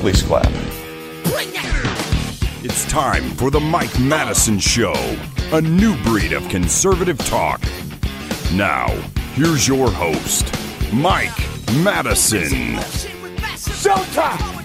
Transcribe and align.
Please 0.00 0.22
clap. 0.22 0.46
It's 2.62 2.84
time 2.90 3.30
for 3.36 3.50
the 3.50 3.60
Mike 3.60 3.98
Madison 3.98 4.58
Show, 4.58 4.94
a 5.52 5.60
new 5.60 5.96
breed 6.02 6.32
of 6.32 6.48
conservative 6.48 7.18
talk. 7.18 7.62
Now, 8.54 8.88
here's 9.34 9.66
your 9.68 9.90
host, 9.90 10.52
Mike 10.92 11.38
Madison. 11.82 12.76
Showtime. 13.56 14.56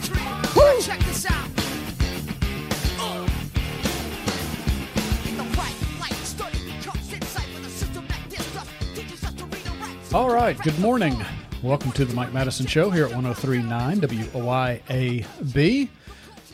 All 10.13 10.29
right, 10.29 10.59
good 10.61 10.77
morning. 10.79 11.15
Welcome 11.63 11.91
to 11.91 12.05
the 12.05 12.15
Mike 12.15 12.33
Madison 12.33 12.65
Show 12.65 12.89
here 12.89 13.05
at 13.05 13.13
1039 13.13 14.01
WYAB. 14.01 15.89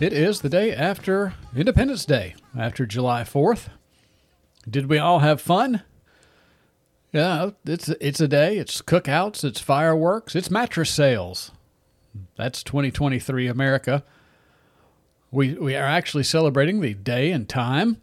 It 0.01 0.13
is 0.13 0.41
the 0.41 0.49
day 0.49 0.73
after 0.75 1.33
Independence 1.55 2.03
Day, 2.03 2.35
after 2.59 2.85
July 2.85 3.21
4th. 3.21 3.69
Did 4.69 4.87
we 4.89 4.97
all 4.97 5.19
have 5.19 5.39
fun? 5.39 5.83
Yeah, 7.13 7.51
it's 7.63 7.87
it's 7.87 8.19
a 8.19 8.27
day. 8.27 8.57
It's 8.57 8.81
cookouts, 8.81 9.45
it's 9.45 9.61
fireworks, 9.61 10.35
it's 10.35 10.51
mattress 10.51 10.89
sales. 10.89 11.51
That's 12.35 12.61
2023 12.61 13.47
America. 13.47 14.03
We 15.31 15.53
we 15.53 15.73
are 15.77 15.85
actually 15.85 16.23
celebrating 16.23 16.81
the 16.81 16.93
day 16.95 17.31
and 17.31 17.47
time 17.47 18.01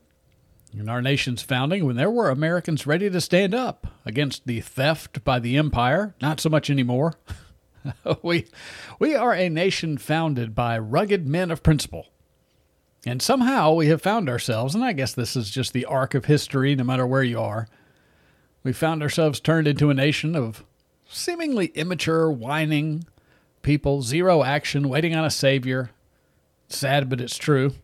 in 0.76 0.88
our 0.88 1.00
nation's 1.00 1.42
founding 1.42 1.84
when 1.84 1.96
there 1.96 2.10
were 2.10 2.30
Americans 2.30 2.86
ready 2.86 3.08
to 3.08 3.20
stand 3.20 3.54
up 3.54 3.86
against 4.04 4.46
the 4.46 4.60
theft 4.60 5.24
by 5.24 5.38
the 5.38 5.56
empire. 5.56 6.14
Not 6.20 6.40
so 6.40 6.48
much 6.48 6.68
anymore. 6.68 7.14
we 8.22 8.46
we 8.98 9.14
are 9.14 9.34
a 9.34 9.48
nation 9.48 9.98
founded 9.98 10.54
by 10.54 10.78
rugged 10.78 11.26
men 11.26 11.50
of 11.50 11.62
principle. 11.62 12.08
And 13.06 13.20
somehow 13.20 13.74
we 13.74 13.88
have 13.88 14.00
found 14.00 14.28
ourselves, 14.28 14.74
and 14.74 14.82
I 14.82 14.92
guess 14.94 15.12
this 15.12 15.36
is 15.36 15.50
just 15.50 15.72
the 15.72 15.84
arc 15.84 16.14
of 16.14 16.24
history, 16.24 16.74
no 16.74 16.84
matter 16.84 17.06
where 17.06 17.22
you 17.22 17.38
are. 17.38 17.68
We 18.62 18.72
found 18.72 19.02
ourselves 19.02 19.40
turned 19.40 19.68
into 19.68 19.90
a 19.90 19.94
nation 19.94 20.34
of 20.34 20.64
seemingly 21.06 21.66
immature, 21.66 22.30
whining 22.30 23.04
people, 23.60 24.00
zero 24.00 24.42
action, 24.42 24.88
waiting 24.88 25.14
on 25.14 25.24
a 25.24 25.30
savior. 25.30 25.90
Sad, 26.68 27.10
but 27.10 27.20
it's 27.20 27.36
true. 27.36 27.74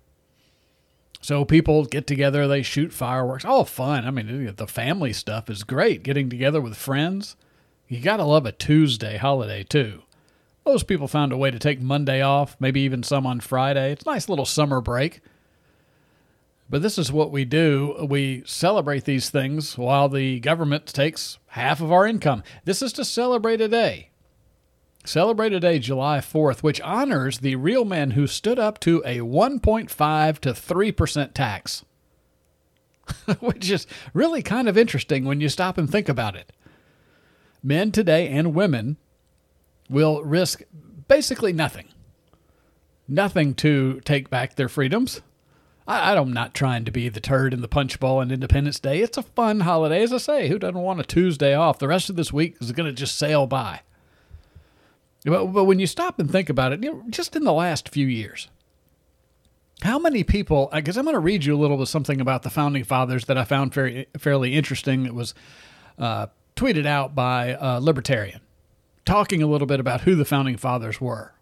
So 1.21 1.45
people 1.45 1.85
get 1.85 2.07
together, 2.07 2.49
they 2.49 2.63
shoot 2.63 2.93
fireworks. 2.93 3.45
All 3.45 3.65
fun. 3.65 4.07
I 4.07 4.11
mean, 4.11 4.55
the 4.57 4.67
family 4.67 5.13
stuff 5.13 5.51
is 5.51 5.65
great. 5.65 6.03
Getting 6.03 6.31
together 6.31 6.61
with 6.61 6.77
friends. 6.77 7.37
You 7.89 8.01
got 8.01 8.19
to 8.19 8.25
love 8.25 8.47
a 8.47 8.53
Tuesday 8.53 9.17
holiday, 9.17 9.63
too. 9.63 10.03
Most 10.65 10.87
people 10.87 11.09
found 11.09 11.33
a 11.33 11.37
way 11.37 11.51
to 11.51 11.59
take 11.59 11.81
Monday 11.81 12.23
off, 12.23 12.57
maybe 12.61 12.81
even 12.83 13.03
some 13.03 13.27
on 13.27 13.41
Friday. 13.41 13.93
It's 13.93 14.05
a 14.05 14.11
nice 14.11 14.29
little 14.29 14.47
summer 14.47 14.81
break. 14.81 15.21
But 16.69 16.83
this 16.83 16.99
is 16.99 17.11
what 17.11 17.33
we 17.33 17.45
do. 17.45 18.07
We 18.09 18.45
celebrate 18.47 19.05
these 19.05 19.29
things 19.29 19.77
while 19.77 20.09
the 20.09 20.39
government 20.39 20.87
takes 20.87 21.39
half 21.49 21.81
of 21.81 21.91
our 21.91 22.07
income. 22.07 22.45
This 22.65 22.81
is 22.81 22.93
to 22.93 23.05
celebrate 23.05 23.61
a 23.61 23.67
day. 23.67 24.10
Celebrate 25.05 25.59
day 25.61 25.79
July 25.79 26.19
4th, 26.19 26.63
which 26.63 26.81
honors 26.83 27.39
the 27.39 27.57
real 27.57 27.85
men 27.85 28.13
who 28.13 28.27
stood 28.27 28.59
up 28.59 28.79
to 28.81 29.03
a 29.07 29.19
1.5 29.19 30.39
to 30.39 30.51
3% 30.51 31.35
tax. 31.35 31.85
which 33.41 33.71
is 33.71 33.87
really 34.15 34.43
kind 34.43 34.69
of 34.69 34.79
interesting 34.79 35.25
when 35.25 35.41
you 35.41 35.49
stop 35.49 35.79
and 35.79 35.91
think 35.91 36.09
about 36.09 36.37
it. 36.37 36.53
Men 37.63 37.93
today 37.93 38.29
and 38.29 38.55
women 38.55 38.97
will 39.89 40.23
risk 40.23 40.63
basically 41.09 41.53
nothing. 41.53 41.89
Nothing 43.09 43.55
to 43.55 44.01
take 44.05 44.31
back 44.31 44.55
their 44.55 44.69
freedoms. 44.69 45.21
I, 45.87 46.15
I'm 46.15 46.33
not 46.33 46.55
trying 46.55 46.85
to 46.85 46.93
be 46.93 47.09
the 47.09 47.21
turd 47.21 47.53
in 47.53 47.61
the 47.61 47.69
punch 47.69 47.99
bowl 47.99 48.19
on 48.19 48.31
Independence 48.31 48.79
Day. 48.79 49.01
It's 49.01 49.19
a 49.19 49.23
fun 49.23 49.61
holiday, 49.61 50.03
as 50.03 50.13
I 50.13 50.19
say. 50.19 50.49
Who 50.49 50.59
doesn't 50.59 50.79
want 50.81 51.01
a 51.01 51.05
Tuesday 51.05 51.55
off? 51.55 51.81
The 51.81 51.89
rest 51.89 52.09
of 52.09 52.17
this 52.17 52.33
week 52.33 52.57
is 52.61 52.73
going 52.73 52.87
to 52.87 52.93
just 52.93 53.19
sail 53.19 53.47
by. 53.47 53.81
But, 55.25 55.47
but 55.47 55.65
when 55.65 55.79
you 55.79 55.87
stop 55.87 56.19
and 56.19 56.31
think 56.31 56.49
about 56.49 56.73
it, 56.73 56.83
you 56.83 56.93
know, 56.93 57.05
just 57.11 57.37
in 57.37 57.45
the 57.45 57.53
last 57.53 57.89
few 57.89 58.07
years, 58.07 58.49
how 59.83 59.99
many 59.99 60.25
people? 60.25 60.71
Because 60.73 60.97
I'm 60.97 61.05
going 61.05 61.15
to 61.15 61.21
read 61.21 61.45
you 61.45 61.55
a 61.55 61.59
little 61.59 61.81
of 61.81 61.89
something 61.89 62.21
about 62.21 62.43
the 62.43 62.51
founding 62.51 62.85
fathers 62.85 63.27
that 63.27 63.39
I 63.39 63.45
found 63.45 63.73
very 63.73 64.07
fairly 64.19 64.55
interesting. 64.55 65.07
It 65.07 65.15
was 65.15 65.35
uh, 65.99 66.27
tweeted 66.57 66.87
out 66.87 67.15
by 67.15 67.57
a 67.59 67.81
libertarian, 67.81 68.41
talking 69.05 69.43
a 69.43 69.47
little 69.47 69.67
bit 69.67 69.81
about 69.81 70.03
who 70.03 70.15
the 70.15 70.25
founding 70.25 70.57
fathers 70.57 71.01
were, 71.01 71.35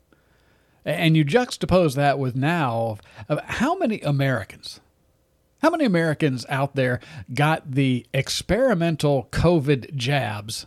and 0.85 1.17
you 1.17 1.25
juxtapose 1.25 1.97
that 1.97 2.19
with 2.19 2.37
now 2.37 2.99
of 3.29 3.41
how 3.45 3.77
many 3.77 4.01
Americans, 4.01 4.81
how 5.63 5.71
many 5.71 5.85
Americans 5.85 6.47
out 6.49 6.77
there 6.77 7.01
got 7.35 7.73
the 7.73 8.07
experimental 8.15 9.29
COVID 9.33 9.95
jabs 9.97 10.67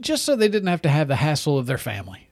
just 0.00 0.24
so 0.24 0.36
they 0.36 0.48
didn't 0.48 0.68
have 0.68 0.82
to 0.82 0.88
have 0.88 1.08
the 1.08 1.16
hassle 1.16 1.58
of 1.58 1.66
their 1.66 1.78
family? 1.78 2.28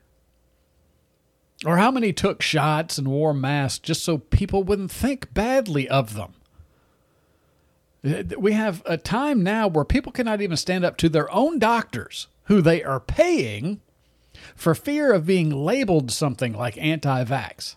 Or 1.65 1.79
how 1.79 1.91
many 1.91 2.13
took 2.13 2.41
shots 2.41 2.99
and 2.99 3.09
wore 3.09 3.35
masks 3.35 3.81
just 3.81 4.05
so 4.05 4.19
people 4.19 4.63
wouldn't 4.63 4.93
think 4.93 5.35
badly 5.35 5.89
of 5.89 6.15
them? 6.15 6.35
We 8.39 8.53
have 8.53 8.83
a 8.87 8.97
time 8.97 9.43
now 9.43 9.67
where 9.67 9.85
people 9.85 10.13
cannot 10.13 10.41
even 10.41 10.57
stand 10.57 10.85
up 10.85 10.97
to 10.99 11.09
their 11.09 11.31
own 11.33 11.59
doctors 11.59 12.29
who 12.45 12.63
they 12.63 12.83
are 12.85 13.01
paying 13.01 13.81
for 14.55 14.75
fear 14.75 15.13
of 15.13 15.27
being 15.27 15.51
labeled 15.51 16.13
something 16.13 16.53
like 16.53 16.79
anti 16.79 17.25
vax. 17.25 17.75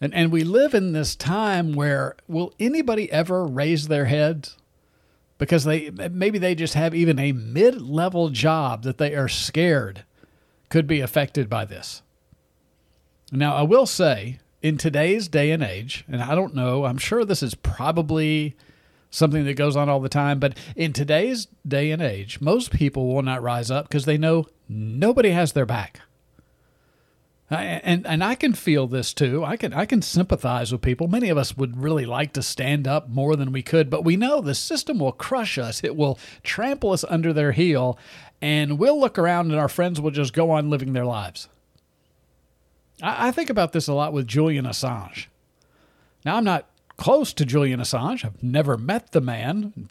And, 0.00 0.14
and 0.14 0.32
we 0.32 0.42
live 0.42 0.74
in 0.74 0.92
this 0.92 1.14
time 1.14 1.72
where 1.72 2.16
will 2.26 2.54
anybody 2.58 3.10
ever 3.12 3.44
raise 3.44 3.88
their 3.88 4.06
heads? 4.06 4.56
Because 5.38 5.64
they 5.64 5.90
maybe 5.90 6.38
they 6.38 6.54
just 6.54 6.74
have 6.74 6.94
even 6.94 7.18
a 7.18 7.32
mid 7.32 7.80
level 7.80 8.28
job 8.28 8.82
that 8.82 8.98
they 8.98 9.14
are 9.14 9.28
scared 9.28 10.04
could 10.68 10.86
be 10.86 11.00
affected 11.00 11.48
by 11.48 11.64
this. 11.64 12.02
Now, 13.30 13.54
I 13.54 13.62
will 13.62 13.86
say, 13.86 14.40
in 14.62 14.78
today's 14.78 15.28
day 15.28 15.50
and 15.50 15.62
age, 15.62 16.04
and 16.08 16.22
I 16.22 16.34
don't 16.34 16.54
know, 16.54 16.84
I'm 16.84 16.98
sure 16.98 17.24
this 17.24 17.42
is 17.42 17.54
probably 17.54 18.56
something 19.10 19.44
that 19.44 19.54
goes 19.54 19.76
on 19.76 19.88
all 19.88 20.00
the 20.00 20.08
time, 20.08 20.38
but 20.38 20.56
in 20.76 20.92
today's 20.92 21.46
day 21.66 21.90
and 21.90 22.02
age, 22.02 22.40
most 22.40 22.70
people 22.70 23.12
will 23.12 23.22
not 23.22 23.42
rise 23.42 23.70
up 23.70 23.88
because 23.88 24.04
they 24.04 24.18
know 24.18 24.46
nobody 24.68 25.30
has 25.30 25.52
their 25.52 25.66
back. 25.66 26.00
And 27.50 28.06
and 28.06 28.22
I 28.22 28.34
can 28.34 28.52
feel 28.52 28.86
this 28.86 29.14
too. 29.14 29.42
I 29.42 29.56
can 29.56 29.72
I 29.72 29.86
can 29.86 30.02
sympathize 30.02 30.70
with 30.70 30.82
people. 30.82 31.08
Many 31.08 31.30
of 31.30 31.38
us 31.38 31.56
would 31.56 31.82
really 31.82 32.04
like 32.04 32.34
to 32.34 32.42
stand 32.42 32.86
up 32.86 33.08
more 33.08 33.36
than 33.36 33.52
we 33.52 33.62
could, 33.62 33.88
but 33.88 34.04
we 34.04 34.16
know 34.16 34.42
the 34.42 34.54
system 34.54 34.98
will 34.98 35.12
crush 35.12 35.56
us. 35.56 35.82
It 35.82 35.96
will 35.96 36.18
trample 36.42 36.92
us 36.92 37.04
under 37.08 37.32
their 37.32 37.52
heel, 37.52 37.98
and 38.42 38.78
we'll 38.78 39.00
look 39.00 39.18
around 39.18 39.50
and 39.50 39.58
our 39.58 39.68
friends 39.68 39.98
will 39.98 40.10
just 40.10 40.34
go 40.34 40.50
on 40.50 40.68
living 40.68 40.92
their 40.92 41.06
lives. 41.06 41.48
I, 43.02 43.28
I 43.28 43.30
think 43.30 43.48
about 43.48 43.72
this 43.72 43.88
a 43.88 43.94
lot 43.94 44.12
with 44.12 44.26
Julian 44.26 44.66
Assange. 44.66 45.26
Now, 46.24 46.36
I'm 46.36 46.44
not 46.44 46.68
close 46.98 47.32
to 47.32 47.46
Julian 47.46 47.80
Assange. 47.80 48.24
I've 48.24 48.42
never 48.42 48.76
met 48.76 49.12
the 49.12 49.20
man, 49.20 49.88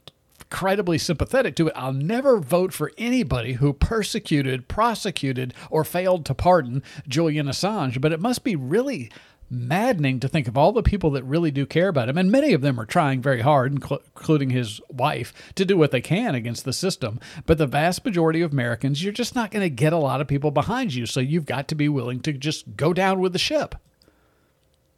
incredibly 0.50 0.98
sympathetic 0.98 1.56
to 1.56 1.68
it. 1.68 1.74
I'll 1.76 1.94
never 1.94 2.40
vote 2.40 2.72
for 2.72 2.92
anybody 2.98 3.54
who 3.54 3.74
persecuted, 3.74 4.68
prosecuted, 4.68 5.54
or 5.70 5.84
failed 5.84 6.26
to 6.26 6.34
pardon 6.34 6.84
Julian 7.08 7.48
Assange, 7.48 8.00
but 8.00 8.14
it 8.14 8.22
must 8.22 8.44
be 8.44 8.56
really 8.56 9.12
maddening 9.50 10.20
to 10.20 10.28
think 10.28 10.48
of 10.48 10.58
all 10.58 10.72
the 10.72 10.84
people 10.84 11.10
that 11.12 11.24
really 11.24 11.52
do 11.52 11.66
care 11.66 11.90
about 11.90 12.08
him, 12.08 12.18
and 12.18 12.32
many 12.32 12.54
of 12.54 12.62
them 12.62 12.80
are 12.80 12.86
trying 12.86 13.22
very 13.22 13.42
hard, 13.42 13.74
including 13.74 14.50
his 14.50 14.80
wife, 14.90 15.34
to 15.56 15.66
do 15.66 15.78
what 15.78 15.92
they 15.92 16.02
can 16.02 16.34
against 16.34 16.64
the 16.64 16.74
system. 16.74 17.20
But 17.46 17.58
the 17.58 17.68
vast 17.68 18.06
majority 18.06 18.42
of 18.42 18.54
Americans, 18.54 19.04
you're 19.04 19.14
just 19.14 19.36
not 19.36 19.52
going 19.52 19.64
to 19.64 19.70
get 19.70 19.94
a 19.94 19.98
lot 19.98 20.22
of 20.22 20.28
people 20.28 20.52
behind 20.52 20.94
you, 20.94 21.06
so 21.06 21.20
you've 21.20 21.46
got 21.46 21.68
to 21.70 21.76
be 21.76 21.90
willing 21.90 22.22
to 22.22 22.34
just 22.34 22.78
go 22.78 22.94
down 22.94 23.20
with 23.20 23.34
the 23.34 23.40
ship. 23.40 23.76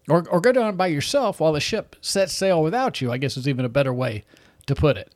Or, 0.08 0.28
or 0.30 0.42
go 0.42 0.52
down 0.52 0.76
by 0.76 0.88
yourself 0.88 1.40
while 1.40 1.54
the 1.54 1.60
ship 1.60 1.96
sets 2.02 2.34
sail 2.34 2.64
without 2.64 3.02
you, 3.02 3.12
I 3.12 3.18
guess 3.18 3.38
is 3.38 3.48
even 3.48 3.66
a 3.66 3.70
better 3.70 3.94
way 3.94 4.26
to 4.66 4.74
put 4.74 4.98
it. 4.98 5.12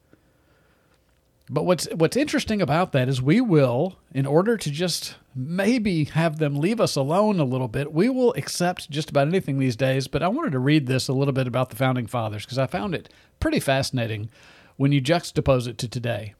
But 1.49 1.65
what's 1.65 1.85
what's 1.93 2.15
interesting 2.15 2.61
about 2.61 2.93
that 2.93 3.09
is 3.09 3.21
we 3.21 3.41
will, 3.41 3.97
in 4.13 4.25
order 4.25 4.55
to 4.55 4.71
just 4.71 5.15
maybe 5.35 6.05
have 6.05 6.37
them 6.37 6.55
leave 6.55 6.79
us 6.79 6.95
alone 6.95 7.39
a 7.39 7.43
little 7.43 7.67
bit, 7.67 7.91
we 7.91 8.07
will 8.07 8.33
accept 8.35 8.89
just 8.89 9.09
about 9.09 9.27
anything 9.27 9.59
these 9.59 9.75
days. 9.75 10.07
But 10.07 10.23
I 10.23 10.29
wanted 10.29 10.53
to 10.53 10.59
read 10.59 10.87
this 10.87 11.09
a 11.09 11.13
little 11.13 11.33
bit 11.33 11.47
about 11.47 11.69
the 11.69 11.75
founding 11.75 12.07
fathers 12.07 12.45
because 12.45 12.57
I 12.57 12.67
found 12.67 12.95
it 12.95 13.09
pretty 13.39 13.59
fascinating 13.59 14.29
when 14.77 14.93
you 14.93 15.01
juxtapose 15.01 15.67
it 15.67 15.77
to 15.79 15.87
today. 15.87 16.33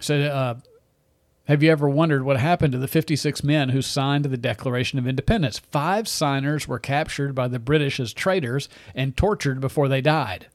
So, 0.00 0.20
uh, 0.20 0.54
have 1.46 1.62
you 1.62 1.72
ever 1.72 1.88
wondered 1.88 2.22
what 2.22 2.38
happened 2.38 2.72
to 2.72 2.78
the 2.78 2.86
56 2.86 3.42
men 3.42 3.70
who 3.70 3.82
signed 3.82 4.26
the 4.26 4.36
Declaration 4.36 4.98
of 4.98 5.08
Independence? 5.08 5.58
Five 5.58 6.06
signers 6.06 6.68
were 6.68 6.78
captured 6.78 7.34
by 7.34 7.48
the 7.48 7.58
British 7.58 7.98
as 7.98 8.12
traitors 8.12 8.68
and 8.94 9.16
tortured 9.16 9.60
before 9.60 9.88
they 9.88 10.00
died. 10.00 10.46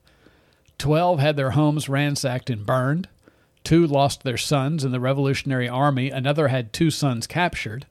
Twelve 0.83 1.21
had 1.21 1.37
their 1.37 1.51
homes 1.51 1.87
ransacked 1.87 2.49
and 2.49 2.65
burned. 2.65 3.07
Two 3.63 3.87
lost 3.87 4.23
their 4.23 4.35
sons 4.35 4.83
in 4.83 4.91
the 4.91 4.99
Revolutionary 4.99 5.69
Army. 5.69 6.09
Another 6.09 6.49
had 6.49 6.73
two 6.73 6.91
sons 6.91 7.25
captured. 7.25 7.85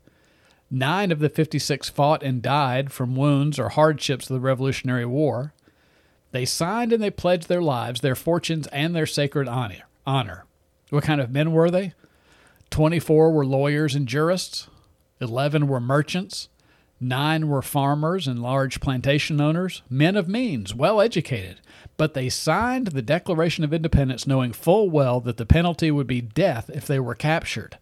Nine 0.71 1.11
of 1.11 1.19
the 1.19 1.31
56 1.31 1.89
fought 1.89 2.23
and 2.23 2.43
died 2.43 2.93
from 2.93 3.17
wounds 3.17 3.59
or 3.59 3.71
hardships 3.71 4.29
of 4.29 4.35
the 4.35 4.41
Revolutionary 4.41 5.07
War. 5.07 5.55
They 6.33 6.45
signed 6.45 6.93
and 6.93 7.03
they 7.03 7.09
pledged 7.09 7.49
their 7.49 7.63
lives, 7.63 8.03
their 8.03 8.15
fortunes, 8.15 8.67
and 8.67 8.95
their 8.95 9.07
sacred 9.07 9.49
honor. 9.49 9.85
honor. 10.07 10.45
What 10.91 11.05
kind 11.05 11.23
of 11.23 11.31
men 11.31 11.53
were 11.53 11.71
they? 11.71 11.95
24 12.69 13.33
were 13.33 13.47
lawyers 13.47 13.95
and 13.95 14.07
jurists, 14.07 14.69
11 15.19 15.67
were 15.67 15.81
merchants, 15.81 16.51
Nine 17.05 17.49
were 17.49 17.63
farmers 17.63 18.29
and 18.29 18.41
large 18.41 18.79
plantation 18.79 19.41
owners, 19.41 19.83
men 19.91 20.15
of 20.15 20.29
means, 20.29 20.73
well 20.73 21.01
educated, 21.01 21.61
but 21.97 22.15
they 22.15 22.29
signed 22.29 22.89
the 22.89 23.03
Declaration 23.03 23.65
of 23.65 23.75
Independence 23.75 24.25
knowing 24.25 24.53
full 24.53 24.89
well 24.89 25.19
that 25.19 25.37
the 25.37 25.45
penalty 25.45 25.91
would 25.91 26.07
be 26.07 26.21
death 26.21 26.71
if 26.73 26.87
they 26.87 27.01
were 27.01 27.17
captured. 27.17 27.77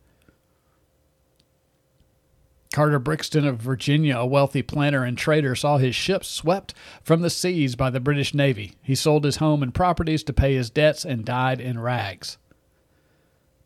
Carter 2.72 2.98
Braxton 2.98 3.46
of 3.46 3.58
Virginia, 3.58 4.16
a 4.16 4.24
wealthy 4.24 4.62
planter 4.62 5.04
and 5.04 5.18
trader, 5.18 5.54
saw 5.54 5.76
his 5.76 5.94
ships 5.94 6.26
swept 6.26 6.72
from 7.02 7.20
the 7.20 7.28
seas 7.28 7.76
by 7.76 7.90
the 7.90 8.00
British 8.00 8.32
Navy. 8.32 8.76
He 8.80 8.94
sold 8.94 9.24
his 9.24 9.36
home 9.36 9.62
and 9.62 9.74
properties 9.74 10.24
to 10.24 10.32
pay 10.32 10.54
his 10.54 10.70
debts 10.70 11.04
and 11.04 11.26
died 11.26 11.60
in 11.60 11.78
rags. 11.78 12.38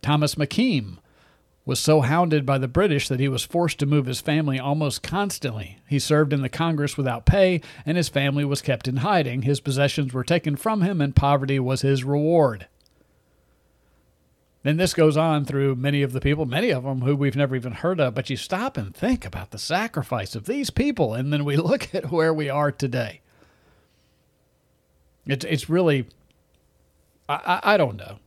Thomas 0.02 0.34
McKean 0.34 0.98
was 1.66 1.80
so 1.80 2.02
hounded 2.02 2.44
by 2.44 2.58
the 2.58 2.68
British 2.68 3.08
that 3.08 3.20
he 3.20 3.28
was 3.28 3.44
forced 3.44 3.78
to 3.78 3.86
move 3.86 4.06
his 4.06 4.20
family 4.20 4.58
almost 4.58 5.02
constantly. 5.02 5.78
He 5.88 5.98
served 5.98 6.32
in 6.32 6.42
the 6.42 6.48
Congress 6.50 6.96
without 6.96 7.24
pay, 7.24 7.62
and 7.86 7.96
his 7.96 8.10
family 8.10 8.44
was 8.44 8.60
kept 8.60 8.86
in 8.86 8.98
hiding. 8.98 9.42
His 9.42 9.60
possessions 9.60 10.12
were 10.12 10.24
taken 10.24 10.56
from 10.56 10.82
him, 10.82 11.00
and 11.00 11.16
poverty 11.16 11.58
was 11.58 11.80
his 11.80 12.04
reward. 12.04 12.66
And 14.62 14.80
this 14.80 14.94
goes 14.94 15.16
on 15.16 15.44
through 15.44 15.76
many 15.76 16.02
of 16.02 16.12
the 16.12 16.20
people, 16.20 16.46
many 16.46 16.70
of 16.70 16.84
them 16.84 17.02
who 17.02 17.14
we've 17.16 17.36
never 17.36 17.54
even 17.54 17.72
heard 17.72 18.00
of. 18.00 18.14
But 18.14 18.30
you 18.30 18.36
stop 18.36 18.76
and 18.78 18.94
think 18.94 19.26
about 19.26 19.50
the 19.50 19.58
sacrifice 19.58 20.34
of 20.34 20.46
these 20.46 20.70
people, 20.70 21.14
and 21.14 21.32
then 21.32 21.44
we 21.44 21.56
look 21.58 21.94
at 21.94 22.10
where 22.10 22.32
we 22.32 22.48
are 22.48 22.72
today. 22.72 23.20
It's 25.26 25.44
it's 25.44 25.70
really, 25.70 26.06
I, 27.28 27.34
I, 27.62 27.74
I 27.74 27.76
don't 27.78 27.96
know. 27.96 28.18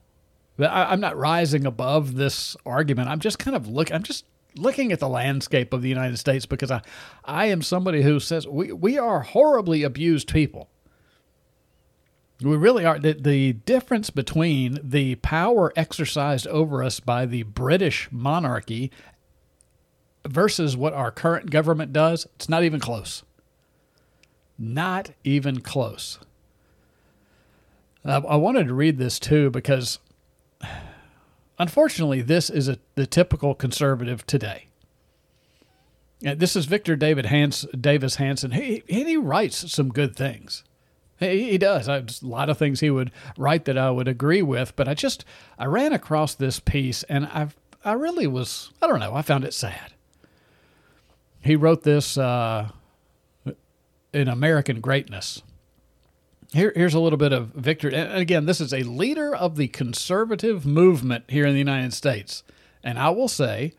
I'm 0.59 0.99
not 0.99 1.17
rising 1.17 1.65
above 1.65 2.15
this 2.15 2.55
argument. 2.65 3.09
I'm 3.09 3.19
just 3.19 3.39
kind 3.39 3.55
of 3.55 3.67
look. 3.67 3.91
I'm 3.91 4.03
just 4.03 4.25
looking 4.55 4.91
at 4.91 4.99
the 4.99 5.07
landscape 5.07 5.71
of 5.73 5.81
the 5.81 5.89
United 5.89 6.17
States 6.17 6.45
because 6.45 6.71
I, 6.71 6.81
I 7.25 7.45
am 7.45 7.61
somebody 7.61 8.01
who 8.01 8.19
says 8.19 8.47
we 8.47 8.71
we 8.71 8.97
are 8.97 9.21
horribly 9.21 9.83
abused 9.83 10.31
people. 10.31 10.69
We 12.41 12.55
really 12.55 12.85
are. 12.85 12.99
The, 12.99 13.13
the 13.13 13.53
difference 13.53 14.09
between 14.09 14.79
the 14.83 15.15
power 15.15 15.73
exercised 15.75 16.47
over 16.47 16.83
us 16.83 16.99
by 16.99 17.25
the 17.25 17.43
British 17.43 18.09
monarchy 18.11 18.91
versus 20.25 20.75
what 20.75 20.93
our 20.93 21.11
current 21.11 21.49
government 21.49 21.93
does, 21.93 22.27
it's 22.35 22.49
not 22.49 22.63
even 22.63 22.79
close. 22.79 23.23
Not 24.57 25.11
even 25.23 25.61
close. 25.61 26.19
Uh, 28.03 28.21
I 28.27 28.35
wanted 28.35 28.67
to 28.67 28.73
read 28.73 28.97
this 28.97 29.19
too 29.19 29.49
because 29.49 29.99
unfortunately, 31.57 32.21
this 32.21 32.49
is 32.49 32.67
a, 32.67 32.77
the 32.95 33.05
typical 33.07 33.55
conservative 33.55 34.25
today. 34.25 34.67
this 36.21 36.55
is 36.55 36.65
Victor 36.65 36.95
David 36.95 37.27
Hans, 37.27 37.65
Davis 37.79 38.15
Hanson. 38.15 38.51
He, 38.51 38.83
he 38.87 39.17
writes 39.17 39.71
some 39.71 39.89
good 39.89 40.15
things. 40.15 40.63
He, 41.19 41.51
he 41.51 41.57
does. 41.57 41.89
I, 41.89 41.97
a 41.97 42.05
lot 42.21 42.49
of 42.49 42.57
things 42.57 42.79
he 42.79 42.89
would 42.89 43.11
write 43.37 43.65
that 43.65 43.77
I 43.77 43.91
would 43.91 44.07
agree 44.07 44.41
with, 44.41 44.75
but 44.75 44.87
I 44.87 44.93
just 44.93 45.25
I 45.57 45.65
ran 45.65 45.93
across 45.93 46.35
this 46.35 46.59
piece 46.59 47.03
and 47.03 47.25
I 47.25 47.47
I 47.83 47.93
really 47.93 48.27
was 48.27 48.71
I 48.81 48.87
don't 48.87 48.99
know 48.99 49.15
I 49.15 49.21
found 49.21 49.43
it 49.43 49.53
sad. 49.53 49.93
He 51.39 51.55
wrote 51.55 51.83
this 51.83 52.17
uh, 52.17 52.69
in 54.13 54.27
American 54.27 54.81
Greatness. 54.81 55.41
Here, 56.53 56.71
here's 56.75 56.93
a 56.93 56.99
little 56.99 57.17
bit 57.17 57.33
of 57.33 57.47
Victor. 57.49 57.89
And 57.89 58.13
again, 58.13 58.45
this 58.45 58.61
is 58.61 58.73
a 58.73 58.83
leader 58.83 59.35
of 59.35 59.57
the 59.57 59.67
conservative 59.67 60.65
movement 60.65 61.25
here 61.27 61.45
in 61.45 61.53
the 61.53 61.59
United 61.59 61.93
States. 61.93 62.43
And 62.83 62.97
I 62.97 63.09
will 63.09 63.27
say, 63.27 63.73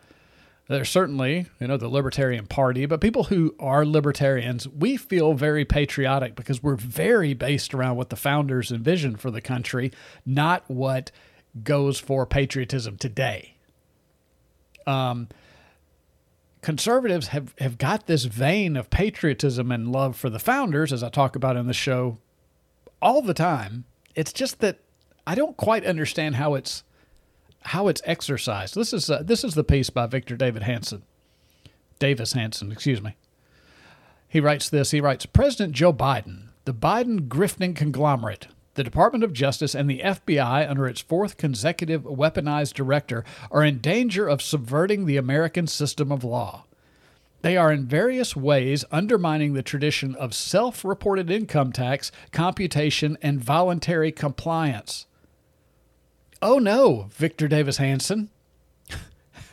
there's 0.69 0.91
certainly, 0.91 1.47
you 1.61 1.67
know, 1.67 1.79
the 1.79 1.89
Libertarian 1.89 2.47
Party, 2.47 2.85
but 2.85 3.01
people 3.01 3.25
who 3.25 3.55
are 3.59 3.87
libertarians, 3.87 4.69
we 4.69 4.99
feel 4.99 5.33
very 5.33 5.65
patriotic 5.65 6.35
because 6.35 6.63
we're 6.63 6.77
very 6.77 7.33
based 7.33 7.73
around 7.73 7.97
what 7.97 8.11
the 8.11 8.17
founders 8.17 8.71
envisioned 8.71 9.19
for 9.19 9.31
the 9.31 9.41
country, 9.41 9.91
not 10.27 10.63
what 10.69 11.11
goes 11.63 11.99
for 11.99 12.27
patriotism 12.27 12.99
today. 12.99 13.55
Um, 14.87 15.29
conservatives 16.61 17.29
have, 17.29 17.55
have 17.59 17.79
got 17.79 18.07
this 18.07 18.25
vein 18.25 18.77
of 18.77 18.91
patriotism 18.91 19.73
and 19.73 19.91
love 19.91 20.17
for 20.17 20.29
the 20.29 20.39
founders, 20.39 20.93
as 20.93 21.03
I 21.03 21.09
talk 21.09 21.35
about 21.35 21.57
in 21.57 21.67
the 21.67 21.73
show 21.73 22.19
all 23.01 23.23
the 23.23 23.35
time. 23.35 23.85
It's 24.15 24.33
just 24.33 24.61
that 24.61 24.79
I 25.27 25.35
don't 25.35 25.57
quite 25.57 25.85
understand 25.85 26.37
how 26.37 26.55
it's 26.55 26.85
how 27.63 27.89
it's 27.89 28.03
exercised. 28.05 28.75
This 28.75 28.93
is 28.93 29.11
uh, 29.11 29.23
this 29.25 29.45
is 29.45 29.55
the 29.55 29.65
piece 29.65 29.91
by 29.91 30.07
Victor 30.07 30.37
David 30.37 30.63
Hanson, 30.63 31.03
Davis 31.99 32.33
Hanson, 32.33 32.73
excuse 32.73 33.03
me. 33.03 33.17
He 34.29 34.41
writes 34.41 34.69
this. 34.69 34.91
He 34.91 35.01
writes 35.01 35.27
President 35.27 35.75
Joe 35.75 35.93
Biden, 35.93 36.49
the 36.65 36.75
Biden 36.75 37.29
grifting 37.29 37.75
conglomerate, 37.75 38.49
the 38.75 38.85
Department 38.85 39.25
of 39.25 39.33
Justice, 39.33 39.75
and 39.75 39.89
the 39.89 40.01
FBI, 40.01 40.69
under 40.69 40.87
its 40.87 41.01
fourth 41.01 41.37
consecutive 41.37 42.03
weaponized 42.03 42.75
director, 42.75 43.25
are 43.51 43.65
in 43.65 43.79
danger 43.79 44.29
of 44.29 44.43
subverting 44.43 45.07
the 45.07 45.17
American 45.17 45.67
system 45.67 46.13
of 46.13 46.25
law. 46.25 46.65
They 47.43 47.57
are 47.57 47.73
in 47.73 47.87
various 47.87 48.35
ways 48.35 48.85
undermining 48.91 49.55
the 49.55 49.63
tradition 49.63 50.15
of 50.17 50.35
self 50.35 50.85
reported 50.85 51.31
income 51.31 51.73
tax 51.73 52.11
computation 52.33 53.17
and 53.23 53.41
voluntary 53.41 54.11
compliance. 54.11 55.07
Oh 56.43 56.59
no, 56.59 57.09
Victor 57.13 57.49
Davis 57.49 57.77
Hanson. 57.77 58.31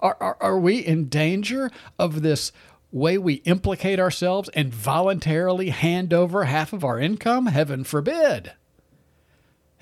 are, 0.00 0.16
are, 0.20 0.36
are 0.40 0.58
we 0.58 0.78
in 0.78 1.08
danger 1.08 1.70
of 1.98 2.22
this 2.22 2.52
way 2.92 3.18
we 3.18 3.34
implicate 3.34 3.98
ourselves 3.98 4.48
and 4.50 4.72
voluntarily 4.72 5.70
hand 5.70 6.12
over 6.12 6.44
half 6.44 6.72
of 6.72 6.84
our 6.84 6.98
income? 6.98 7.46
Heaven 7.46 7.84
forbid. 7.84 8.52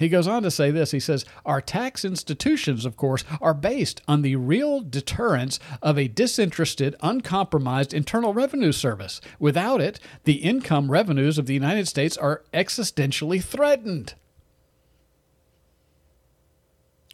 He 0.00 0.08
goes 0.08 0.26
on 0.26 0.42
to 0.44 0.50
say 0.50 0.70
this. 0.70 0.92
He 0.92 0.98
says, 0.98 1.26
Our 1.44 1.60
tax 1.60 2.06
institutions, 2.06 2.86
of 2.86 2.96
course, 2.96 3.22
are 3.38 3.52
based 3.52 4.00
on 4.08 4.22
the 4.22 4.36
real 4.36 4.80
deterrence 4.80 5.60
of 5.82 5.98
a 5.98 6.08
disinterested, 6.08 6.96
uncompromised 7.02 7.92
Internal 7.92 8.32
Revenue 8.32 8.72
Service. 8.72 9.20
Without 9.38 9.82
it, 9.82 10.00
the 10.24 10.36
income 10.36 10.90
revenues 10.90 11.36
of 11.36 11.44
the 11.44 11.52
United 11.52 11.86
States 11.86 12.16
are 12.16 12.42
existentially 12.54 13.44
threatened. 13.44 14.14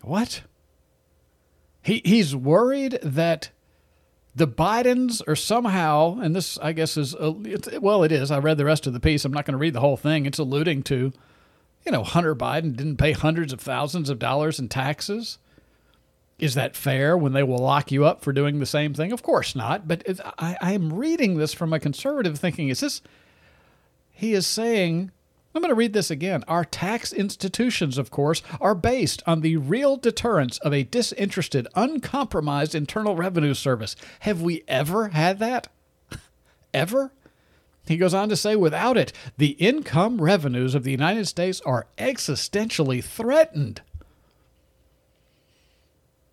What? 0.02 0.42
He, 1.82 2.02
he's 2.04 2.36
worried 2.36 3.00
that 3.02 3.50
the 4.32 4.46
Bidens 4.46 5.26
are 5.26 5.34
somehow, 5.34 6.20
and 6.20 6.36
this, 6.36 6.56
I 6.58 6.70
guess, 6.70 6.96
is, 6.96 7.16
uh, 7.16 7.32
a, 7.72 7.80
well, 7.80 8.04
it 8.04 8.12
is. 8.12 8.30
I 8.30 8.38
read 8.38 8.58
the 8.58 8.64
rest 8.64 8.86
of 8.86 8.92
the 8.92 9.00
piece. 9.00 9.24
I'm 9.24 9.32
not 9.32 9.44
going 9.44 9.54
to 9.54 9.58
read 9.58 9.74
the 9.74 9.80
whole 9.80 9.96
thing. 9.96 10.24
It's 10.24 10.38
alluding 10.38 10.84
to 10.84 11.12
you 11.86 11.92
know, 11.92 12.02
Hunter 12.02 12.34
Biden 12.34 12.76
didn't 12.76 12.96
pay 12.96 13.12
hundreds 13.12 13.52
of 13.52 13.60
thousands 13.60 14.10
of 14.10 14.18
dollars 14.18 14.58
in 14.58 14.68
taxes. 14.68 15.38
Is 16.38 16.54
that 16.54 16.76
fair 16.76 17.16
when 17.16 17.32
they 17.32 17.44
will 17.44 17.58
lock 17.58 17.90
you 17.92 18.04
up 18.04 18.22
for 18.22 18.32
doing 18.32 18.58
the 18.58 18.66
same 18.66 18.92
thing? 18.92 19.12
Of 19.12 19.22
course 19.22 19.54
not. 19.54 19.88
But 19.88 20.04
I, 20.38 20.56
I 20.60 20.72
am 20.72 20.92
reading 20.92 21.36
this 21.36 21.54
from 21.54 21.72
a 21.72 21.80
conservative 21.80 22.38
thinking. 22.38 22.68
Is 22.68 22.80
this, 22.80 23.00
he 24.10 24.34
is 24.34 24.46
saying, 24.46 25.12
I'm 25.54 25.62
going 25.62 25.70
to 25.70 25.76
read 25.76 25.94
this 25.94 26.10
again. 26.10 26.44
Our 26.48 26.64
tax 26.64 27.12
institutions, 27.12 27.96
of 27.96 28.10
course, 28.10 28.42
are 28.60 28.74
based 28.74 29.22
on 29.26 29.40
the 29.40 29.56
real 29.56 29.96
deterrence 29.96 30.58
of 30.58 30.74
a 30.74 30.82
disinterested, 30.82 31.68
uncompromised 31.74 32.74
Internal 32.74 33.16
Revenue 33.16 33.54
Service. 33.54 33.96
Have 34.20 34.42
we 34.42 34.64
ever 34.68 35.08
had 35.08 35.38
that? 35.38 35.68
ever? 36.74 37.12
He 37.86 37.96
goes 37.96 38.14
on 38.14 38.28
to 38.28 38.36
say, 38.36 38.56
without 38.56 38.96
it, 38.96 39.12
the 39.36 39.50
income 39.50 40.20
revenues 40.20 40.74
of 40.74 40.82
the 40.82 40.90
United 40.90 41.26
States 41.26 41.60
are 41.62 41.86
existentially 41.98 43.02
threatened. 43.02 43.80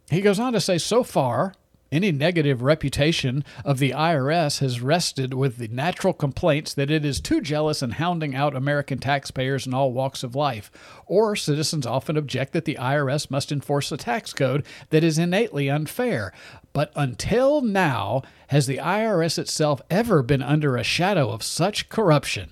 He 0.09 0.21
goes 0.21 0.39
on 0.39 0.53
to 0.53 0.61
say, 0.61 0.77
so 0.77 1.03
far, 1.03 1.53
any 1.93 2.11
negative 2.11 2.63
reputation 2.63 3.45
of 3.63 3.77
the 3.77 3.91
IRS 3.91 4.59
has 4.59 4.81
rested 4.81 5.35
with 5.35 5.57
the 5.57 5.67
natural 5.67 6.11
complaints 6.11 6.73
that 6.73 6.89
it 6.89 7.05
is 7.05 7.21
too 7.21 7.39
jealous 7.39 7.83
and 7.83 7.93
hounding 7.93 8.33
out 8.35 8.55
American 8.55 8.97
taxpayers 8.97 9.67
in 9.67 9.75
all 9.75 9.93
walks 9.93 10.23
of 10.23 10.35
life. 10.35 10.71
Or 11.05 11.35
citizens 11.35 11.85
often 11.85 12.17
object 12.17 12.53
that 12.53 12.65
the 12.65 12.79
IRS 12.81 13.29
must 13.29 13.51
enforce 13.51 13.91
a 13.91 13.97
tax 13.97 14.33
code 14.33 14.65
that 14.89 15.03
is 15.03 15.19
innately 15.19 15.69
unfair. 15.69 16.33
But 16.73 16.91
until 16.95 17.61
now, 17.61 18.23
has 18.47 18.65
the 18.65 18.77
IRS 18.77 19.37
itself 19.37 19.81
ever 19.89 20.23
been 20.23 20.41
under 20.41 20.75
a 20.75 20.83
shadow 20.83 21.29
of 21.29 21.43
such 21.43 21.87
corruption? 21.87 22.51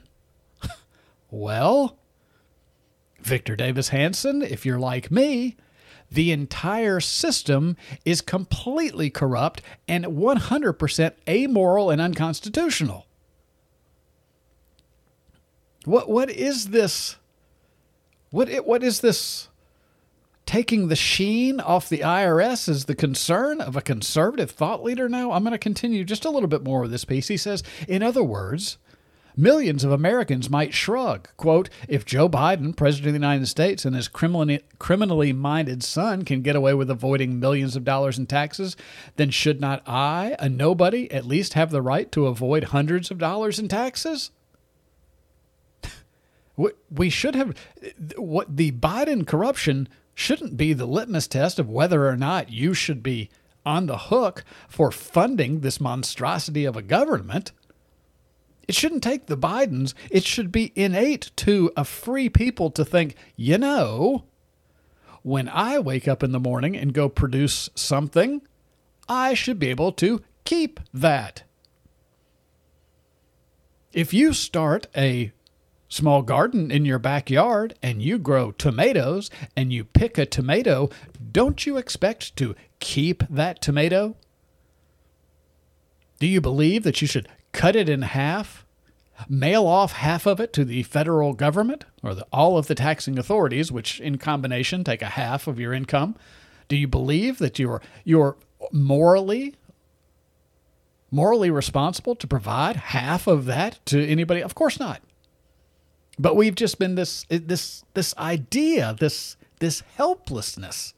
well, 1.32 1.98
Victor 3.20 3.56
Davis 3.56 3.90
Hanson, 3.90 4.44
if 4.44 4.66
you're 4.66 4.80
like 4.80 5.12
me, 5.12 5.58
the 6.12 6.32
entire 6.32 7.00
system 7.00 7.78
is 8.06 8.22
completely 8.22 9.10
corrupt 9.10 9.62
and 9.88 10.06
100% 10.06 11.14
amoral 11.28 11.90
and 11.90 12.02
unconstitutional. 12.02 13.08
What 15.86 16.10
what 16.10 16.30
is 16.30 16.68
this? 16.68 17.16
What 18.30 18.50
what 18.68 18.84
is 18.84 19.00
this? 19.00 19.48
Taking 20.46 20.88
the 20.88 20.96
sheen 20.96 21.60
off 21.60 21.88
the 21.88 22.00
IRS 22.00 22.68
is 22.68 22.86
the 22.86 22.96
concern 22.96 23.62
of 23.62 23.76
a 23.76 23.82
conservative 23.82 24.52
thought 24.52 24.84
leader 24.84 25.08
now. 25.08 25.32
I'm 25.32 25.44
going 25.44 25.52
to 25.52 25.58
continue 25.58 26.04
just 26.04 26.26
a 26.26 26.30
little 26.30 26.50
bit 26.50 26.64
more 26.64 26.82
with 26.82 26.92
this 26.92 27.06
piece. 27.06 27.30
He 27.30 27.38
says, 27.38 27.64
in 27.88 28.04
other 28.04 28.24
words, 28.24 28.78
Millions 29.38 29.84
of 29.84 29.92
Americans 29.92 30.50
might 30.50 30.74
shrug. 30.74 31.30
Quote, 31.38 31.70
if 31.88 32.06
Joe 32.06 32.28
Biden, 32.28 32.76
President 32.76 33.08
of 33.08 33.14
the 33.14 33.20
United 33.20 33.48
States, 33.48 33.86
and 33.86 33.96
his 33.96 34.08
criminally, 34.08 35.34
minded 35.34 35.84
son 35.84 36.24
can 36.24 36.42
get 36.42 36.56
away 36.56 36.74
with 36.74 36.90
avoiding 36.90 37.40
millions 37.40 37.76
of 37.76 37.86
dollars 37.86 38.18
in 38.18 38.28
taxes, 38.28 38.76
then 39.16 39.30
should 39.30 39.62
not 39.62 39.88
I, 39.88 40.36
a 40.40 40.50
nobody, 40.50 41.10
at 41.12 41.26
least 41.26 41.54
have 41.54 41.72
the 41.72 41.82
right 41.82 42.12
to 42.12 42.28
avoid 42.28 42.66
hundreds 42.66 43.10
of 43.10 43.18
dollars 43.18 43.58
in 43.58 43.68
taxes? 43.68 44.32
we 46.92 47.10
should 47.10 47.36
have 47.36 47.58
what 48.18 48.58
the 48.58 48.74
Biden 48.74 49.26
corruption 49.26 49.88
shouldn't 50.14 50.58
be 50.58 50.74
the 50.74 50.86
litmus 50.86 51.28
test 51.28 51.60
of 51.60 51.70
whether 51.70 52.08
or 52.08 52.18
not 52.18 52.52
you 52.52 52.74
should 52.74 53.02
be 53.02 53.30
on 53.66 53.86
the 53.86 53.98
hook 53.98 54.44
for 54.68 54.92
funding 54.92 55.60
this 55.60 55.80
monstrosity 55.80 56.66
of 56.66 56.76
a 56.76 56.82
government. 56.82 57.52
It 58.68 58.76
shouldn't 58.76 59.04
take 59.04 59.26
the 59.26 59.38
Bidens. 59.38 59.94
It 60.10 60.24
should 60.24 60.52
be 60.52 60.72
innate 60.76 61.32
to 61.38 61.72
a 61.76 61.84
free 61.84 62.30
people 62.30 62.70
to 62.72 62.86
think, 62.86 63.16
you 63.36 63.58
know, 63.58 64.26
when 65.24 65.50
I 65.50 65.80
wake 65.80 66.08
up 66.08 66.24
in 66.24 66.32
the 66.32 66.40
morning 66.40 66.76
and 66.76 66.94
go 66.94 67.10
produce 67.10 67.70
something, 67.76 68.42
I 69.08 69.34
should 69.34 69.60
be 69.60 69.70
able 69.70 69.92
to 69.94 70.22
keep 70.46 70.80
that. 70.94 71.44
If 73.94 74.14
you 74.14 74.34
start 74.34 74.88
a 74.96 75.32
small 75.92 76.22
garden 76.22 76.72
in 76.72 76.86
your 76.86 76.98
backyard 76.98 77.76
and 77.84 78.02
you 78.02 78.18
grow 78.18 78.52
tomatoes 78.52 79.30
and 79.58 79.74
you 79.74 79.84
pick 79.84 80.18
a 80.18 80.26
tomato, 80.26 80.90
don't 81.32 81.66
you 81.66 81.78
expect 81.78 82.36
to 82.38 82.56
keep 82.80 83.24
that 83.30 83.62
tomato? 83.62 84.16
Do 86.20 86.28
you 86.28 86.40
believe 86.40 86.84
that 86.84 87.02
you 87.02 87.08
should 87.08 87.28
cut 87.52 87.76
it 87.76 87.90
in 87.90 88.04
half, 88.04 88.66
mail 89.28 89.68
off 89.68 89.92
half 89.92 90.26
of 90.26 90.40
it 90.40 90.54
to 90.54 90.64
the 90.64 90.84
federal 90.84 91.34
government 91.34 91.84
or 92.02 92.16
the, 92.16 92.26
all 92.32 92.58
of 92.58 92.68
the 92.68 92.76
taxing 92.76 93.20
authorities, 93.20 93.70
which 93.70 94.00
in 94.00 94.18
combination 94.18 94.86
take 94.86 95.02
a 95.02 95.08
half 95.08 95.46
of 95.46 95.60
your 95.60 95.74
income? 95.74 96.16
Do 96.70 96.78
you 96.78 96.88
believe 96.88 97.38
that 97.40 97.60
you're 97.60 97.82
you're 98.06 98.38
morally 98.72 99.56
morally 101.14 101.50
responsible 101.52 102.16
to 102.16 102.26
provide 102.26 102.78
half 102.78 103.28
of 103.28 103.44
that 103.46 103.86
to 103.88 104.08
anybody? 104.08 104.42
Of 104.42 104.56
course 104.56 104.80
not. 104.80 105.02
But 106.22 106.36
we've 106.36 106.54
just 106.54 106.78
been 106.78 106.94
this 106.94 107.26
this 107.30 107.84
this 107.96 108.16
idea, 108.16 108.96
this 109.00 109.38
this 109.60 109.82
helplessness. 109.96 110.94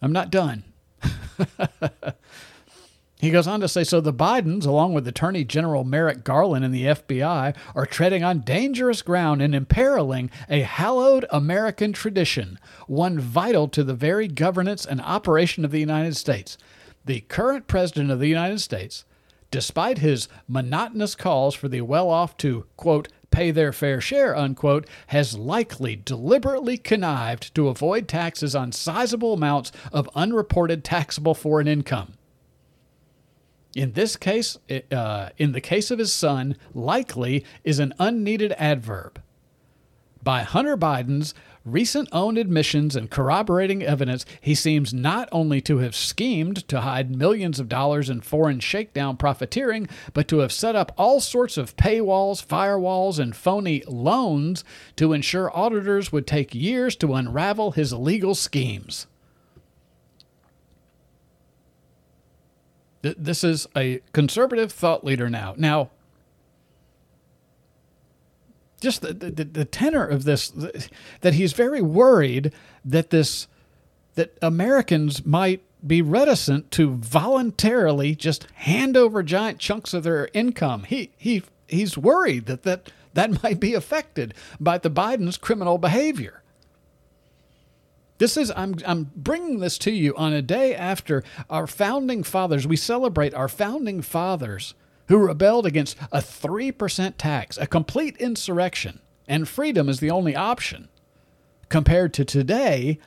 I'm 0.00 0.12
not 0.12 0.30
done. 0.30 0.64
He 3.20 3.30
goes 3.30 3.48
on 3.48 3.58
to 3.60 3.68
say 3.68 3.82
so 3.82 4.00
the 4.00 4.12
Bidens, 4.12 4.64
along 4.64 4.94
with 4.94 5.08
Attorney 5.08 5.42
General 5.42 5.82
Merrick 5.82 6.22
Garland 6.22 6.64
and 6.64 6.72
the 6.72 6.84
FBI, 6.84 7.52
are 7.74 7.86
treading 7.86 8.22
on 8.22 8.42
dangerous 8.42 9.02
ground 9.02 9.42
and 9.42 9.56
imperiling 9.56 10.30
a 10.48 10.60
hallowed 10.60 11.26
American 11.30 11.92
tradition, 11.92 12.60
one 12.86 13.18
vital 13.18 13.66
to 13.68 13.82
the 13.82 13.94
very 13.94 14.28
governance 14.28 14.86
and 14.86 15.00
operation 15.00 15.64
of 15.64 15.72
the 15.72 15.80
United 15.80 16.16
States. 16.16 16.56
The 17.06 17.22
current 17.22 17.66
President 17.66 18.12
of 18.12 18.20
the 18.20 18.28
United 18.28 18.60
States, 18.60 19.04
despite 19.50 19.98
his 19.98 20.28
monotonous 20.46 21.16
calls 21.16 21.56
for 21.56 21.66
the 21.66 21.80
well 21.80 22.10
off 22.10 22.36
to, 22.36 22.66
quote, 22.76 23.08
pay 23.30 23.50
their 23.50 23.72
fair 23.72 24.00
share, 24.00 24.36
unquote, 24.36 24.86
has 25.08 25.36
likely 25.36 25.96
deliberately 25.96 26.76
connived 26.76 27.54
to 27.54 27.68
avoid 27.68 28.08
taxes 28.08 28.54
on 28.54 28.72
sizable 28.72 29.34
amounts 29.34 29.72
of 29.92 30.08
unreported 30.14 30.84
taxable 30.84 31.34
foreign 31.34 31.68
income. 31.68 32.14
In 33.74 33.92
this 33.92 34.16
case, 34.16 34.58
uh, 34.90 35.28
in 35.36 35.52
the 35.52 35.60
case 35.60 35.90
of 35.90 35.98
his 35.98 36.12
son, 36.12 36.56
likely 36.74 37.44
is 37.64 37.78
an 37.78 37.94
unneeded 37.98 38.52
adverb. 38.58 39.20
By 40.22 40.42
Hunter 40.42 40.76
Biden's 40.76 41.34
recent 41.64 42.08
own 42.12 42.36
admissions 42.36 42.96
and 42.96 43.10
corroborating 43.10 43.82
evidence, 43.82 44.24
he 44.40 44.54
seems 44.54 44.92
not 44.92 45.28
only 45.32 45.60
to 45.62 45.78
have 45.78 45.94
schemed 45.94 46.66
to 46.68 46.80
hide 46.80 47.14
millions 47.14 47.60
of 47.60 47.68
dollars 47.68 48.10
in 48.10 48.20
foreign 48.20 48.60
shakedown 48.60 49.16
profiteering, 49.16 49.88
but 50.14 50.28
to 50.28 50.38
have 50.38 50.52
set 50.52 50.74
up 50.74 50.92
all 50.96 51.20
sorts 51.20 51.56
of 51.56 51.76
paywalls, 51.76 52.44
firewalls, 52.44 53.18
and 53.18 53.36
phony 53.36 53.82
loans 53.86 54.64
to 54.96 55.12
ensure 55.12 55.56
auditors 55.56 56.10
would 56.10 56.26
take 56.26 56.54
years 56.54 56.96
to 56.96 57.14
unravel 57.14 57.72
his 57.72 57.92
illegal 57.92 58.34
schemes. 58.34 59.06
This 63.02 63.44
is 63.44 63.68
a 63.76 64.00
conservative 64.12 64.72
thought 64.72 65.04
leader 65.04 65.30
now. 65.30 65.54
Now, 65.56 65.90
just 68.80 69.02
the, 69.02 69.12
the, 69.12 69.44
the 69.44 69.64
tenor 69.64 70.06
of 70.06 70.24
this, 70.24 70.52
that 71.20 71.34
he's 71.34 71.52
very 71.52 71.82
worried 71.82 72.52
that 72.84 73.10
this, 73.10 73.48
that 74.14 74.36
Americans 74.40 75.24
might 75.26 75.62
be 75.86 76.02
reticent 76.02 76.70
to 76.72 76.94
voluntarily 76.94 78.14
just 78.14 78.46
hand 78.54 78.96
over 78.96 79.22
giant 79.22 79.58
chunks 79.58 79.94
of 79.94 80.02
their 80.02 80.28
income. 80.32 80.84
He, 80.84 81.10
he, 81.16 81.42
he's 81.66 81.96
worried 81.96 82.46
that, 82.46 82.62
that 82.64 82.90
that 83.14 83.42
might 83.42 83.60
be 83.60 83.74
affected 83.74 84.34
by 84.60 84.78
the 84.78 84.90
Biden's 84.90 85.36
criminal 85.36 85.78
behavior. 85.78 86.42
This 88.18 88.36
is 88.36 88.52
I'm 88.56 88.76
I'm 88.84 89.10
bringing 89.14 89.60
this 89.60 89.78
to 89.78 89.92
you 89.92 90.14
on 90.16 90.32
a 90.32 90.42
day 90.42 90.74
after 90.74 91.22
our 91.48 91.66
founding 91.66 92.24
fathers. 92.24 92.66
We 92.66 92.76
celebrate 92.76 93.34
our 93.34 93.48
founding 93.48 94.02
fathers 94.02 94.74
who 95.08 95.18
rebelled 95.18 95.66
against 95.66 95.96
a 96.12 96.18
3% 96.18 97.14
tax, 97.18 97.56
a 97.58 97.66
complete 97.66 98.16
insurrection, 98.18 99.00
and 99.26 99.48
freedom 99.48 99.88
is 99.88 100.00
the 100.00 100.10
only 100.10 100.36
option. 100.36 100.88
Compared 101.68 102.14
to 102.14 102.24
today, 102.24 102.98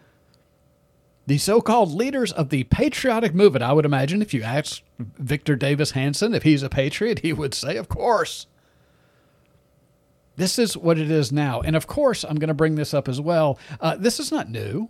the 1.28 1.38
so-called 1.38 1.92
leaders 1.92 2.32
of 2.32 2.50
the 2.50 2.64
patriotic 2.66 3.34
movement, 3.34 3.64
I 3.64 3.74
would 3.74 3.86
imagine 3.86 4.22
if 4.22 4.34
you 4.34 4.44
asked 4.44 4.84
Victor 5.00 5.56
Davis 5.56 5.92
Hanson 5.92 6.34
if 6.34 6.44
he's 6.44 6.64
a 6.64 6.70
patriot, 6.70 7.20
he 7.20 7.34
would 7.34 7.54
say, 7.54 7.78
"Of 7.78 7.88
course." 7.88 8.48
This 10.36 10.58
is 10.58 10.76
what 10.76 10.98
it 10.98 11.12
is 11.12 11.32
now. 11.32 11.62
And 11.62 11.76
of 11.76 11.88
course, 11.88 12.24
I'm 12.24 12.38
going 12.38 12.48
to 12.48 12.54
bring 12.54 12.76
this 12.76 12.94
up 12.94 13.08
as 13.08 13.22
well. 13.22 13.60
Uh, 13.80 13.96
this 13.96 14.20
is 14.20 14.32
not 14.32 14.50
new. 14.50 14.90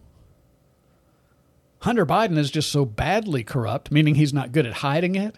Hunter 1.79 2.05
Biden 2.05 2.37
is 2.37 2.51
just 2.51 2.71
so 2.71 2.85
badly 2.85 3.43
corrupt, 3.43 3.91
meaning 3.91 4.15
he's 4.15 4.33
not 4.33 4.51
good 4.51 4.65
at 4.65 4.75
hiding 4.75 5.15
it. 5.15 5.35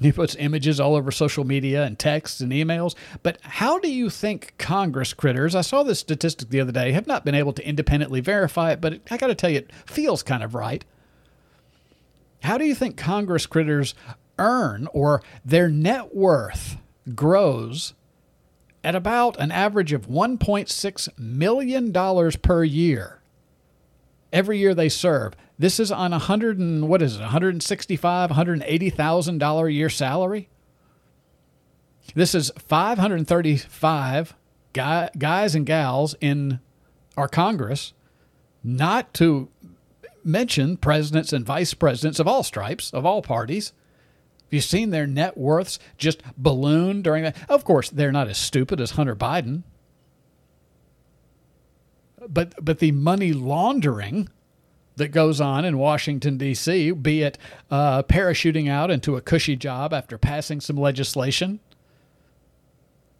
He 0.00 0.12
puts 0.12 0.34
images 0.36 0.80
all 0.80 0.96
over 0.96 1.10
social 1.10 1.44
media 1.44 1.84
and 1.84 1.98
texts 1.98 2.40
and 2.40 2.52
emails. 2.52 2.94
But 3.22 3.38
how 3.42 3.78
do 3.78 3.92
you 3.92 4.08
think 4.08 4.54
Congress 4.58 5.12
critters, 5.12 5.54
I 5.54 5.60
saw 5.60 5.82
this 5.82 6.00
statistic 6.00 6.48
the 6.48 6.60
other 6.60 6.72
day, 6.72 6.92
have 6.92 7.06
not 7.06 7.24
been 7.24 7.34
able 7.34 7.52
to 7.52 7.66
independently 7.68 8.20
verify 8.20 8.72
it, 8.72 8.80
but 8.80 9.00
I 9.10 9.16
got 9.16 9.26
to 9.26 9.34
tell 9.34 9.50
you, 9.50 9.58
it 9.58 9.72
feels 9.86 10.22
kind 10.22 10.42
of 10.42 10.54
right. 10.54 10.84
How 12.42 12.56
do 12.56 12.64
you 12.64 12.74
think 12.74 12.96
Congress 12.96 13.46
critters 13.46 13.94
earn 14.38 14.88
or 14.92 15.22
their 15.44 15.68
net 15.68 16.14
worth 16.14 16.78
grows 17.14 17.92
at 18.82 18.94
about 18.94 19.38
an 19.38 19.52
average 19.52 19.92
of 19.92 20.08
$1.6 20.08 21.18
million 21.18 21.92
per 22.40 22.64
year? 22.64 23.20
every 24.32 24.58
year 24.58 24.74
they 24.74 24.88
serve. 24.88 25.34
This 25.60 25.78
is 25.78 25.92
on 25.92 26.14
a 26.14 26.18
hundred 26.18 26.58
and 26.58 26.88
what 26.88 27.02
is 27.02 27.16
it, 27.16 27.20
165, 27.20 28.30
180 28.30 28.90
thousand 28.90 29.36
dollar 29.36 29.66
a 29.66 29.72
year 29.72 29.90
salary. 29.90 30.48
This 32.14 32.34
is 32.34 32.50
535 32.56 34.34
guy, 34.72 35.10
guys 35.18 35.54
and 35.54 35.66
gals 35.66 36.14
in 36.18 36.60
our 37.14 37.28
Congress, 37.28 37.92
not 38.64 39.12
to 39.12 39.50
mention 40.24 40.78
presidents 40.78 41.30
and 41.30 41.44
vice 41.44 41.74
presidents 41.74 42.18
of 42.18 42.26
all 42.26 42.42
stripes, 42.42 42.90
of 42.94 43.04
all 43.04 43.20
parties. 43.20 43.74
Have 44.44 44.54
you 44.54 44.62
seen 44.62 44.88
their 44.88 45.06
net 45.06 45.36
worths 45.36 45.78
just 45.98 46.22
balloon 46.38 47.02
during 47.02 47.24
that? 47.24 47.36
Of 47.50 47.64
course, 47.64 47.90
they're 47.90 48.10
not 48.10 48.28
as 48.28 48.38
stupid 48.38 48.80
as 48.80 48.92
Hunter 48.92 49.14
Biden. 49.14 49.64
But 52.26 52.54
but 52.64 52.78
the 52.78 52.92
money 52.92 53.34
laundering 53.34 54.30
that 55.00 55.08
goes 55.08 55.40
on 55.40 55.64
in 55.64 55.78
Washington 55.78 56.36
D.C., 56.36 56.92
be 56.92 57.22
it 57.22 57.38
uh, 57.70 58.02
parachuting 58.04 58.70
out 58.70 58.90
into 58.90 59.16
a 59.16 59.20
cushy 59.20 59.56
job 59.56 59.94
after 59.94 60.18
passing 60.18 60.60
some 60.60 60.76
legislation, 60.76 61.58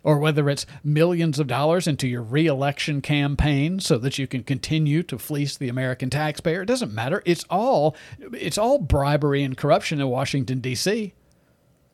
or 0.03 0.19
whether 0.19 0.49
it's 0.51 0.67
millions 0.85 1.39
of 1.39 1.47
dollars 1.47 1.87
into 1.87 2.07
your 2.07 2.23
reelection 2.23 3.01
campaign 3.01 3.81
so 3.81 3.97
that 3.97 4.19
you 4.19 4.27
can 4.27 4.45
continue 4.45 5.03
to 5.03 5.19
fleece 5.19 5.57
the 5.57 5.71
American 5.71 6.11
taxpayer. 6.11 6.63
It 6.63 6.67
doesn't 6.67 6.93
matter. 6.93 7.23
It's 7.25 7.45
all 7.49 7.97
it's 8.19 8.59
all 8.59 8.79
bribery 8.79 9.43
and 9.43 9.57
corruption 9.57 10.01
in 10.01 10.09
Washington 10.09 10.61
D.C. 10.61 11.15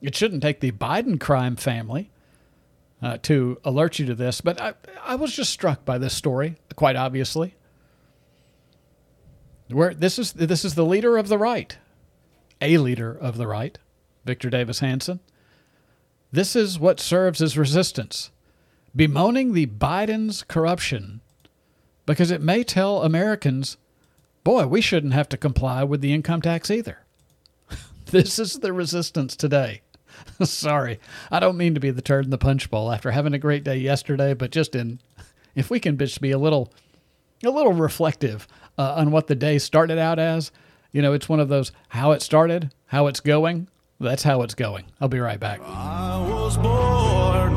It 0.02 0.14
shouldn't 0.16 0.42
take 0.42 0.60
the 0.60 0.72
Biden 0.72 1.20
crime 1.20 1.54
family 1.54 2.10
uh, 3.00 3.18
to 3.22 3.60
alert 3.64 4.00
you 4.00 4.06
to 4.06 4.14
this, 4.16 4.40
but 4.40 4.60
I, 4.60 4.74
I 5.04 5.14
was 5.14 5.32
just 5.32 5.52
struck 5.52 5.84
by 5.84 5.98
this 5.98 6.14
story, 6.14 6.56
quite 6.74 6.96
obviously. 6.96 7.54
Where 9.68 9.94
this 9.94 10.18
is 10.18 10.32
this 10.32 10.64
is 10.64 10.74
the 10.74 10.84
leader 10.84 11.16
of 11.16 11.28
the 11.28 11.38
right, 11.38 11.76
a 12.60 12.78
leader 12.78 13.10
of 13.10 13.36
the 13.36 13.46
right, 13.46 13.78
Victor 14.24 14.48
Davis 14.48 14.78
Hanson. 14.78 15.20
This 16.30 16.54
is 16.54 16.78
what 16.78 17.00
serves 17.00 17.42
as 17.42 17.58
resistance, 17.58 18.30
bemoaning 18.94 19.52
the 19.52 19.66
Biden's 19.66 20.42
corruption, 20.42 21.20
because 22.04 22.30
it 22.30 22.42
may 22.42 22.62
tell 22.62 23.02
Americans, 23.02 23.76
boy, 24.44 24.66
we 24.66 24.80
shouldn't 24.80 25.14
have 25.14 25.28
to 25.30 25.36
comply 25.36 25.82
with 25.82 26.00
the 26.00 26.12
income 26.12 26.42
tax 26.42 26.70
either. 26.70 26.98
this 28.06 28.38
is 28.38 28.60
the 28.60 28.72
resistance 28.72 29.34
today. 29.34 29.82
Sorry, 30.42 31.00
I 31.30 31.40
don't 31.40 31.56
mean 31.56 31.74
to 31.74 31.80
be 31.80 31.90
the 31.90 32.02
turd 32.02 32.24
in 32.24 32.30
the 32.30 32.38
punch 32.38 32.70
bowl 32.70 32.92
after 32.92 33.10
having 33.10 33.34
a 33.34 33.38
great 33.38 33.64
day 33.64 33.76
yesterday, 33.76 34.34
but 34.34 34.50
just 34.50 34.74
in, 34.74 35.00
if 35.54 35.70
we 35.70 35.80
can 35.80 35.98
just 35.98 36.20
be 36.20 36.30
a 36.30 36.38
little, 36.38 36.72
a 37.44 37.50
little 37.50 37.72
reflective 37.72 38.46
uh, 38.78 38.94
on 38.96 39.10
what 39.10 39.26
the 39.26 39.34
day 39.34 39.58
started 39.58 39.98
out 39.98 40.18
as, 40.18 40.50
you 40.92 41.02
know, 41.02 41.12
it's 41.12 41.28
one 41.28 41.40
of 41.40 41.48
those 41.48 41.72
how 41.88 42.12
it 42.12 42.22
started, 42.22 42.72
how 42.86 43.06
it's 43.06 43.20
going. 43.20 43.68
That's 43.98 44.22
how 44.22 44.42
it's 44.42 44.54
going. 44.54 44.84
I'll 45.00 45.08
be 45.08 45.20
right 45.20 45.40
back. 45.40 45.60
I 45.64 46.18
was 46.28 46.56
born 46.58 47.54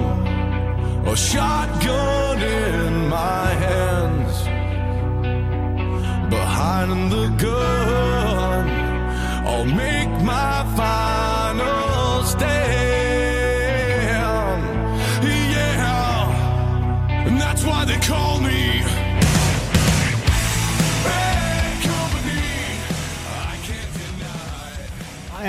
a 1.06 1.16
shotgun 1.16 2.42
in 2.42 3.10
my 3.10 3.48
hands, 3.54 4.44
behind 6.30 7.12
the 7.12 7.28
gun. 7.38 8.70
I'll 9.48 9.66
make 9.66 10.10
my 10.24 10.64
final 10.78 12.24
stand. 12.24 12.70
Yeah, 15.24 17.26
and 17.28 17.40
that's 17.42 17.64
why 17.66 17.84
they 17.86 17.98
call 18.00 18.40
me. 18.40 18.79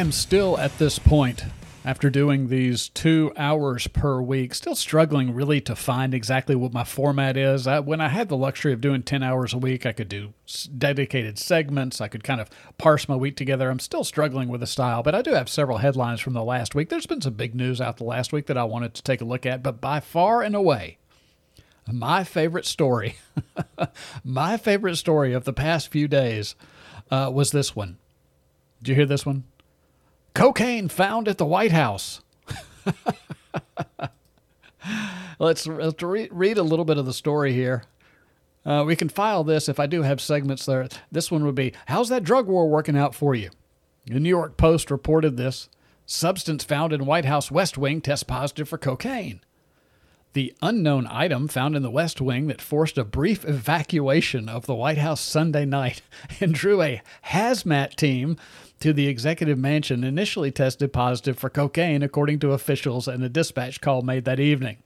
Am 0.00 0.12
still 0.12 0.56
at 0.56 0.78
this 0.78 0.98
point 0.98 1.44
after 1.84 2.08
doing 2.08 2.48
these 2.48 2.88
two 2.88 3.32
hours 3.36 3.86
per 3.86 4.18
week, 4.22 4.54
still 4.54 4.74
struggling 4.74 5.34
really 5.34 5.60
to 5.60 5.76
find 5.76 6.14
exactly 6.14 6.56
what 6.56 6.72
my 6.72 6.84
format 6.84 7.36
is. 7.36 7.66
I, 7.66 7.80
when 7.80 8.00
I 8.00 8.08
had 8.08 8.30
the 8.30 8.36
luxury 8.36 8.72
of 8.72 8.80
doing 8.80 9.02
10 9.02 9.22
hours 9.22 9.52
a 9.52 9.58
week, 9.58 9.84
I 9.84 9.92
could 9.92 10.08
do 10.08 10.32
dedicated 10.76 11.38
segments. 11.38 12.00
I 12.00 12.08
could 12.08 12.24
kind 12.24 12.40
of 12.40 12.48
parse 12.78 13.10
my 13.10 13.16
week 13.16 13.36
together. 13.36 13.68
I'm 13.68 13.78
still 13.78 14.02
struggling 14.02 14.48
with 14.48 14.62
the 14.62 14.66
style, 14.66 15.02
but 15.02 15.14
I 15.14 15.20
do 15.20 15.32
have 15.32 15.50
several 15.50 15.78
headlines 15.78 16.20
from 16.20 16.32
the 16.32 16.44
last 16.44 16.74
week. 16.74 16.88
There's 16.88 17.04
been 17.04 17.20
some 17.20 17.34
big 17.34 17.54
news 17.54 17.78
out 17.78 17.98
the 17.98 18.04
last 18.04 18.32
week 18.32 18.46
that 18.46 18.56
I 18.56 18.64
wanted 18.64 18.94
to 18.94 19.02
take 19.02 19.20
a 19.20 19.26
look 19.26 19.44
at, 19.44 19.62
but 19.62 19.82
by 19.82 20.00
far 20.00 20.40
and 20.40 20.56
away, 20.56 20.96
my 21.86 22.24
favorite 22.24 22.64
story, 22.64 23.16
my 24.24 24.56
favorite 24.56 24.96
story 24.96 25.34
of 25.34 25.44
the 25.44 25.52
past 25.52 25.88
few 25.88 26.08
days 26.08 26.54
uh, 27.10 27.30
was 27.30 27.50
this 27.50 27.76
one. 27.76 27.98
Did 28.82 28.88
you 28.88 28.94
hear 28.94 29.06
this 29.06 29.26
one? 29.26 29.44
Cocaine 30.34 30.88
found 30.88 31.28
at 31.28 31.38
the 31.38 31.46
White 31.46 31.72
House. 31.72 32.22
let's, 35.38 35.66
let's 35.66 36.02
re- 36.02 36.28
read 36.30 36.58
a 36.58 36.62
little 36.62 36.84
bit 36.84 36.98
of 36.98 37.06
the 37.06 37.12
story 37.12 37.52
here. 37.52 37.84
Uh, 38.64 38.84
we 38.86 38.96
can 38.96 39.08
file 39.08 39.42
this 39.42 39.68
if 39.68 39.80
I 39.80 39.86
do 39.86 40.02
have 40.02 40.20
segments 40.20 40.66
there. 40.66 40.88
This 41.10 41.30
one 41.30 41.44
would 41.44 41.54
be 41.54 41.72
How's 41.86 42.08
that 42.10 42.24
drug 42.24 42.46
war 42.46 42.68
working 42.68 42.96
out 42.96 43.14
for 43.14 43.34
you? 43.34 43.50
The 44.06 44.20
New 44.20 44.28
York 44.28 44.56
Post 44.56 44.90
reported 44.90 45.36
this 45.36 45.68
substance 46.06 46.64
found 46.64 46.92
in 46.92 47.06
White 47.06 47.24
House 47.24 47.50
West 47.50 47.78
Wing 47.78 48.00
tests 48.00 48.24
positive 48.24 48.68
for 48.68 48.78
cocaine. 48.78 49.40
The 50.32 50.54
unknown 50.62 51.08
item 51.10 51.48
found 51.48 51.74
in 51.74 51.82
the 51.82 51.90
West 51.90 52.20
Wing 52.20 52.46
that 52.48 52.60
forced 52.60 52.98
a 52.98 53.04
brief 53.04 53.44
evacuation 53.44 54.48
of 54.48 54.66
the 54.66 54.74
White 54.74 54.98
House 54.98 55.20
Sunday 55.20 55.64
night 55.64 56.02
and 56.40 56.54
drew 56.54 56.82
a 56.82 57.02
hazmat 57.26 57.94
team 57.96 58.36
to 58.80 58.92
the 58.92 59.08
executive 59.08 59.58
mansion 59.58 60.02
initially 60.02 60.50
tested 60.50 60.92
positive 60.92 61.38
for 61.38 61.50
cocaine, 61.50 62.02
according 62.02 62.38
to 62.40 62.52
officials 62.52 63.06
in 63.06 63.22
a 63.22 63.28
dispatch 63.28 63.80
call 63.80 64.02
made 64.02 64.24
that 64.24 64.40
evening. 64.40 64.78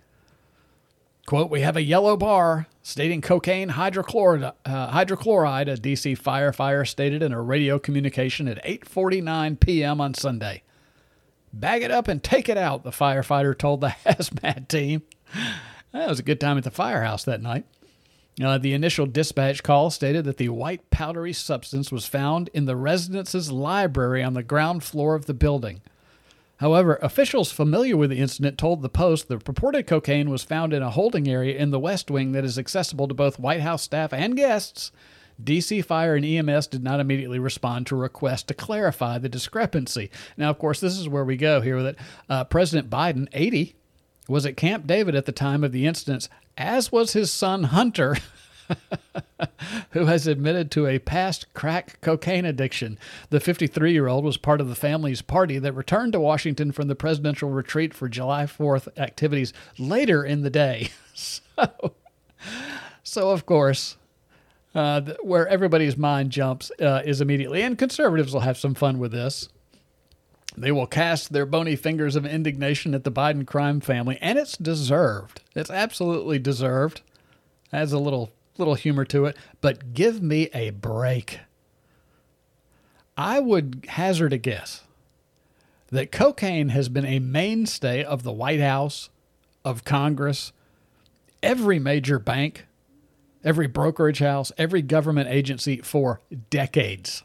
Quote, 1.27 1.51
we 1.51 1.63
have 1.63 1.77
a 1.77 1.83
yellow 1.83 2.17
bar 2.17 2.67
stating 2.83 3.23
cocaine 3.23 3.71
hydrochloride, 3.71 4.53
uh, 4.67 4.93
hydrochloride, 4.93 5.73
a 5.73 5.77
DC 5.77 6.19
firefighter 6.19 6.87
stated 6.87 7.23
in 7.23 7.33
a 7.33 7.41
radio 7.41 7.79
communication 7.79 8.47
at 8.47 8.63
8.49 8.65 9.59
p.m. 9.59 10.01
on 10.03 10.13
Sunday. 10.13 10.63
Bag 11.53 11.83
it 11.83 11.91
up 11.91 12.09
and 12.09 12.23
take 12.23 12.49
it 12.49 12.59
out, 12.59 12.83
the 12.83 12.91
firefighter 12.91 13.57
told 13.57 13.81
the 13.81 13.89
hazmat 14.05 14.69
team. 14.69 15.03
That 15.93 16.09
was 16.09 16.19
a 16.19 16.25
good 16.25 16.41
time 16.41 16.59
at 16.59 16.65
the 16.65 16.71
firehouse 16.71 17.25
that 17.25 17.41
night. 17.41 17.65
Uh, 18.43 18.59
the 18.59 18.73
initial 18.73 19.07
dispatch 19.07 19.63
call 19.63 19.91
stated 19.91 20.25
that 20.25 20.39
the 20.39 20.49
white 20.49 20.91
powdery 20.91 21.33
substance 21.33 21.93
was 21.93 22.07
found 22.07 22.51
in 22.53 22.65
the 22.65 22.77
residence's 22.77 23.53
library 23.53 24.23
on 24.23 24.35
the 24.35 24.43
ground 24.43 24.83
floor 24.83 25.15
of 25.15 25.27
the 25.27 25.35
building. 25.35 25.81
However, 26.59 26.99
officials 27.03 27.53
familiar 27.53 27.97
with 27.97 28.11
the 28.11 28.19
incident 28.19 28.59
told 28.59 28.83
the 28.83 28.89
Post 28.89 29.29
the 29.29 29.39
purported 29.39 29.87
cocaine 29.87 30.31
was 30.31 30.45
found 30.45 30.73
in 30.73 30.83
a 30.83 30.91
holding 30.91 31.29
area 31.29 31.57
in 31.57 31.71
the 31.71 31.81
West 31.81 32.11
Wing 32.11 32.33
that 32.33 32.45
is 32.45 32.59
accessible 32.59 33.07
to 33.09 33.15
both 33.15 33.39
White 33.39 33.61
House 33.61 33.83
staff 33.83 34.13
and 34.13 34.37
guests. 34.37 34.91
DC 35.43 35.85
Fire 35.85 36.15
and 36.15 36.25
EMS 36.25 36.69
did 36.69 36.85
not 36.85 37.01
immediately 37.01 37.41
respond 37.41 37.87
to 37.87 37.97
a 37.97 37.99
request 37.99 38.47
to 38.49 38.55
clarify 38.55 39.19
the 39.19 39.29
discrepancy. 39.29 40.11
Now, 40.37 40.51
of 40.51 40.59
course, 40.59 40.79
this 40.79 40.97
is 40.97 41.09
where 41.09 41.25
we 41.25 41.37
go 41.37 41.61
here 41.61 41.77
with 41.77 41.87
it. 41.87 41.99
Uh, 42.29 42.45
President 42.45 42.89
Biden, 42.89 43.29
80, 43.33 43.75
was 44.29 44.47
at 44.47 44.57
Camp 44.57 44.87
David 44.87 45.15
at 45.15 45.27
the 45.27 45.33
time 45.33 45.65
of 45.65 45.73
the 45.73 45.87
incidents, 45.87 46.29
as 46.57 46.91
was 46.91 47.13
his 47.13 47.31
son 47.31 47.65
Hunter. 47.65 48.17
who 49.91 50.07
has 50.07 50.27
admitted 50.27 50.71
to 50.71 50.87
a 50.87 50.99
past 50.99 51.53
crack 51.55 52.01
cocaine 52.01 52.45
addiction. 52.45 52.99
The 53.31 53.41
53 53.41 53.93
year 53.93 54.09
old 54.09 54.25
was 54.25 54.37
part 54.37 54.61
of 54.61 54.69
the 54.69 54.75
family's 54.75 55.23
party 55.23 55.59
that 55.59 55.73
returned 55.73 56.13
to 56.13 56.21
Washington 56.21 56.73
from 56.73 56.89
the 56.89 56.95
presidential 56.95 57.51
retreat 57.51 57.95
for 57.95 58.09
July 58.09 58.45
4th 58.45 58.89
activities 58.99 59.53
later 59.79 60.25
in 60.25 60.43
the 60.43 60.51
day. 60.51 60.91
So, 61.17 61.95
so 63.05 63.31
of 63.31 63.47
course, 63.47 63.97
uh, 64.75 65.03
where 65.23 65.47
everybody's 65.47 65.97
mind 65.97 66.31
jumps 66.31 66.73
uh, 66.81 67.03
is 67.05 67.21
immediately, 67.21 67.63
and 67.63 67.79
conservatives 67.79 68.33
will 68.33 68.41
have 68.41 68.59
some 68.59 68.75
fun 68.75 68.99
with 68.99 69.13
this. 69.13 69.49
They 70.57 70.71
will 70.71 70.87
cast 70.87 71.33
their 71.33 71.47
bony 71.47 71.75
fingers 71.75 72.15
of 72.15 72.25
indignation 72.25 72.95
at 72.95 73.05
the 73.05 73.11
Biden 73.11 73.47
crime 73.47 73.81
family, 73.81 74.19
and 74.21 74.39
it's 74.39 74.57
deserved. 74.57 75.41
It's 75.55 75.71
absolutely 75.71 76.39
deserved. 76.39 77.03
Has 77.73 77.93
a 77.93 77.99
little 77.99 78.31
little 78.57 78.75
humor 78.75 79.05
to 79.05 79.25
it, 79.27 79.37
but 79.61 79.95
give 79.95 80.23
me 80.23 80.49
a 80.55 80.71
break. 80.71 81.41
I 83.17 83.41
would 83.41 83.85
hazard 83.89 84.33
a 84.33 84.39
guess 84.39 84.83
that 85.91 86.13
cocaine 86.13 86.69
has 86.69 86.89
been 86.89 87.05
a 87.05 87.19
mainstay 87.19 88.05
of 88.05 88.23
the 88.23 88.33
White 88.33 88.61
House, 88.61 89.11
of 89.65 89.85
Congress, 89.85 90.53
every 91.43 91.79
major 91.79 92.19
bank, 92.19 92.67
every 93.43 93.67
brokerage 93.67 94.19
house, 94.21 94.53
every 94.57 94.83
government 94.83 95.29
agency 95.29 95.79
for 95.79 96.21
decades. 96.51 97.23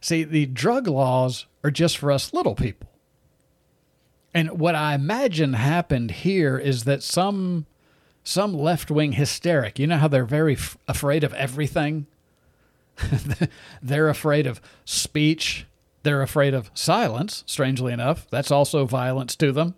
See, 0.00 0.24
the 0.24 0.46
drug 0.46 0.86
laws 0.86 1.46
are 1.64 1.70
just 1.70 1.98
for 1.98 2.12
us 2.12 2.32
little 2.32 2.54
people. 2.54 2.90
And 4.34 4.60
what 4.60 4.74
I 4.74 4.94
imagine 4.94 5.54
happened 5.54 6.10
here 6.10 6.58
is 6.58 6.84
that 6.84 7.02
some 7.02 7.66
some 8.26 8.54
left-wing 8.54 9.12
hysteric, 9.12 9.78
you 9.78 9.86
know 9.86 9.98
how 9.98 10.08
they're 10.08 10.24
very 10.24 10.54
f- 10.54 10.78
afraid 10.88 11.24
of 11.24 11.34
everything? 11.34 12.06
they're 13.82 14.08
afraid 14.08 14.46
of 14.46 14.62
speech, 14.86 15.66
they're 16.04 16.22
afraid 16.22 16.54
of 16.54 16.70
silence, 16.72 17.44
strangely 17.46 17.92
enough. 17.92 18.26
That's 18.30 18.50
also 18.50 18.86
violence 18.86 19.36
to 19.36 19.52
them. 19.52 19.74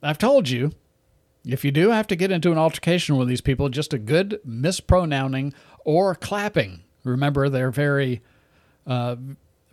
I've 0.00 0.18
told 0.18 0.48
you, 0.48 0.72
if 1.44 1.64
you 1.64 1.72
do 1.72 1.90
have 1.90 2.06
to 2.08 2.16
get 2.16 2.30
into 2.30 2.52
an 2.52 2.58
altercation 2.58 3.16
with 3.16 3.26
these 3.26 3.40
people, 3.40 3.68
just 3.68 3.92
a 3.92 3.98
good 3.98 4.40
mispronouncing 4.44 5.52
or 5.84 6.14
clapping. 6.14 6.82
Remember, 7.04 7.48
they're 7.48 7.70
very, 7.70 8.22
uh, 8.86 9.16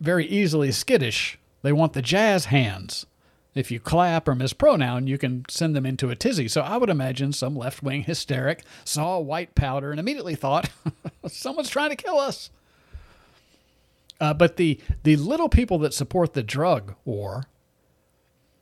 very 0.04 0.26
easily 0.26 0.70
skittish. 0.70 1.38
They 1.62 1.72
want 1.72 1.94
the 1.94 2.02
jazz 2.02 2.46
hands. 2.46 3.06
If 3.54 3.70
you 3.70 3.78
clap 3.78 4.28
or 4.28 4.34
mispronoun, 4.34 5.06
you 5.06 5.16
can 5.16 5.44
send 5.48 5.76
them 5.76 5.86
into 5.86 6.10
a 6.10 6.16
tizzy. 6.16 6.48
So 6.48 6.60
I 6.60 6.76
would 6.76 6.90
imagine 6.90 7.32
some 7.32 7.56
left 7.56 7.82
wing 7.82 8.02
hysteric 8.02 8.64
saw 8.84 9.18
white 9.18 9.54
powder 9.54 9.90
and 9.90 10.00
immediately 10.00 10.34
thought, 10.34 10.70
someone's 11.26 11.70
trying 11.70 11.90
to 11.90 11.96
kill 11.96 12.18
us. 12.18 12.50
Uh, 14.20 14.34
but 14.34 14.56
the, 14.56 14.80
the 15.04 15.16
little 15.16 15.48
people 15.48 15.78
that 15.78 15.94
support 15.94 16.34
the 16.34 16.42
drug 16.42 16.94
war, 17.04 17.44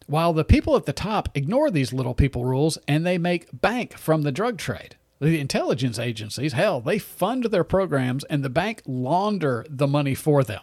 while 0.07 0.33
the 0.33 0.45
people 0.45 0.77
at 0.77 0.87
the 0.87 0.93
top 0.93 1.29
ignore 1.35 1.71
these 1.71 1.93
little 1.93 2.15
people 2.15 2.45
rules 2.45 2.77
and 2.87 3.07
they 3.07 3.19
make 3.19 3.49
bank 3.53 3.97
from 3.97 4.23
the 4.23 4.33
drug 4.33 4.59
trade. 4.59 4.97
The 5.21 5.39
intelligence 5.39 5.99
agencies, 5.99 6.53
hell, 6.53 6.81
they 6.81 6.99
fund 6.99 7.45
their 7.45 7.65
programs 7.65 8.25
and 8.25 8.45
the 8.45 8.51
bank 8.51 8.83
launder 8.87 9.65
the 9.69 9.87
money 9.87 10.15
for 10.15 10.43
them. 10.43 10.63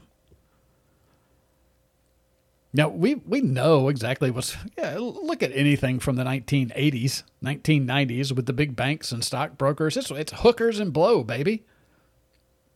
Now 2.71 2.87
we 2.89 3.15
we 3.15 3.41
know 3.41 3.89
exactly 3.89 4.29
what's 4.29 4.55
yeah, 4.77 4.97
look 4.99 5.41
at 5.41 5.51
anything 5.53 5.99
from 5.99 6.15
the 6.17 6.23
1980s, 6.23 7.23
1990s 7.43 8.31
with 8.31 8.45
the 8.45 8.53
big 8.53 8.75
banks 8.75 9.11
and 9.11 9.23
stockbrokers. 9.23 9.97
It's 9.97 10.11
it's 10.11 10.33
hookers 10.33 10.79
and 10.79 10.93
blow, 10.93 11.23
baby. 11.23 11.63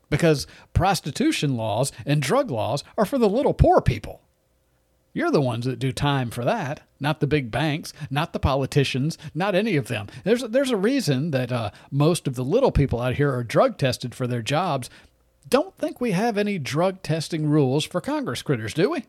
Because 0.09 0.47
prostitution 0.73 1.55
laws 1.55 1.91
and 2.05 2.21
drug 2.21 2.51
laws 2.51 2.83
are 2.97 3.05
for 3.05 3.17
the 3.17 3.29
little 3.29 3.53
poor 3.53 3.81
people. 3.81 4.21
You're 5.13 5.31
the 5.31 5.41
ones 5.41 5.65
that 5.65 5.77
do 5.77 5.91
time 5.91 6.31
for 6.31 6.43
that, 6.43 6.81
not 6.99 7.19
the 7.19 7.27
big 7.27 7.51
banks, 7.51 7.93
not 8.09 8.33
the 8.33 8.39
politicians, 8.39 9.17
not 9.35 9.53
any 9.53 9.75
of 9.75 9.87
them. 9.87 10.07
There's 10.23 10.41
there's 10.41 10.71
a 10.71 10.77
reason 10.77 11.29
that 11.31 11.51
uh, 11.51 11.69
most 11.91 12.27
of 12.27 12.33
the 12.33 12.43
little 12.43 12.71
people 12.71 12.99
out 12.99 13.15
here 13.15 13.31
are 13.31 13.43
drug 13.43 13.77
tested 13.77 14.15
for 14.15 14.25
their 14.25 14.41
jobs. 14.41 14.89
Don't 15.47 15.77
think 15.77 16.01
we 16.01 16.11
have 16.11 16.37
any 16.37 16.57
drug 16.57 17.03
testing 17.03 17.47
rules 17.47 17.83
for 17.85 18.01
Congress 18.01 18.41
critters, 18.41 18.73
do 18.73 18.89
we? 18.89 19.05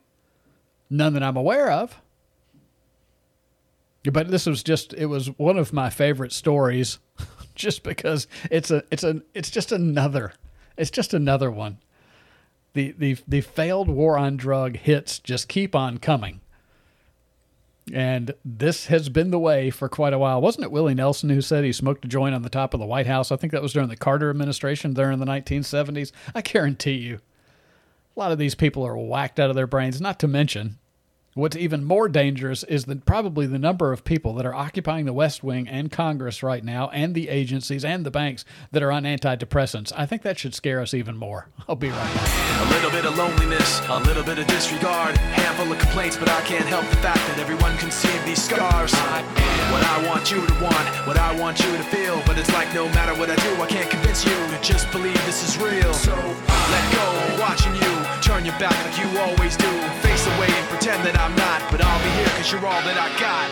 None 0.91 1.15
that 1.15 1.23
I'm 1.23 1.37
aware 1.37 1.71
of. 1.71 2.01
But 4.05 4.31
this 4.31 4.47
was 4.47 4.63
just 4.63 4.93
it 4.95 5.07
was 5.07 5.29
one 5.39 5.57
of 5.57 5.73
my 5.73 5.89
favorite 5.89 6.33
stories 6.33 6.99
just 7.55 7.83
because 7.83 8.27
it's 8.51 8.71
a 8.71 8.85
it's 8.91 9.03
a 9.05 9.23
it's 9.33 9.51
just 9.51 9.73
another 9.73 10.35
it's 10.77 10.91
just 10.91 11.15
another 11.15 11.51
one. 11.51 11.79
The 12.75 12.95
the 12.99 13.17
the 13.27 13.41
failed 13.41 13.89
war 13.89 14.19
on 14.19 14.37
drug 14.37 14.77
hits 14.77 15.19
just 15.19 15.49
keep 15.49 15.75
on 15.75 15.99
coming. 15.99 16.41
And 17.93 18.35
this 18.45 18.87
has 18.87 19.11
been 19.11 19.31
the 19.31 19.39
way 19.39 19.71
for 19.71 19.91
quite 19.91 20.15
a 20.15 20.19
while. 20.19 20.41
Wasn't 20.41 20.65
it 20.65 20.73
Willie 20.73 20.95
Nelson 20.95 21.29
who 21.29 21.43
said 21.43 21.65
he 21.65 21.73
smoked 21.73 22.05
a 22.07 22.09
joint 22.09 22.35
on 22.35 22.41
the 22.41 22.49
top 22.49 22.73
of 22.73 22.81
the 22.81 22.87
White 22.87 23.07
House? 23.07 23.31
I 23.31 23.37
think 23.37 23.53
that 23.53 23.61
was 23.61 23.75
during 23.75 23.91
the 23.91 23.97
Carter 23.97 24.31
administration 24.31 24.95
there 24.95 25.11
in 25.11 25.21
the 25.21 25.27
1970s. 25.27 26.11
I 26.35 26.41
guarantee 26.41 26.93
you, 26.93 27.21
a 28.17 28.21
lot 28.21 28.33
of 28.33 28.39
these 28.39 28.55
people 28.55 28.87
are 28.87 28.97
whacked 28.97 29.41
out 29.41 29.51
of 29.51 29.57
their 29.57 29.67
brains, 29.67 30.01
not 30.01 30.19
to 30.21 30.29
mention 30.29 30.79
What's 31.37 31.57
even 31.57 31.83
more 31.83 32.09
dangerous 32.09 32.63
is 32.63 32.85
the, 32.85 32.95
probably 32.95 33.49
the 33.49 33.59
number 33.59 33.93
of 33.93 34.05
people 34.05 34.35
that 34.35 34.47
are 34.47 34.55
occupying 34.55 35.05
the 35.05 35.13
West 35.13 35.43
Wing 35.43 35.67
and 35.67 35.91
Congress 35.91 36.45
right 36.45 36.63
now, 36.63 36.91
and 36.91 37.13
the 37.13 37.29
agencies 37.29 37.85
and 37.85 38.07
the 38.07 38.11
banks 38.13 38.45
that 38.71 38.85
are 38.85 38.93
on 38.93 39.03
antidepressants. 39.03 39.93
I 39.97 40.07
think 40.07 40.23
that 40.23 40.39
should 40.39 40.55
scare 40.55 40.81
us 40.81 40.95
even 40.95 41.17
more. 41.17 41.49
I'll 41.69 41.75
be 41.75 41.89
right 41.89 42.15
back. 42.15 42.69
A 42.69 42.73
little 42.73 42.91
bit 42.93 43.05
of 43.05 43.19
loneliness, 43.19 43.81
a 43.89 43.99
little 43.99 44.23
bit 44.23 44.39
of 44.39 44.47
disregard, 44.47 45.19
handful 45.19 45.73
of 45.73 45.79
complaints, 45.81 46.17
but 46.17 46.29
I 46.29 46.41
can't 46.43 46.67
help 46.67 46.89
the 46.89 47.03
fact 47.03 47.19
that 47.27 47.41
everyone 47.41 47.77
can 47.79 47.91
see 47.91 48.17
these 48.25 48.41
scars. 48.41 48.95
What 48.95 49.83
I 49.83 50.07
want 50.07 50.31
you 50.31 50.39
to 50.47 50.55
want, 50.63 50.87
what 51.05 51.19
I 51.19 51.35
want 51.41 51.59
you 51.59 51.77
to 51.77 51.83
feel, 51.83 52.23
but 52.27 52.39
it's 52.39 52.53
like 52.53 52.73
no 52.73 52.89
matter 52.91 53.19
what 53.19 53.29
I 53.29 53.35
do, 53.35 53.61
I 53.61 53.67
can't 53.67 53.91
convince 53.91 54.25
you 54.25 54.31
to 54.31 54.59
just 54.63 54.89
believe 54.93 55.19
this 55.27 55.43
is 55.43 55.59
real. 55.59 55.93
So 55.93 56.15
let 56.15 56.93
go, 56.95 57.35
of 57.35 57.41
watching 57.41 57.75
you 57.75 57.94
turn 58.35 58.45
your 58.45 58.59
back 58.59 58.75
like 58.85 58.99
you 58.99 59.07
always 59.21 59.57
do, 59.57 59.71
face 60.03 60.27
away 60.27 60.49
and 60.49 60.69
pretend 60.69 61.05
that 61.05 61.17
I'm 61.17 61.37
not, 61.37 61.63
but 61.71 61.81
I'll 61.81 62.03
be 62.03 62.11
here 62.19 62.27
cause 62.35 62.51
you're 62.51 62.67
all 62.67 62.83
that 62.83 62.99
I 62.99 63.09
got. 63.23 63.47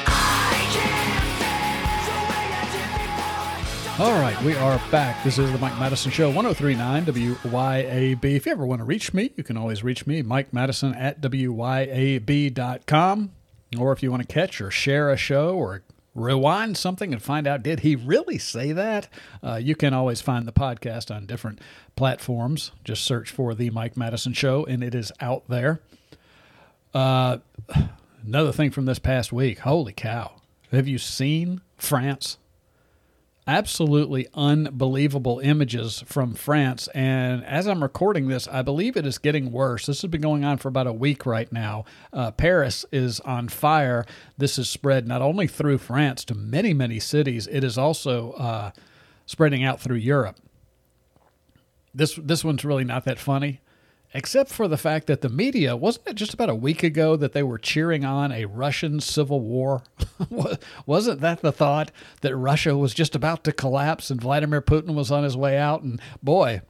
All 4.00 4.20
right, 4.20 4.42
we 4.42 4.56
are 4.56 4.80
back. 4.90 5.22
This 5.22 5.38
is 5.38 5.52
the 5.52 5.58
Mike 5.58 5.78
Madison 5.78 6.10
Show, 6.10 6.30
1039 6.30 7.04
WYAB. 7.04 8.24
If 8.24 8.46
you 8.46 8.52
ever 8.52 8.66
want 8.66 8.80
to 8.80 8.84
reach 8.84 9.14
me, 9.14 9.30
you 9.36 9.44
can 9.44 9.56
always 9.56 9.84
reach 9.84 10.04
me, 10.04 10.20
Mike 10.20 10.52
Madison 10.52 10.96
at 10.96 11.20
WYAB.com. 11.20 12.50
Or 13.78 13.92
if 13.92 14.02
you 14.02 14.10
want 14.10 14.28
to 14.28 14.34
catch 14.34 14.60
or 14.60 14.72
share 14.72 15.10
a 15.10 15.16
show 15.16 15.54
or 15.54 15.84
rewind 16.14 16.76
something 16.76 17.12
and 17.12 17.22
find 17.22 17.46
out, 17.46 17.62
did 17.62 17.80
he 17.80 17.96
really 17.96 18.38
say 18.38 18.72
that? 18.72 19.08
Uh, 19.42 19.56
you 19.56 19.74
can 19.74 19.94
always 19.94 20.20
find 20.20 20.46
the 20.46 20.52
podcast 20.52 21.14
on 21.14 21.26
different 21.26 21.60
platforms. 21.96 22.72
Just 22.84 23.04
search 23.04 23.30
for 23.30 23.54
The 23.54 23.70
Mike 23.70 23.96
Madison 23.96 24.32
Show, 24.32 24.64
and 24.64 24.82
it 24.82 24.94
is 24.94 25.12
out 25.20 25.44
there. 25.48 25.80
Uh, 26.94 27.38
another 28.26 28.52
thing 28.52 28.70
from 28.70 28.84
this 28.84 28.98
past 28.98 29.32
week 29.32 29.60
holy 29.60 29.92
cow. 29.92 30.32
Have 30.70 30.88
you 30.88 30.98
seen 30.98 31.60
France? 31.76 32.38
Absolutely 33.46 34.26
unbelievable 34.34 35.40
images 35.40 36.02
from 36.06 36.34
France. 36.34 36.88
And 36.94 37.44
as 37.44 37.66
I'm 37.66 37.82
recording 37.82 38.28
this, 38.28 38.46
I 38.46 38.62
believe 38.62 38.96
it 38.96 39.06
is 39.06 39.18
getting 39.18 39.50
worse. 39.50 39.86
This 39.86 40.02
has 40.02 40.10
been 40.10 40.20
going 40.20 40.44
on 40.44 40.58
for 40.58 40.68
about 40.68 40.86
a 40.86 40.92
week 40.92 41.26
right 41.26 41.50
now. 41.50 41.84
Uh, 42.12 42.30
Paris 42.30 42.84
is 42.92 43.20
on 43.20 43.48
fire. 43.48 44.06
This 44.38 44.58
is 44.58 44.68
spread 44.68 45.08
not 45.08 45.22
only 45.22 45.46
through 45.46 45.78
France 45.78 46.24
to 46.26 46.34
many, 46.34 46.72
many 46.72 47.00
cities, 47.00 47.48
it 47.48 47.64
is 47.64 47.76
also 47.76 48.32
uh, 48.32 48.70
spreading 49.26 49.64
out 49.64 49.80
through 49.80 49.96
Europe. 49.96 50.36
This 51.94 52.14
this 52.14 52.42
one's 52.42 52.64
really 52.64 52.84
not 52.84 53.04
that 53.04 53.18
funny 53.18 53.60
except 54.14 54.50
for 54.50 54.68
the 54.68 54.76
fact 54.76 55.06
that 55.06 55.20
the 55.20 55.28
media 55.28 55.76
wasn't 55.76 56.08
it 56.08 56.14
just 56.14 56.34
about 56.34 56.50
a 56.50 56.54
week 56.54 56.82
ago 56.82 57.16
that 57.16 57.32
they 57.32 57.42
were 57.42 57.58
cheering 57.58 58.04
on 58.04 58.32
a 58.32 58.44
Russian 58.46 59.00
civil 59.00 59.40
war? 59.40 59.82
wasn't 60.86 61.20
that 61.20 61.40
the 61.40 61.52
thought 61.52 61.90
that 62.20 62.36
Russia 62.36 62.76
was 62.76 62.94
just 62.94 63.14
about 63.14 63.44
to 63.44 63.52
collapse 63.52 64.10
and 64.10 64.20
Vladimir 64.20 64.62
Putin 64.62 64.94
was 64.94 65.10
on 65.10 65.24
his 65.24 65.36
way 65.36 65.56
out? 65.56 65.82
And 65.82 66.00
boy, 66.22 66.62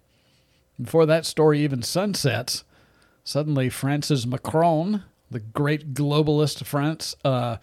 before 0.81 1.07
that 1.07 1.27
story 1.27 1.61
even 1.61 1.83
sunsets, 1.83 2.65
suddenly 3.25 3.69
France's 3.69 4.27
Macron, 4.27 5.05
the 5.31 5.41
great 5.41 5.95
globalist 5.95 6.61
of 6.61 6.67
France, 6.67 7.17
uh, 7.25 7.57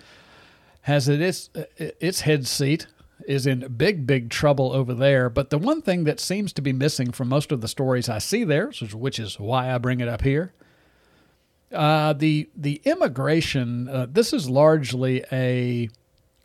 has 0.82 1.08
it 1.08 1.22
its 1.22 1.50
its 1.78 2.22
head 2.22 2.48
seat 2.48 2.88
is 3.28 3.46
in 3.46 3.74
big, 3.78 4.08
big 4.08 4.30
trouble 4.30 4.72
over 4.72 4.94
there. 4.94 5.30
But 5.30 5.50
the 5.50 5.58
one 5.58 5.82
thing 5.82 6.04
that 6.06 6.20
seems 6.20 6.54
to 6.54 6.62
be 6.62 6.74
missing 6.74 7.12
from 7.12 7.30
most 7.30 7.52
of 7.52 7.62
the 7.62 7.68
stories 7.68 8.10
I 8.10 8.20
see 8.20 8.44
there, 8.44 8.72
which 8.94 9.20
is 9.20 9.40
why 9.40 9.74
I 9.74 9.78
bring 9.78 10.00
it 10.00 10.08
up 10.08 10.22
here, 10.22 10.54
uh, 11.72 12.14
the 12.14 12.50
the 12.56 12.82
immigration. 12.86 13.88
Uh, 13.88 14.08
this 14.10 14.34
is 14.34 14.50
largely 14.50 15.24
a 15.32 15.90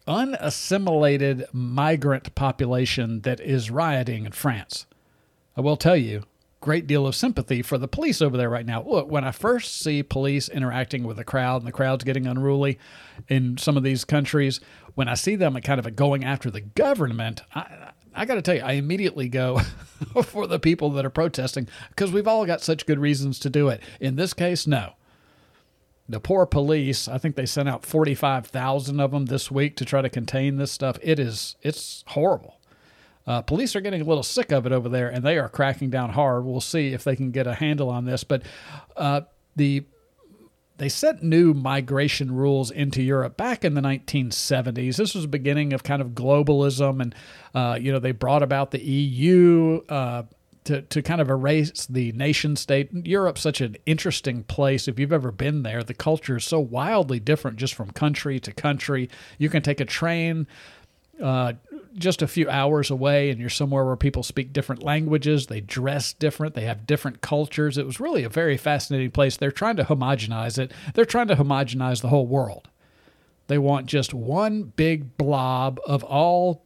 unassimilated 0.06 1.46
migrant 1.52 2.34
population 2.34 3.22
that 3.22 3.40
is 3.40 3.70
rioting 3.70 4.26
in 4.26 4.32
France. 4.32 4.86
I 5.56 5.60
will 5.60 5.76
tell 5.76 5.96
you, 5.96 6.24
great 6.64 6.86
deal 6.86 7.06
of 7.06 7.14
sympathy 7.14 7.60
for 7.60 7.76
the 7.76 7.86
police 7.86 8.22
over 8.22 8.38
there 8.38 8.48
right 8.48 8.64
now. 8.64 8.82
Look, 8.82 9.10
when 9.10 9.22
I 9.22 9.32
first 9.32 9.82
see 9.82 10.02
police 10.02 10.48
interacting 10.48 11.04
with 11.04 11.18
the 11.18 11.24
crowd 11.24 11.60
and 11.60 11.66
the 11.66 11.72
crowd's 11.72 12.04
getting 12.04 12.26
unruly 12.26 12.78
in 13.28 13.58
some 13.58 13.76
of 13.76 13.82
these 13.82 14.02
countries, 14.06 14.60
when 14.94 15.06
I 15.06 15.12
see 15.12 15.36
them 15.36 15.60
kind 15.60 15.78
of 15.78 15.94
going 15.94 16.24
after 16.24 16.50
the 16.50 16.62
government, 16.62 17.42
I, 17.54 17.90
I 18.14 18.24
got 18.24 18.36
to 18.36 18.42
tell 18.42 18.54
you, 18.54 18.62
I 18.62 18.72
immediately 18.72 19.28
go 19.28 19.58
for 20.24 20.46
the 20.46 20.58
people 20.58 20.88
that 20.92 21.04
are 21.04 21.10
protesting 21.10 21.68
because 21.90 22.10
we've 22.10 22.26
all 22.26 22.46
got 22.46 22.62
such 22.62 22.86
good 22.86 22.98
reasons 22.98 23.38
to 23.40 23.50
do 23.50 23.68
it. 23.68 23.82
In 24.00 24.16
this 24.16 24.32
case, 24.32 24.66
no. 24.66 24.94
The 26.08 26.18
poor 26.18 26.46
police, 26.46 27.08
I 27.08 27.18
think 27.18 27.36
they 27.36 27.44
sent 27.44 27.68
out 27.68 27.84
45,000 27.84 29.00
of 29.00 29.10
them 29.10 29.26
this 29.26 29.50
week 29.50 29.76
to 29.76 29.84
try 29.84 30.00
to 30.00 30.08
contain 30.08 30.56
this 30.56 30.72
stuff. 30.72 30.98
It 31.02 31.18
is, 31.18 31.56
it's 31.60 32.04
horrible. 32.08 32.58
Uh, 33.26 33.40
police 33.42 33.74
are 33.74 33.80
getting 33.80 34.02
a 34.02 34.04
little 34.04 34.22
sick 34.22 34.52
of 34.52 34.66
it 34.66 34.72
over 34.72 34.88
there, 34.88 35.08
and 35.08 35.24
they 35.24 35.38
are 35.38 35.48
cracking 35.48 35.90
down 35.90 36.10
hard. 36.10 36.44
We'll 36.44 36.60
see 36.60 36.92
if 36.92 37.04
they 37.04 37.16
can 37.16 37.30
get 37.30 37.46
a 37.46 37.54
handle 37.54 37.88
on 37.88 38.04
this. 38.04 38.24
But 38.24 38.42
uh, 38.96 39.22
the 39.56 39.84
they 40.76 40.88
set 40.88 41.22
new 41.22 41.54
migration 41.54 42.34
rules 42.34 42.70
into 42.70 43.00
Europe 43.00 43.36
back 43.36 43.64
in 43.64 43.74
the 43.74 43.80
1970s. 43.80 44.96
This 44.96 45.14
was 45.14 45.22
the 45.22 45.28
beginning 45.28 45.72
of 45.72 45.84
kind 45.84 46.02
of 46.02 46.08
globalism, 46.08 47.00
and 47.00 47.14
uh, 47.54 47.78
you 47.80 47.92
know 47.92 47.98
they 47.98 48.12
brought 48.12 48.42
about 48.42 48.70
the 48.70 48.80
EU. 48.82 49.82
Uh, 49.88 50.24
to, 50.64 50.80
to 50.80 51.02
kind 51.02 51.20
of 51.20 51.28
erase 51.28 51.84
the 51.84 52.10
nation 52.12 52.56
state. 52.56 52.90
Europe's 53.06 53.42
such 53.42 53.60
an 53.60 53.76
interesting 53.84 54.44
place. 54.44 54.88
If 54.88 54.98
you've 54.98 55.12
ever 55.12 55.30
been 55.30 55.62
there, 55.62 55.82
the 55.82 55.92
culture 55.92 56.38
is 56.38 56.44
so 56.44 56.58
wildly 56.58 57.20
different 57.20 57.58
just 57.58 57.74
from 57.74 57.90
country 57.90 58.40
to 58.40 58.50
country. 58.50 59.10
You 59.36 59.50
can 59.50 59.62
take 59.62 59.78
a 59.78 59.84
train 59.84 60.46
uh, 61.22 61.52
just 61.94 62.22
a 62.22 62.26
few 62.26 62.48
hours 62.50 62.90
away 62.90 63.30
and 63.30 63.40
you're 63.40 63.48
somewhere 63.48 63.84
where 63.84 63.96
people 63.96 64.22
speak 64.22 64.52
different 64.52 64.82
languages, 64.82 65.46
they 65.46 65.60
dress 65.60 66.12
different, 66.12 66.54
they 66.54 66.64
have 66.64 66.86
different 66.86 67.20
cultures. 67.20 67.78
It 67.78 67.86
was 67.86 68.00
really 68.00 68.24
a 68.24 68.28
very 68.28 68.56
fascinating 68.56 69.10
place. 69.10 69.36
They're 69.36 69.52
trying 69.52 69.76
to 69.76 69.84
homogenize 69.84 70.58
it. 70.58 70.72
They're 70.94 71.04
trying 71.04 71.28
to 71.28 71.36
homogenize 71.36 72.02
the 72.02 72.08
whole 72.08 72.26
world. 72.26 72.68
They 73.46 73.58
want 73.58 73.86
just 73.86 74.14
one 74.14 74.62
big 74.62 75.16
blob 75.16 75.78
of 75.86 76.02
all 76.02 76.64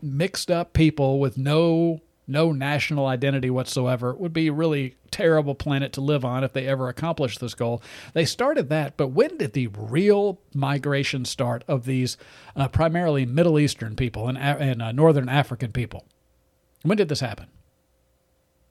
mixed 0.00 0.50
up 0.50 0.72
people 0.72 1.18
with 1.18 1.36
no 1.36 2.00
no 2.28 2.52
national 2.52 3.06
identity 3.06 3.50
whatsoever. 3.50 4.10
It 4.10 4.20
would 4.20 4.32
be 4.32 4.48
a 4.48 4.52
really 4.52 4.96
terrible 5.10 5.54
planet 5.54 5.92
to 5.94 6.00
live 6.00 6.24
on 6.24 6.44
if 6.44 6.52
they 6.52 6.66
ever 6.66 6.88
accomplish 6.88 7.38
this 7.38 7.54
goal. 7.54 7.82
They 8.12 8.26
started 8.26 8.68
that, 8.68 8.96
but 8.96 9.08
when 9.08 9.38
did 9.38 9.54
the 9.54 9.68
real 9.68 10.40
migration 10.54 11.24
start 11.24 11.64
of 11.66 11.86
these 11.86 12.18
uh, 12.54 12.68
primarily 12.68 13.24
Middle 13.24 13.58
Eastern 13.58 13.96
people 13.96 14.28
and, 14.28 14.36
and 14.38 14.82
uh, 14.82 14.92
Northern 14.92 15.28
African 15.28 15.72
people? 15.72 16.04
When 16.82 16.98
did 16.98 17.08
this 17.08 17.20
happen? 17.20 17.46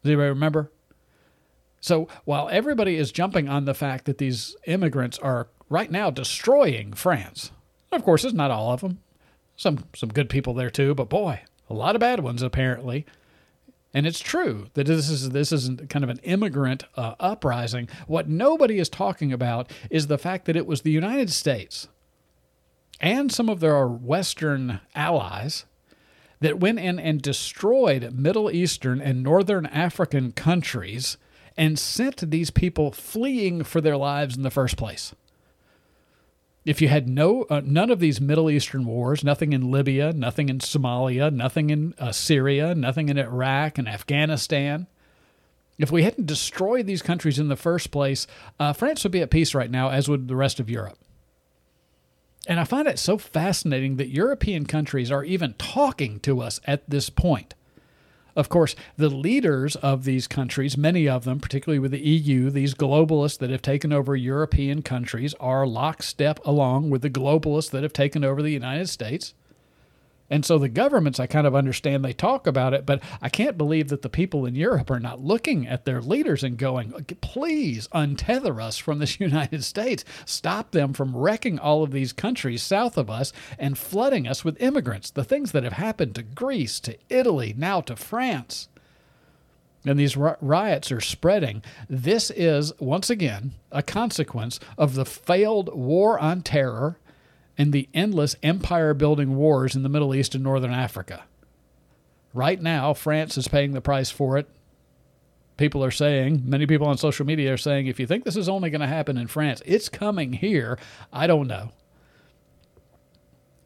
Does 0.03 0.11
anybody 0.11 0.29
remember? 0.29 0.71
So 1.81 2.07
while 2.25 2.49
everybody 2.49 2.95
is 2.95 3.11
jumping 3.11 3.49
on 3.49 3.65
the 3.65 3.73
fact 3.73 4.05
that 4.05 4.17
these 4.17 4.55
immigrants 4.65 5.17
are 5.19 5.49
right 5.69 5.91
now 5.91 6.09
destroying 6.09 6.93
France, 6.93 7.51
of 7.91 8.03
course, 8.03 8.23
it's 8.23 8.33
not 8.33 8.51
all 8.51 8.71
of 8.71 8.81
them. 8.81 8.99
Some 9.55 9.85
some 9.95 10.09
good 10.09 10.29
people 10.29 10.53
there 10.53 10.69
too, 10.69 10.93
but 10.93 11.09
boy, 11.09 11.41
a 11.69 11.73
lot 11.73 11.95
of 11.95 11.99
bad 11.99 12.19
ones 12.19 12.41
apparently. 12.41 13.05
And 13.93 14.05
it's 14.05 14.19
true 14.19 14.67
that 14.73 14.85
this 14.85 15.09
is 15.09 15.29
this 15.29 15.51
is 15.51 15.71
kind 15.89 16.03
of 16.03 16.09
an 16.09 16.19
immigrant 16.23 16.83
uh, 16.95 17.15
uprising. 17.19 17.89
What 18.05 18.27
nobody 18.27 18.79
is 18.79 18.89
talking 18.89 19.31
about 19.31 19.71
is 19.89 20.07
the 20.07 20.17
fact 20.17 20.45
that 20.45 20.55
it 20.55 20.67
was 20.67 20.81
the 20.81 20.91
United 20.91 21.31
States 21.31 21.87
and 22.99 23.31
some 23.31 23.49
of 23.49 23.59
their 23.59 23.87
Western 23.87 24.81
allies 24.95 25.65
that 26.39 26.59
went 26.59 26.79
in 26.79 26.99
and 26.99 27.21
destroyed 27.21 28.13
Middle 28.13 28.51
Eastern 28.51 29.01
and 29.01 29.23
Northern 29.23 29.65
African 29.65 30.31
countries 30.31 31.17
and 31.55 31.79
sent 31.79 32.29
these 32.29 32.51
people 32.51 32.91
fleeing 32.91 33.63
for 33.63 33.81
their 33.81 33.97
lives 33.97 34.37
in 34.37 34.43
the 34.43 34.51
first 34.51 34.77
place. 34.77 35.15
If 36.67 36.81
you 36.81 36.89
had 36.89 37.07
no 37.07 37.43
uh, 37.43 37.61
none 37.63 37.89
of 37.89 38.01
these 38.01 38.19
Middle 38.19 38.49
Eastern 38.49 38.85
wars, 38.85 39.23
nothing 39.23 39.53
in 39.53 39.71
Libya, 39.71 40.11
nothing 40.11 40.49
in 40.49 40.59
Somalia, 40.59 41.33
nothing 41.33 41.69
in 41.69 41.93
uh, 41.97 42.11
Syria, 42.11 42.75
nothing 42.75 43.07
in 43.07 43.17
Iraq 43.17 43.77
and 43.77 43.87
Afghanistan, 43.87 44.85
if 45.77 45.91
we 45.91 46.03
hadn't 46.03 46.25
destroyed 46.27 46.85
these 46.85 47.01
countries 47.01 47.39
in 47.39 47.47
the 47.47 47.55
first 47.55 47.89
place, 47.89 48.27
uh, 48.59 48.73
France 48.73 49.03
would 49.03 49.13
be 49.13 49.21
at 49.21 49.29
peace 49.29 49.55
right 49.55 49.71
now, 49.71 49.91
as 49.91 50.09
would 50.09 50.27
the 50.27 50.35
rest 50.35 50.59
of 50.59 50.69
Europe. 50.69 50.97
And 52.47 52.59
I 52.59 52.65
find 52.65 52.85
it 52.85 52.99
so 52.99 53.17
fascinating 53.17 53.95
that 53.95 54.09
European 54.09 54.65
countries 54.65 55.09
are 55.09 55.23
even 55.23 55.53
talking 55.53 56.19
to 56.21 56.41
us 56.41 56.59
at 56.65 56.89
this 56.89 57.09
point. 57.09 57.53
Of 58.37 58.49
course, 58.49 58.75
the 58.97 59.09
leaders 59.09 59.75
of 59.77 60.03
these 60.03 60.27
countries, 60.27 60.77
many 60.77 61.09
of 61.09 61.23
them, 61.23 61.39
particularly 61.39 61.79
with 61.79 61.89
the 61.89 61.99
EU, 61.99 62.51
these 62.51 62.75
globalists 62.75 63.39
that 63.39 63.49
have 63.49 63.63
taken 63.63 63.91
over 63.91 64.15
European 64.15 64.83
countries, 64.83 65.33
are 65.39 65.65
lockstep 65.65 66.39
along 66.45 66.91
with 66.91 67.01
the 67.01 67.09
globalists 67.09 67.71
that 67.71 67.81
have 67.81 67.93
taken 67.93 68.23
over 68.23 68.43
the 68.43 68.51
United 68.51 68.89
States. 68.89 69.33
And 70.29 70.43
so 70.43 70.57
the 70.57 70.67
governments, 70.67 71.19
I 71.19 71.27
kind 71.27 71.47
of 71.47 71.55
understand 71.55 72.03
they 72.03 72.11
talk 72.11 72.47
about 72.47 72.73
it, 72.73 72.85
but 72.85 73.01
I 73.21 73.29
can't 73.29 73.57
believe 73.57 73.87
that 73.87 74.01
the 74.01 74.09
people 74.09 74.45
in 74.45 74.55
Europe 74.55 74.91
are 74.91 74.99
not 74.99 75.23
looking 75.23 75.65
at 75.65 75.85
their 75.85 76.01
leaders 76.01 76.43
and 76.43 76.57
going, 76.57 76.91
please 77.21 77.87
untether 77.89 78.61
us 78.61 78.77
from 78.77 78.99
this 78.99 79.19
United 79.21 79.63
States. 79.63 80.03
Stop 80.25 80.71
them 80.71 80.93
from 80.93 81.15
wrecking 81.15 81.57
all 81.57 81.81
of 81.81 81.91
these 81.91 82.11
countries 82.11 82.61
south 82.61 82.97
of 82.97 83.09
us 83.09 83.31
and 83.57 83.77
flooding 83.77 84.27
us 84.27 84.43
with 84.43 84.61
immigrants. 84.61 85.11
The 85.11 85.23
things 85.23 85.53
that 85.53 85.63
have 85.63 85.73
happened 85.73 86.15
to 86.15 86.23
Greece, 86.23 86.81
to 86.81 86.97
Italy, 87.09 87.53
now 87.57 87.79
to 87.81 87.95
France. 87.95 88.67
And 89.85 89.97
these 89.97 90.17
riots 90.17 90.91
are 90.91 90.99
spreading. 90.99 91.63
This 91.89 92.29
is, 92.31 92.73
once 92.79 93.09
again, 93.09 93.53
a 93.71 93.81
consequence 93.81 94.59
of 94.77 94.95
the 94.95 95.05
failed 95.05 95.73
war 95.73 96.19
on 96.19 96.41
terror 96.41 96.99
and 97.57 97.73
the 97.73 97.89
endless 97.93 98.35
empire 98.43 98.93
building 98.93 99.35
wars 99.35 99.75
in 99.75 99.83
the 99.83 99.89
Middle 99.89 100.13
East 100.13 100.35
and 100.35 100.43
Northern 100.43 100.73
Africa. 100.73 101.25
Right 102.33 102.61
now, 102.61 102.93
France 102.93 103.37
is 103.37 103.47
paying 103.47 103.71
the 103.71 103.81
price 103.81 104.11
for 104.11 104.37
it. 104.37 104.47
People 105.57 105.83
are 105.83 105.91
saying, 105.91 106.43
many 106.45 106.67
people 106.67 106.87
on 106.87 106.97
social 106.99 107.25
media 107.25 107.53
are 107.53 107.57
saying, 107.57 107.87
if 107.87 107.99
you 107.99 108.05
think 108.05 108.23
this 108.23 108.37
is 108.37 108.47
only 108.47 108.69
going 108.69 108.81
to 108.81 108.87
happen 108.87 109.17
in 109.17 109.25
France, 109.25 109.61
it's 109.65 109.89
coming 109.89 110.33
here. 110.33 110.77
I 111.11 111.25
don't 111.25 111.47
know. 111.47 111.71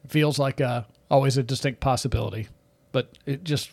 Feels 0.08 0.38
like 0.38 0.60
uh, 0.60 0.84
always 1.10 1.36
a 1.36 1.42
distinct 1.42 1.80
possibility, 1.80 2.48
but 2.92 3.18
it 3.26 3.44
just 3.44 3.72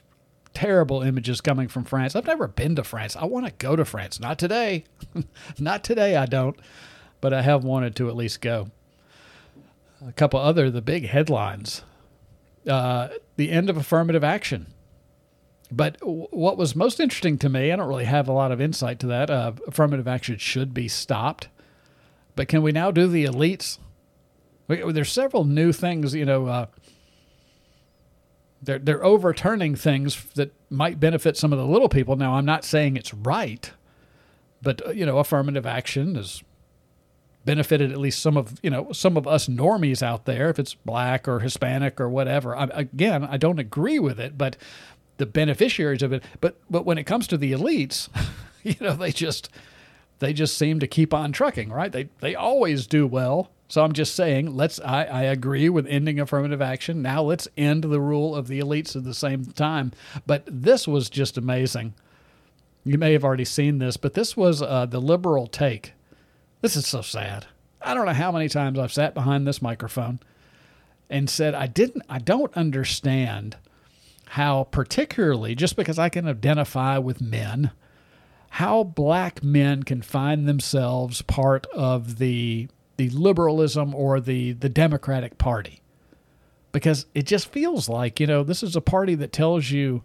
terrible 0.54 1.02
images 1.02 1.40
coming 1.40 1.70
from 1.70 1.86
France. 1.86 2.14
I've 2.14 2.26
never 2.26 2.50
been 2.50 2.76
to 2.76 2.84
France. 2.84 3.16
I 3.16 3.24
want 3.24 3.46
to 3.46 3.54
go 3.54 3.78
to 3.78 3.86
France. 3.86 4.20
Not 4.20 4.38
today. 4.38 4.84
Not 5.60 5.86
today, 5.86 6.18
I 6.18 6.26
don't. 6.26 6.60
But 7.22 7.34
I 7.34 7.42
have 7.42 7.64
wanted 7.64 7.96
to 7.98 8.10
at 8.10 8.16
least 8.18 8.42
go 8.42 8.70
a 10.06 10.12
couple 10.14 10.40
other 10.40 10.70
the 10.70 10.82
big 10.82 11.08
headlines. 11.08 11.84
Uh, 12.68 13.10
the 13.38 13.50
end 13.50 13.70
of 13.70 13.78
affirmative 13.78 14.24
action. 14.24 14.68
But 15.72 16.00
w- 16.00 16.28
what 16.32 16.58
was 16.58 16.76
most 16.76 17.00
interesting 17.00 17.38
to 17.40 17.50
me, 17.50 17.72
I 17.72 17.76
don't 17.76 17.88
really 17.88 18.06
have 18.06 18.28
a 18.28 18.34
lot 18.34 18.52
of 18.52 18.60
insight 18.60 19.00
to 19.00 19.08
that. 19.08 19.30
Uh, 19.30 19.54
affirmative 19.68 20.08
action 20.08 20.38
should 20.38 20.74
be 20.74 20.88
stopped. 20.88 21.48
But 22.36 22.48
can 22.48 22.62
we 22.62 22.72
now 22.72 22.92
do 22.92 23.08
the 23.08 23.26
elites? 23.26 23.80
We, 24.68 24.92
there's 24.92 25.12
several 25.12 25.46
new 25.46 25.72
things, 25.72 26.14
you 26.14 26.26
know. 26.26 26.48
Uh, 26.48 26.66
they're 28.62 28.80
they're 28.80 29.04
overturning 29.04 29.76
things 29.76 30.26
that 30.36 30.54
might 30.70 31.00
benefit 31.00 31.38
some 31.38 31.54
of 31.54 31.60
the 31.60 31.66
little 31.66 31.90
people. 31.90 32.16
Now, 32.16 32.36
I'm 32.36 32.46
not 32.46 32.66
saying 32.66 32.98
it's 32.98 33.14
right, 33.14 33.72
but 34.62 34.86
uh, 34.86 34.92
you 34.92 35.06
know, 35.06 35.18
affirmative 35.18 35.66
action 35.66 36.16
is 36.16 36.44
benefited 37.46 37.92
at 37.92 37.98
least 37.98 38.22
some 38.22 38.38
of 38.38 38.60
you 38.62 38.70
know 38.70 38.92
some 38.92 39.18
of 39.18 39.28
us 39.28 39.48
normies 39.48 40.04
out 40.04 40.26
there 40.26 40.50
if 40.50 40.60
it's 40.60 40.74
black 40.74 41.28
or 41.28 41.40
hispanic 41.40 42.00
or 42.00 42.10
whatever. 42.10 42.56
I, 42.56 42.66
again 42.74 43.24
i 43.24 43.38
don't 43.38 43.60
agree 43.60 44.00
with 44.00 44.20
it 44.20 44.38
but 44.38 44.58
the 45.18 45.26
beneficiaries 45.26 46.04
of 46.04 46.14
it 46.14 46.24
but 46.42 46.58
but 46.70 46.86
when 46.86 46.98
it 46.98 47.06
comes 47.06 47.28
to 47.28 47.38
the 47.38 47.52
elites 47.52 48.10
you 48.64 48.76
know 48.82 48.94
they 48.94 49.12
just 49.12 49.50
they 50.20 50.34
just 50.34 50.58
seem 50.58 50.80
to 50.80 50.88
keep 50.88 51.14
on 51.14 51.32
trucking 51.32 51.70
right? 51.72 51.92
They 51.92 52.10
they 52.20 52.36
always 52.36 52.88
do 52.88 53.08
well. 53.08 53.52
So 53.70 53.84
i'm 53.84 53.94
just 53.94 54.16
saying 54.16 54.56
let's 54.56 54.80
i, 54.82 55.04
I 55.04 55.24
agree 55.24 55.70
with 55.70 55.88
ending 55.88 56.20
affirmative 56.20 56.62
action. 56.62 57.02
Now 57.02 57.24
let's 57.24 57.48
end 57.58 57.84
the 57.84 58.02
rule 58.02 58.36
of 58.36 58.48
the 58.48 58.60
elites 58.60 58.96
at 58.96 59.04
the 59.04 59.14
same 59.14 59.46
time. 59.46 59.92
But 60.26 60.44
this 60.48 60.88
was 60.88 61.10
just 61.10 61.38
amazing. 61.38 61.94
You 62.84 62.98
may 62.98 63.14
have 63.14 63.24
already 63.24 63.46
seen 63.46 63.80
this 63.80 63.96
but 63.98 64.14
this 64.14 64.36
was 64.36 64.62
uh, 64.62 64.86
the 64.86 65.02
liberal 65.02 65.48
take 65.48 65.94
this 66.62 66.76
is 66.76 66.88
so 66.88 67.02
sad. 67.02 67.46
I 67.82 67.94
don't 67.94 68.06
know 68.06 68.14
how 68.14 68.32
many 68.32 68.50
times 68.50 68.78
I've 68.78 68.94
sat 68.94 69.14
behind 69.14 69.48
this 69.48 69.62
microphone 69.62 70.20
and 71.10 71.30
said 71.30 71.56
I 71.56 71.68
didn't 71.68 72.04
I 72.10 72.20
don't 72.20 72.54
understand 72.56 73.58
how 74.30 74.66
particularly 74.66 75.56
just 75.56 75.76
because 75.76 75.98
I 75.98 76.10
can 76.10 76.28
identify 76.28 76.98
with 76.98 77.22
men 77.22 77.72
how 78.52 78.84
black 78.84 79.44
men 79.44 79.84
can 79.84 80.02
find 80.02 80.48
themselves 80.48 81.22
part 81.22 81.68
of 81.68 82.18
the 82.18 82.68
the 82.98 83.10
liberalism 83.12 83.96
or 83.96 84.20
the 84.20 84.54
the 84.54 84.70
Democratic 84.70 85.38
Party. 85.38 85.82
Because 86.72 87.08
it 87.16 87.26
just 87.26 87.52
feels 87.52 87.90
like, 87.90 88.20
you 88.20 88.28
know, 88.28 88.44
this 88.44 88.62
is 88.62 88.76
a 88.76 88.82
party 88.82 89.16
that 89.16 89.32
tells 89.32 89.72
you 89.72 90.04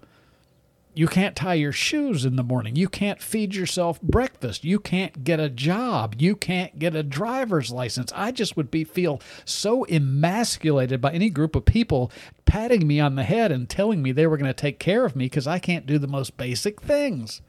you 0.94 1.08
can't 1.08 1.34
tie 1.34 1.54
your 1.54 1.72
shoes 1.72 2.24
in 2.24 2.36
the 2.36 2.42
morning. 2.42 2.76
You 2.76 2.88
can't 2.88 3.20
feed 3.20 3.54
yourself 3.54 4.00
breakfast. 4.00 4.64
You 4.64 4.78
can't 4.78 5.24
get 5.24 5.40
a 5.40 5.48
job. 5.48 6.14
You 6.18 6.36
can't 6.36 6.78
get 6.78 6.94
a 6.94 7.02
driver's 7.02 7.70
license. 7.72 8.12
I 8.14 8.30
just 8.30 8.56
would 8.56 8.70
be 8.70 8.84
feel 8.84 9.20
so 9.44 9.84
emasculated 9.86 11.00
by 11.00 11.12
any 11.12 11.30
group 11.30 11.56
of 11.56 11.64
people 11.64 12.12
patting 12.44 12.86
me 12.86 13.00
on 13.00 13.16
the 13.16 13.24
head 13.24 13.50
and 13.50 13.68
telling 13.68 14.02
me 14.02 14.12
they 14.12 14.26
were 14.26 14.36
going 14.36 14.46
to 14.46 14.54
take 14.54 14.78
care 14.78 15.04
of 15.04 15.16
me 15.16 15.26
because 15.26 15.46
I 15.46 15.58
can't 15.58 15.86
do 15.86 15.98
the 15.98 16.06
most 16.06 16.36
basic 16.36 16.80
things. 16.80 17.42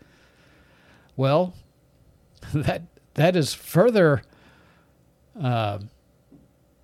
Well, 1.16 1.54
that 2.54 2.84
that 3.14 3.36
is 3.36 3.54
further 3.54 4.24
uh, 5.40 5.80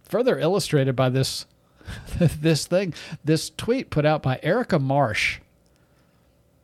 further 0.04 0.38
illustrated 0.38 0.96
by 0.96 1.10
this 1.10 1.48
this 2.20 2.68
thing, 2.68 2.94
this 3.24 3.50
tweet 3.50 3.90
put 3.90 4.06
out 4.06 4.22
by 4.22 4.40
Erica 4.44 4.78
Marsh 4.78 5.40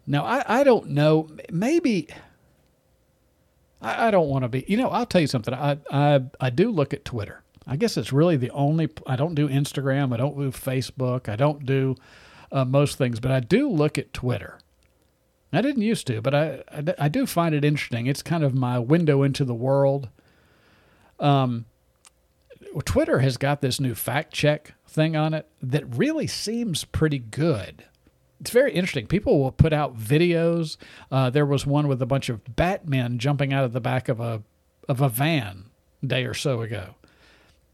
now, 0.07 0.23
I, 0.23 0.61
I 0.61 0.63
don't 0.63 0.89
know. 0.91 1.29
Maybe 1.51 2.07
I, 3.81 4.07
I 4.07 4.11
don't 4.11 4.29
want 4.29 4.43
to 4.43 4.49
be. 4.49 4.63
You 4.67 4.77
know, 4.77 4.89
I'll 4.89 5.05
tell 5.05 5.21
you 5.21 5.27
something. 5.27 5.53
I, 5.53 5.77
I 5.91 6.21
I 6.39 6.49
do 6.49 6.71
look 6.71 6.93
at 6.93 7.05
Twitter. 7.05 7.43
I 7.67 7.75
guess 7.75 7.97
it's 7.97 8.13
really 8.13 8.37
the 8.37 8.49
only. 8.51 8.89
I 9.05 9.17
don't 9.17 9.35
do 9.35 9.49
Instagram. 9.49 10.13
I 10.13 10.17
don't 10.17 10.37
do 10.37 10.51
Facebook. 10.51 11.27
I 11.27 11.35
don't 11.35 11.65
do 11.65 11.95
uh, 12.51 12.63
most 12.63 12.97
things, 12.97 13.19
but 13.19 13.31
I 13.31 13.41
do 13.41 13.69
look 13.69 13.97
at 13.97 14.13
Twitter. 14.13 14.57
I 15.51 15.61
didn't 15.61 15.81
used 15.81 16.07
to, 16.07 16.21
but 16.21 16.35
I, 16.35 16.63
I, 16.71 16.83
I 16.99 17.07
do 17.07 17.25
find 17.25 17.55
it 17.55 17.63
interesting. 17.63 18.07
It's 18.07 18.21
kind 18.21 18.43
of 18.43 18.53
my 18.53 18.79
window 18.79 19.23
into 19.23 19.45
the 19.45 19.53
world. 19.53 20.09
Um, 21.19 21.65
Twitter 22.85 23.19
has 23.19 23.37
got 23.37 23.61
this 23.61 23.79
new 23.79 23.95
fact 23.95 24.33
check 24.33 24.73
thing 24.87 25.15
on 25.15 25.33
it 25.33 25.47
that 25.61 25.85
really 25.95 26.27
seems 26.27 26.83
pretty 26.83 27.19
good 27.19 27.85
it's 28.39 28.51
very 28.51 28.73
interesting. 28.73 29.07
People 29.07 29.39
will 29.39 29.51
put 29.51 29.73
out 29.73 29.97
videos. 29.97 30.77
Uh, 31.11 31.29
there 31.29 31.45
was 31.45 31.65
one 31.65 31.87
with 31.87 32.01
a 32.01 32.05
bunch 32.05 32.29
of 32.29 32.55
Batmen 32.55 33.17
jumping 33.17 33.53
out 33.53 33.63
of 33.63 33.73
the 33.73 33.81
back 33.81 34.09
of 34.09 34.19
a 34.19 34.43
of 34.87 35.01
a 35.01 35.09
van 35.09 35.65
a 36.01 36.05
day 36.05 36.25
or 36.25 36.33
so 36.33 36.61
ago, 36.61 36.95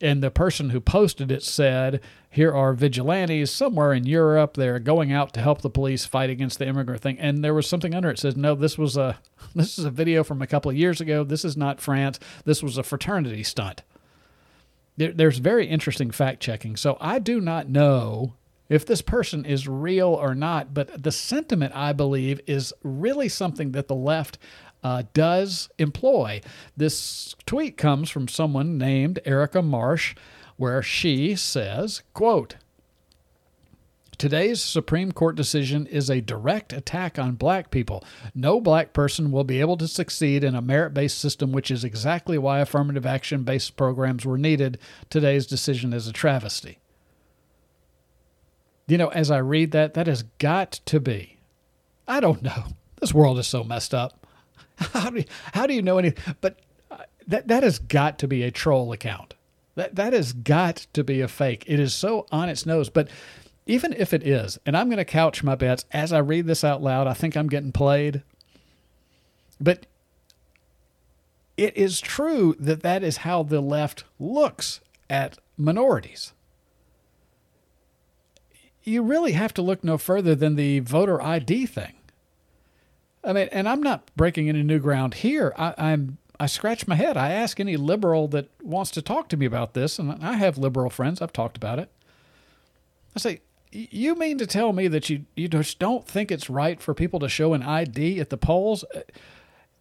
and 0.02 0.24
the 0.24 0.32
person 0.32 0.70
who 0.70 0.80
posted 0.80 1.32
it 1.32 1.44
said, 1.44 2.02
"Here 2.30 2.52
are 2.52 2.74
vigilantes 2.74 3.52
somewhere 3.52 3.94
in 3.94 4.06
Europe. 4.06 4.56
They're 4.56 4.80
going 4.80 5.12
out 5.12 5.34
to 5.34 5.42
help 5.42 5.62
the 5.62 5.70
police 5.70 6.06
fight 6.06 6.30
against 6.30 6.60
the 6.60 6.68
immigrant 6.68 7.02
thing." 7.02 7.20
And 7.20 7.44
there 7.44 7.54
was 7.54 7.68
something 7.68 7.94
under 7.94 8.10
it 8.10 8.20
says, 8.20 8.38
"No, 8.38 8.56
this 8.56 8.78
was 8.78 8.96
a 8.96 9.20
this 9.56 9.78
is 9.78 9.86
a 9.86 9.92
video 9.92 10.24
from 10.24 10.42
a 10.42 10.48
couple 10.48 10.72
of 10.72 10.78
years 10.78 11.02
ago. 11.02 11.24
This 11.24 11.44
is 11.46 11.58
not 11.58 11.82
France. 11.82 12.20
This 12.46 12.64
was 12.64 12.78
a 12.78 12.84
fraternity 12.84 13.44
stunt." 13.44 13.84
There, 14.96 15.12
there's 15.12 15.40
very 15.40 15.68
interesting 15.68 16.12
fact 16.12 16.40
checking. 16.40 16.76
So 16.76 16.98
I 17.02 17.18
do 17.18 17.42
not 17.42 17.68
know 17.68 18.36
if 18.70 18.86
this 18.86 19.02
person 19.02 19.46
is 19.46 19.68
real 19.68 20.10
or 20.10 20.34
not, 20.36 20.74
but 20.74 21.04
the 21.04 21.12
sentiment 21.12 21.76
I 21.76 21.94
believe 21.94 22.40
is 22.48 22.74
really 22.84 23.30
something 23.30 23.72
that 23.72 23.88
the 23.88 23.96
left 23.96 24.38
uh, 24.84 25.04
does 25.14 25.70
employ. 25.78 26.42
This 26.76 27.36
tweet 27.46 27.78
comes 27.78 28.10
from 28.10 28.28
someone 28.28 28.78
named 28.78 29.20
Erica 29.26 29.62
Marsh, 29.62 30.16
where 30.58 30.82
she 30.82 31.36
says, 31.36 32.02
quote, 32.14 32.56
Today's 34.18 34.62
Supreme 34.62 35.12
Court 35.12 35.36
decision 35.36 35.86
is 35.88 36.10
a 36.10 36.22
direct 36.22 36.72
attack 36.72 37.18
on 37.18 37.34
black 37.34 37.72
people. 37.72 38.06
No 38.34 38.62
black 38.62 38.94
person 38.94 39.32
will 39.32 39.44
be 39.44 39.60
able 39.60 39.76
to 39.78 39.88
succeed 39.88 40.44
in 40.44 40.56
a 40.56 40.62
merit 40.62 40.94
based 40.94 41.18
system, 41.18 41.52
which 41.52 41.72
is 41.72 41.84
exactly 41.84 42.38
why 42.38 42.60
affirmative 42.60 43.06
action 43.06 43.44
based 43.44 43.76
programs 43.76 44.26
were 44.26 44.38
needed. 44.38 44.78
Today's 45.10 45.48
decision 45.48 45.92
is 45.94 46.08
a 46.08 46.14
travesty. 46.14 46.78
You 48.88 48.98
know, 48.98 49.10
as 49.10 49.32
I 49.32 49.38
read 49.38 49.72
that, 49.72 49.94
that 49.94 50.08
has 50.08 50.24
got 50.40 50.72
to 50.72 51.00
be. 51.00 51.38
I 52.08 52.20
don't 52.20 52.44
know. 52.44 52.66
This 53.00 53.14
world 53.14 53.40
is 53.40 53.48
so 53.48 53.64
messed 53.64 53.94
up. 53.94 54.26
How 54.78 55.10
do 55.10 55.20
you, 55.20 55.26
how 55.54 55.68
do 55.68 55.74
you 55.74 55.82
know 55.82 56.00
any? 56.00 56.14
But 56.42 56.60
uh, 56.90 56.98
that 57.28 57.48
that 57.48 57.62
has 57.64 57.78
got 57.78 58.18
to 58.20 58.28
be 58.28 58.42
a 58.42 58.50
troll 58.50 58.92
account. 58.92 59.36
That 59.76 59.96
that 59.96 60.14
has 60.14 60.34
got 60.34 60.88
to 60.94 61.04
be 61.04 61.22
a 61.22 61.28
fake. 61.28 61.64
It 61.68 61.80
is 61.80 61.94
so 61.94 62.26
on 62.32 62.50
its 62.50 62.66
nose. 62.66 62.90
But 62.90 63.10
even 63.66 63.94
if 63.94 64.14
it 64.14 64.26
is, 64.26 64.58
and 64.66 64.76
I'm 64.76 64.88
going 64.88 64.98
to 64.98 65.06
couch 65.06 65.44
my 65.44 65.56
bets 65.56 65.86
as 65.92 66.12
I 66.12 66.20
read 66.20 66.48
this 66.48 66.64
out 66.64 66.82
loud, 66.82 67.08
I 67.08 67.14
think 67.14 67.38
I'm 67.38 67.48
getting 67.48 67.72
played. 67.72 68.24
But 69.62 69.86
it 71.56 71.78
is 71.78 72.02
true 72.02 72.56
that 72.60 72.82
that 72.82 73.04
is 73.04 73.18
how 73.18 73.44
the 73.44 73.62
left 73.62 74.04
looks 74.20 74.82
at 75.10 75.38
minorities. 75.58 76.34
You 78.84 79.02
really 79.02 79.32
have 79.34 79.54
to 79.56 79.62
look 79.62 79.84
no 79.84 79.98
further 79.98 80.36
than 80.36 80.56
the 80.56 80.80
voter 80.80 81.22
ID 81.22 81.66
thing. 81.68 81.94
I 83.24 83.34
mean, 83.34 83.48
and 83.52 83.70
I'm 83.70 83.82
not 83.82 84.04
breaking 84.16 84.50
any 84.50 84.64
new 84.64 84.80
ground 84.80 85.16
here. 85.16 85.54
I, 85.58 85.74
I'm 85.78 86.18
I 86.40 86.48
scratch 86.48 86.88
my 86.88 86.96
head. 86.96 87.16
I 87.16 87.32
ask 87.32 87.60
any 87.60 87.78
liberal 87.78 88.28
that 88.30 88.50
wants 88.62 88.92
to 88.92 89.02
talk 89.02 89.30
to 89.30 89.38
me 89.38 89.46
about 89.46 89.74
this, 89.74 89.98
and 89.98 90.24
I 90.24 90.34
have 90.34 90.58
liberal 90.58 90.90
friends. 90.90 91.22
I've 91.22 91.32
talked 91.32 91.56
about 91.56 91.80
it. 91.80 91.90
I 93.16 93.20
say, 93.20 93.42
you 93.72 94.16
mean 94.16 94.38
to 94.40 94.48
tell 94.48 94.74
me 94.74 94.88
that 94.88 95.10
you 95.10 95.26
you 95.36 95.48
just 95.48 95.80
don't 95.80 96.06
think 96.08 96.32
it's 96.32 96.50
right 96.50 96.82
for 96.82 96.94
people 96.94 97.20
to 97.20 97.30
show 97.30 97.54
an 97.54 97.64
ID 97.64 98.20
at 98.20 98.30
the 98.30 98.38
polls? 98.38 98.84
Uh, 98.96 99.02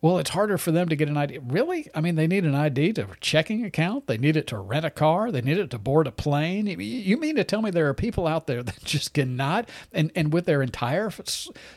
Well, 0.03 0.19
it's 0.19 0.31
harder 0.31 0.59
for 0.59 0.73
them 0.73 0.88
to 0.88 0.97
get 0.97 1.09
an 1.09 1.17
ID. 1.17 1.38
Really? 1.38 1.88
I 1.95 2.01
mean, 2.01 2.17
they 2.17 2.27
need 2.27 2.45
an 2.45 2.57
ID 2.57 2.95
to 2.95 3.03
a 3.03 3.17
checking 3.21 3.65
account. 3.65 4.09
They 4.09 4.19
need 4.19 4.37
it 4.37 4.49
to 4.49 4.59
rent 4.59 4.85
a 4.85 4.91
car. 4.91 5.31
They 5.31 5.41
need 5.41 5.59
it 5.59 5.71
to 5.71 5.79
board 5.79 6.09
a 6.09 6.11
plane. 6.11 6.67
You 6.67 7.17
mean 7.17 7.37
to 7.37 7.45
tell 7.45 7.62
me 7.62 7.71
there 7.71 7.88
are 7.88 7.95
people 7.95 8.27
out 8.27 8.49
there 8.49 8.62
that 8.65 8.83
just 8.83 9.15
cannot, 9.15 9.69
and, 9.93 10.11
and 10.17 10.33
with 10.33 10.45
their 10.45 10.61
entire 10.61 11.12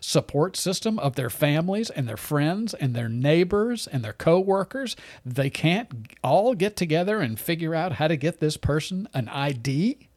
support 0.02 0.58
system 0.58 0.98
of 0.98 1.14
their 1.14 1.30
families 1.30 1.92
and 1.92 2.10
their 2.10 2.18
friends 2.18 2.74
and 2.74 2.96
their 2.96 3.08
neighbors 3.08 3.86
and 3.86 4.04
their 4.04 4.14
coworkers, 4.14 4.96
they 5.24 5.52
can't 5.52 6.08
all 6.24 6.56
get 6.56 6.76
together 6.76 7.20
and 7.20 7.40
figure 7.40 7.76
out 7.76 7.94
how 7.94 8.08
to 8.08 8.18
get 8.18 8.40
this 8.40 8.58
person 8.58 9.08
an 9.14 9.30
ID? 9.30 10.10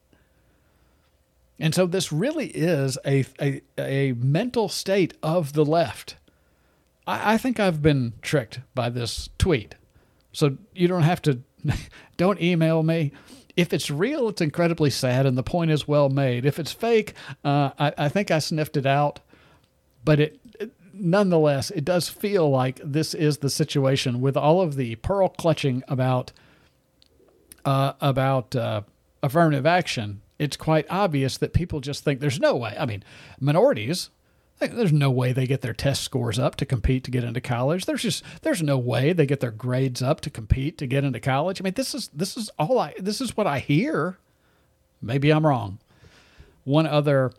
And 1.58 1.74
so 1.74 1.84
this 1.84 2.10
really 2.10 2.46
is 2.46 2.96
a, 3.04 3.26
a, 3.38 3.60
a 3.76 4.12
mental 4.12 4.70
state 4.70 5.12
of 5.22 5.52
the 5.52 5.64
left 5.64 6.16
I, 7.08 7.34
I 7.34 7.38
think 7.38 7.58
I've 7.58 7.82
been 7.82 8.12
tricked 8.22 8.60
by 8.74 8.90
this 8.90 9.30
tweet. 9.38 9.74
So 10.32 10.58
you 10.74 10.86
don't 10.86 11.02
have 11.02 11.22
to, 11.22 11.40
don't 12.16 12.40
email 12.40 12.84
me. 12.84 13.12
If 13.56 13.72
it's 13.72 13.90
real, 13.90 14.28
it's 14.28 14.40
incredibly 14.40 14.90
sad, 14.90 15.26
and 15.26 15.36
the 15.36 15.42
point 15.42 15.72
is 15.72 15.88
well 15.88 16.08
made. 16.10 16.44
If 16.46 16.60
it's 16.60 16.70
fake, 16.70 17.14
uh, 17.44 17.70
I, 17.76 17.92
I 17.98 18.08
think 18.08 18.30
I 18.30 18.38
sniffed 18.38 18.76
it 18.76 18.86
out, 18.86 19.18
but 20.04 20.20
it, 20.20 20.38
it 20.60 20.70
nonetheless, 20.92 21.72
it 21.72 21.84
does 21.84 22.08
feel 22.08 22.48
like 22.48 22.80
this 22.84 23.14
is 23.14 23.38
the 23.38 23.50
situation 23.50 24.20
with 24.20 24.36
all 24.36 24.60
of 24.60 24.76
the 24.76 24.94
pearl 24.96 25.28
clutching 25.28 25.82
about 25.88 26.30
uh, 27.64 27.94
about 28.00 28.54
uh, 28.54 28.82
affirmative 29.24 29.66
action. 29.66 30.22
It's 30.38 30.56
quite 30.56 30.86
obvious 30.88 31.36
that 31.38 31.52
people 31.52 31.80
just 31.80 32.04
think 32.04 32.20
there's 32.20 32.38
no 32.38 32.54
way. 32.54 32.76
I 32.78 32.86
mean, 32.86 33.02
minorities 33.40 34.10
there's 34.58 34.92
no 34.92 35.10
way 35.10 35.32
they 35.32 35.46
get 35.46 35.60
their 35.60 35.72
test 35.72 36.02
scores 36.02 36.38
up 36.38 36.56
to 36.56 36.66
compete 36.66 37.04
to 37.04 37.10
get 37.10 37.24
into 37.24 37.40
college. 37.40 37.86
There's 37.86 38.02
just 38.02 38.24
there's 38.42 38.62
no 38.62 38.78
way 38.78 39.12
they 39.12 39.26
get 39.26 39.40
their 39.40 39.50
grades 39.50 40.02
up 40.02 40.20
to 40.22 40.30
compete 40.30 40.78
to 40.78 40.86
get 40.86 41.04
into 41.04 41.20
college. 41.20 41.60
I 41.60 41.64
mean, 41.64 41.74
this 41.74 41.94
is 41.94 42.08
this 42.12 42.36
is 42.36 42.50
all 42.58 42.78
I 42.78 42.94
this 42.98 43.20
is 43.20 43.36
what 43.36 43.46
I 43.46 43.60
hear. 43.60 44.18
Maybe 45.00 45.30
I'm 45.30 45.46
wrong. 45.46 45.78
One 46.64 46.86
other 46.86 47.32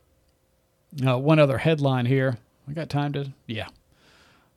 uh, 1.06 1.18
one 1.18 1.40
other 1.40 1.60
headline 1.60 2.06
here. 2.06 2.38
I 2.68 2.74
got 2.74 2.90
time 2.90 3.14
to 3.14 3.34
yeah. 3.48 3.68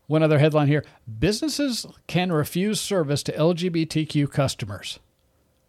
One 0.07 0.23
other 0.23 0.39
headline 0.39 0.69
here: 0.69 0.85
Businesses 1.19 1.87
can 2.07 2.33
refuse 2.33 2.81
service 2.81 3.23
to 3.25 3.33
LGBTQ 3.33 4.31
customers, 4.31 4.99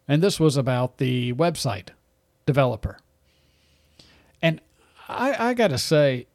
and 0.07 0.21
this 0.21 0.39
was 0.39 0.57
about 0.57 0.97
the 0.97 1.33
website 1.33 1.89
developer. 2.45 2.99
And 4.41 4.59
I, 5.07 5.49
I 5.49 5.53
got 5.53 5.69
to 5.69 5.77
say, 5.77 6.27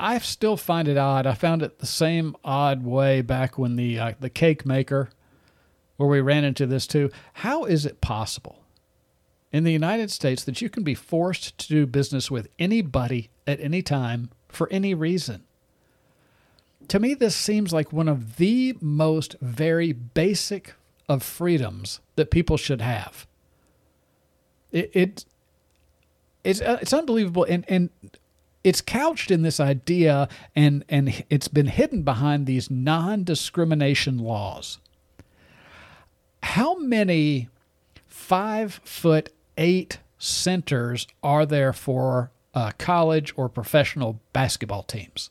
I 0.00 0.18
still 0.18 0.56
find 0.56 0.88
it 0.88 0.96
odd. 0.96 1.26
I 1.26 1.34
found 1.34 1.62
it 1.62 1.78
the 1.78 1.86
same 1.86 2.34
odd 2.42 2.84
way 2.84 3.20
back 3.20 3.58
when 3.58 3.76
the 3.76 3.98
uh, 3.98 4.12
the 4.18 4.30
cake 4.30 4.64
maker, 4.64 5.10
where 5.96 6.08
we 6.08 6.20
ran 6.20 6.44
into 6.44 6.66
this 6.66 6.86
too. 6.86 7.10
How 7.34 7.64
is 7.64 7.84
it 7.84 8.00
possible 8.00 8.64
in 9.52 9.64
the 9.64 9.72
United 9.72 10.10
States 10.10 10.42
that 10.44 10.62
you 10.62 10.70
can 10.70 10.82
be 10.82 10.94
forced 10.94 11.58
to 11.58 11.68
do 11.68 11.86
business 11.86 12.30
with 12.30 12.48
anybody 12.58 13.28
at 13.46 13.60
any 13.60 13.82
time 13.82 14.30
for 14.48 14.68
any 14.70 14.94
reason? 14.94 15.44
To 16.88 16.98
me, 16.98 17.14
this 17.14 17.36
seems 17.36 17.72
like 17.72 17.92
one 17.92 18.08
of 18.08 18.36
the 18.36 18.76
most 18.80 19.36
very 19.40 19.92
basic 19.92 20.74
of 21.08 21.22
freedoms 21.22 22.00
that 22.16 22.30
people 22.30 22.56
should 22.56 22.80
have. 22.80 23.26
It, 24.72 24.90
it 24.94 25.24
it's 26.42 26.62
uh, 26.62 26.78
it's 26.80 26.94
unbelievable, 26.94 27.44
and 27.44 27.64
and 27.68 27.90
it's 28.62 28.80
couched 28.80 29.30
in 29.30 29.42
this 29.42 29.60
idea 29.60 30.28
and 30.54 30.84
and 30.88 31.24
it's 31.30 31.48
been 31.48 31.66
hidden 31.66 32.02
behind 32.02 32.46
these 32.46 32.70
non-discrimination 32.70 34.18
laws. 34.18 34.78
How 36.42 36.76
many 36.78 37.48
five 38.06 38.80
foot 38.84 39.32
eight 39.56 39.98
centers 40.18 41.06
are 41.22 41.46
there 41.46 41.72
for 41.72 42.30
uh, 42.54 42.72
college 42.78 43.32
or 43.36 43.48
professional 43.48 44.20
basketball 44.32 44.82
teams? 44.82 45.30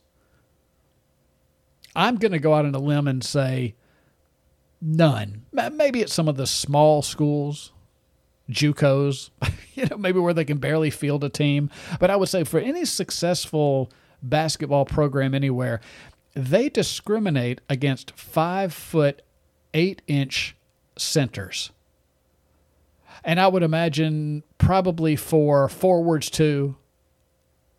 I'm 1.96 2.16
going 2.18 2.32
to 2.32 2.40
go 2.40 2.54
out 2.54 2.66
on 2.66 2.76
a 2.76 2.80
limb 2.80 3.08
and 3.08 3.24
say 3.24 3.76
none. 4.82 5.44
Maybe 5.52 6.02
at 6.02 6.10
some 6.10 6.28
of 6.28 6.38
the 6.38 6.48
small 6.48 7.02
schools 7.02 7.72
JUCOs, 8.50 9.30
you 9.76 9.86
know, 9.86 9.98
maybe 9.98 10.20
where 10.20 10.34
they 10.34 10.46
can 10.46 10.58
barely 10.58 10.90
field 10.90 11.24
a 11.24 11.30
team. 11.30 11.70
But 12.00 12.10
I 12.10 12.16
would 12.16 12.30
say 12.30 12.44
for 12.44 12.60
any 12.60 12.86
successful 12.86 13.92
basketball 14.22 14.86
program 14.86 15.34
anywhere, 15.34 15.82
they 16.34 16.70
discriminate 16.70 17.62
against 17.70 18.12
five 18.12 18.74
foot, 18.74 19.22
eight 19.74 20.02
inch 20.08 20.56
centers. 20.98 21.72
And 23.24 23.40
I 23.40 23.48
would 23.48 23.64
imagine 23.64 24.44
probably 24.58 25.16
for 25.16 25.68
forwards 25.68 26.30
too, 26.30 26.78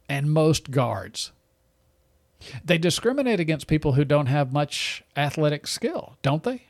and 0.08 0.30
most 0.30 0.70
guards. 0.70 1.32
They 2.64 2.78
discriminate 2.78 3.40
against 3.40 3.66
people 3.66 3.92
who 3.92 4.04
don't 4.04 4.26
have 4.26 4.52
much 4.52 5.02
athletic 5.16 5.66
skill, 5.66 6.16
don't 6.22 6.42
they? 6.42 6.64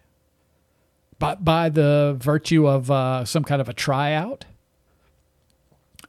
By, 1.21 1.37
by 1.37 1.69
the 1.69 2.17
virtue 2.19 2.67
of 2.67 2.91
uh, 2.91 3.25
some 3.25 3.45
kind 3.45 3.61
of 3.61 3.69
a 3.69 3.73
tryout? 3.73 4.47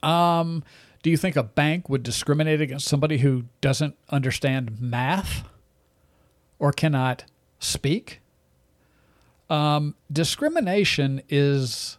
Um, 0.01 0.63
do 1.03 1.11
you 1.11 1.17
think 1.17 1.35
a 1.35 1.43
bank 1.43 1.89
would 1.89 2.01
discriminate 2.01 2.61
against 2.61 2.87
somebody 2.87 3.19
who 3.19 3.43
doesn't 3.59 3.95
understand 4.09 4.81
math 4.81 5.43
or 6.57 6.71
cannot 6.71 7.25
speak? 7.59 8.21
Um, 9.49 9.95
discrimination 10.11 11.21
is 11.29 11.97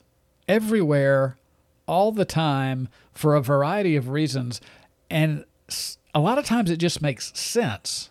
everywhere 0.48 1.36
all 1.86 2.12
the 2.12 2.24
time 2.24 2.88
for 3.12 3.34
a 3.34 3.42
variety 3.42 3.94
of 3.94 4.08
reasons. 4.08 4.60
And 5.10 5.44
a 6.14 6.20
lot 6.20 6.38
of 6.38 6.46
times 6.46 6.70
it 6.70 6.78
just 6.78 7.02
makes 7.02 7.38
sense. 7.38 8.10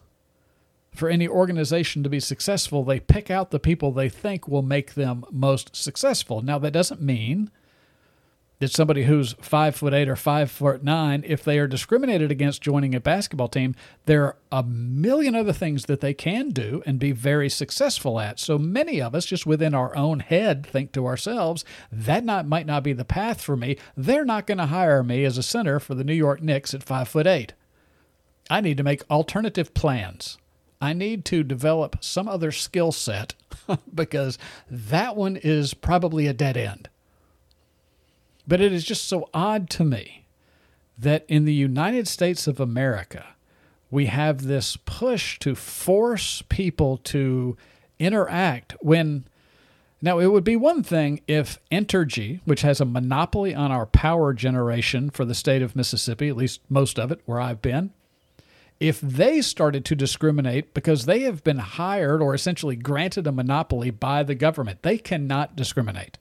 For 0.94 1.10
any 1.10 1.28
organization 1.28 2.04
to 2.04 2.10
be 2.10 2.20
successful, 2.20 2.84
they 2.84 3.00
pick 3.00 3.32
out 3.32 3.52
the 3.52 3.60
people 3.60 3.92
they 3.92 4.10
think 4.10 4.48
will 4.48 4.62
make 4.62 4.94
them 4.94 5.24
most 5.32 5.76
successful. 5.76 6.42
Now, 6.42 6.60
that 6.60 6.72
doesn't 6.72 7.02
mean 7.02 7.50
that 8.60 8.72
somebody 8.72 9.06
who's 9.06 9.34
five 9.42 9.76
foot 9.76 9.92
eight 9.92 10.08
or 10.08 10.16
five 10.16 10.52
foot 10.52 10.84
nine, 10.84 11.24
if 11.26 11.44
they 11.44 11.58
are 11.58 11.66
discriminated 11.66 12.30
against 12.30 12.62
joining 12.62 12.94
a 12.94 13.00
basketball 13.00 13.48
team, 13.48 13.74
there 14.06 14.24
are 14.24 14.36
a 14.52 14.62
million 14.62 15.34
other 15.34 15.54
things 15.54 15.86
that 15.86 16.00
they 16.00 16.14
can 16.14 16.50
do 16.50 16.84
and 16.86 17.00
be 17.00 17.12
very 17.12 17.50
successful 17.50 18.20
at. 18.20 18.40
So 18.40 18.60
many 18.60 19.02
of 19.02 19.16
us, 19.16 19.26
just 19.26 19.48
within 19.48 19.74
our 19.74 19.96
own 19.96 20.20
head, 20.20 20.68
think 20.68 20.92
to 20.92 21.08
ourselves, 21.08 21.66
that 21.92 22.24
not 22.24 22.46
might 22.46 22.68
not 22.68 22.84
be 22.84 22.94
the 22.94 23.04
path 23.04 23.42
for 23.42 23.58
me. 23.58 23.78
They're 23.98 24.26
not 24.26 24.46
going 24.46 24.60
to 24.60 24.68
hire 24.68 25.02
me 25.02 25.26
as 25.26 25.40
a 25.40 25.44
center 25.44 25.80
for 25.80 25.96
the 25.96 26.04
New 26.04 26.14
York 26.14 26.44
Knicks 26.44 26.76
at 26.76 26.84
five 26.84 27.08
foot 27.08 27.26
eight. 27.26 27.54
I 28.48 28.62
need 28.62 28.78
to 28.78 28.84
make 28.84 29.10
alternative 29.10 29.74
plans. 29.74 30.38
I 30.82 30.94
need 30.94 31.24
to 31.26 31.44
develop 31.44 31.98
some 32.04 32.28
other 32.28 32.52
skill 32.52 32.92
set 32.92 33.36
because 33.94 34.40
that 34.70 35.16
one 35.16 35.38
is 35.38 35.76
probably 35.76 36.26
a 36.26 36.34
dead 36.34 36.58
end. 36.58 36.90
But 38.48 38.60
it 38.60 38.74
is 38.74 38.84
just 38.84 39.08
so 39.08 39.30
odd 39.34 39.70
to 39.72 39.86
me 39.86 40.26
that 40.98 41.24
in 41.28 41.46
the 41.46 41.54
United 41.54 42.08
States 42.08 42.48
of 42.48 42.60
America, 42.60 43.28
we 43.92 44.08
have 44.08 44.44
this 44.44 44.78
push 44.86 45.38
to 45.40 45.54
force 45.54 46.42
people 46.50 46.98
to 46.98 47.56
interact 48.00 48.76
when 48.82 49.26
now 50.02 50.18
it 50.18 50.28
would 50.28 50.44
be 50.44 50.56
one 50.56 50.82
thing 50.82 51.22
if 51.28 51.60
Entergy, 51.72 52.40
which 52.46 52.62
has 52.62 52.82
a 52.82 52.86
monopoly 52.86 53.54
on 53.54 53.72
our 53.72 53.86
power 53.86 54.34
generation 54.34 55.12
for 55.12 55.26
the 55.26 55.36
state 55.36 55.62
of 55.62 55.76
Mississippi, 55.76 56.28
at 56.28 56.36
least 56.38 56.62
most 56.70 56.98
of 56.98 57.12
it 57.12 57.22
where 57.26 57.40
I've 57.40 57.62
been, 57.62 57.92
if 58.82 59.00
they 59.00 59.42
started 59.42 59.86
to 59.86 59.96
discriminate 59.96 60.74
because 60.74 61.06
they 61.06 61.20
have 61.20 61.44
been 61.44 61.60
hired 61.60 62.20
or 62.20 62.34
essentially 62.34 62.76
granted 62.76 63.28
a 63.28 63.32
monopoly 63.32 63.92
by 63.92 64.24
the 64.24 64.34
government, 64.34 64.82
they 64.82 64.98
cannot 64.98 65.56
discriminate. 65.56 66.18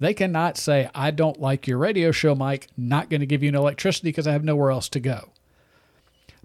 They 0.00 0.14
cannot 0.14 0.56
say, 0.56 0.88
I 0.94 1.10
don't 1.10 1.38
like 1.38 1.66
your 1.66 1.76
radio 1.76 2.10
show, 2.10 2.34
Mike, 2.34 2.68
not 2.74 3.10
going 3.10 3.20
to 3.20 3.26
give 3.26 3.42
you 3.42 3.50
an 3.50 3.54
electricity 3.54 4.08
because 4.08 4.26
I 4.26 4.32
have 4.32 4.42
nowhere 4.42 4.70
else 4.70 4.88
to 4.88 4.98
go. 4.98 5.28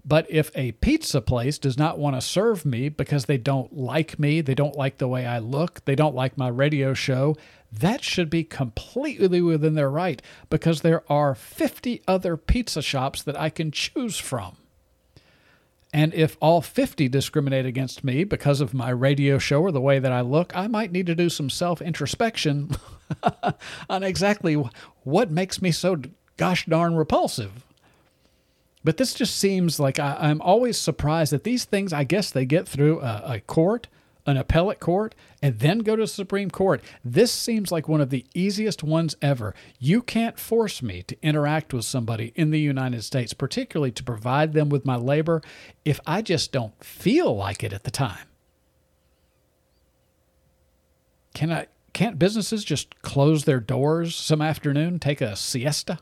But 0.04 0.26
if 0.28 0.50
a 0.54 0.72
pizza 0.72 1.22
place 1.22 1.56
does 1.56 1.78
not 1.78 1.98
want 1.98 2.16
to 2.16 2.20
serve 2.20 2.66
me 2.66 2.90
because 2.90 3.24
they 3.24 3.38
don't 3.38 3.74
like 3.74 4.18
me, 4.18 4.42
they 4.42 4.54
don't 4.54 4.76
like 4.76 4.98
the 4.98 5.08
way 5.08 5.24
I 5.24 5.38
look, 5.38 5.82
they 5.86 5.94
don't 5.94 6.14
like 6.14 6.36
my 6.36 6.48
radio 6.48 6.92
show, 6.92 7.34
that 7.72 8.04
should 8.04 8.28
be 8.28 8.44
completely 8.44 9.40
within 9.40 9.74
their 9.74 9.90
right 9.90 10.20
because 10.50 10.82
there 10.82 11.02
are 11.10 11.34
50 11.34 12.02
other 12.06 12.36
pizza 12.36 12.82
shops 12.82 13.22
that 13.22 13.40
I 13.40 13.48
can 13.48 13.70
choose 13.70 14.18
from. 14.18 14.58
And 15.92 16.14
if 16.14 16.36
all 16.40 16.60
50 16.60 17.08
discriminate 17.08 17.66
against 17.66 18.04
me 18.04 18.22
because 18.22 18.60
of 18.60 18.72
my 18.72 18.90
radio 18.90 19.38
show 19.38 19.60
or 19.60 19.72
the 19.72 19.80
way 19.80 19.98
that 19.98 20.12
I 20.12 20.20
look, 20.20 20.56
I 20.56 20.68
might 20.68 20.92
need 20.92 21.06
to 21.06 21.16
do 21.16 21.28
some 21.28 21.50
self 21.50 21.82
introspection 21.82 22.70
on 23.90 24.02
exactly 24.02 24.54
what 25.02 25.30
makes 25.30 25.60
me 25.60 25.72
so 25.72 26.00
gosh 26.36 26.66
darn 26.66 26.94
repulsive. 26.94 27.64
But 28.84 28.96
this 28.96 29.14
just 29.14 29.36
seems 29.36 29.78
like 29.78 29.98
I, 29.98 30.30
am 30.30 30.40
always 30.40 30.78
surprised 30.78 31.32
that 31.32 31.44
these 31.44 31.64
things, 31.64 31.92
I 31.92 32.04
guess 32.04 32.30
they 32.30 32.46
get 32.46 32.66
through 32.66 33.00
a, 33.00 33.22
a 33.26 33.40
court, 33.40 33.88
an 34.26 34.36
appellate 34.36 34.80
court, 34.80 35.14
and 35.42 35.58
then 35.58 35.78
go 35.80 35.96
to 35.96 36.02
the 36.02 36.08
Supreme 36.08 36.50
Court. 36.50 36.82
This 37.04 37.32
seems 37.32 37.72
like 37.72 37.88
one 37.88 38.00
of 38.00 38.10
the 38.10 38.26
easiest 38.34 38.82
ones 38.82 39.16
ever. 39.22 39.54
You 39.78 40.02
can't 40.02 40.38
force 40.38 40.82
me 40.82 41.02
to 41.04 41.16
interact 41.22 41.72
with 41.72 41.84
somebody 41.84 42.32
in 42.34 42.50
the 42.50 42.60
United 42.60 43.02
States, 43.02 43.32
particularly 43.32 43.92
to 43.92 44.04
provide 44.04 44.52
them 44.52 44.68
with 44.68 44.84
my 44.84 44.96
labor, 44.96 45.42
if 45.84 46.00
I 46.06 46.22
just 46.22 46.52
don't 46.52 46.82
feel 46.82 47.34
like 47.36 47.62
it 47.62 47.72
at 47.72 47.84
the 47.84 47.90
time. 47.90 48.28
Can 51.34 51.50
I 51.52 51.66
can't 51.92 52.18
businesses 52.18 52.64
just 52.64 53.00
close 53.02 53.44
their 53.44 53.60
doors 53.60 54.14
some 54.14 54.40
afternoon, 54.40 54.98
take 54.98 55.20
a 55.20 55.34
siesta? 55.36 55.98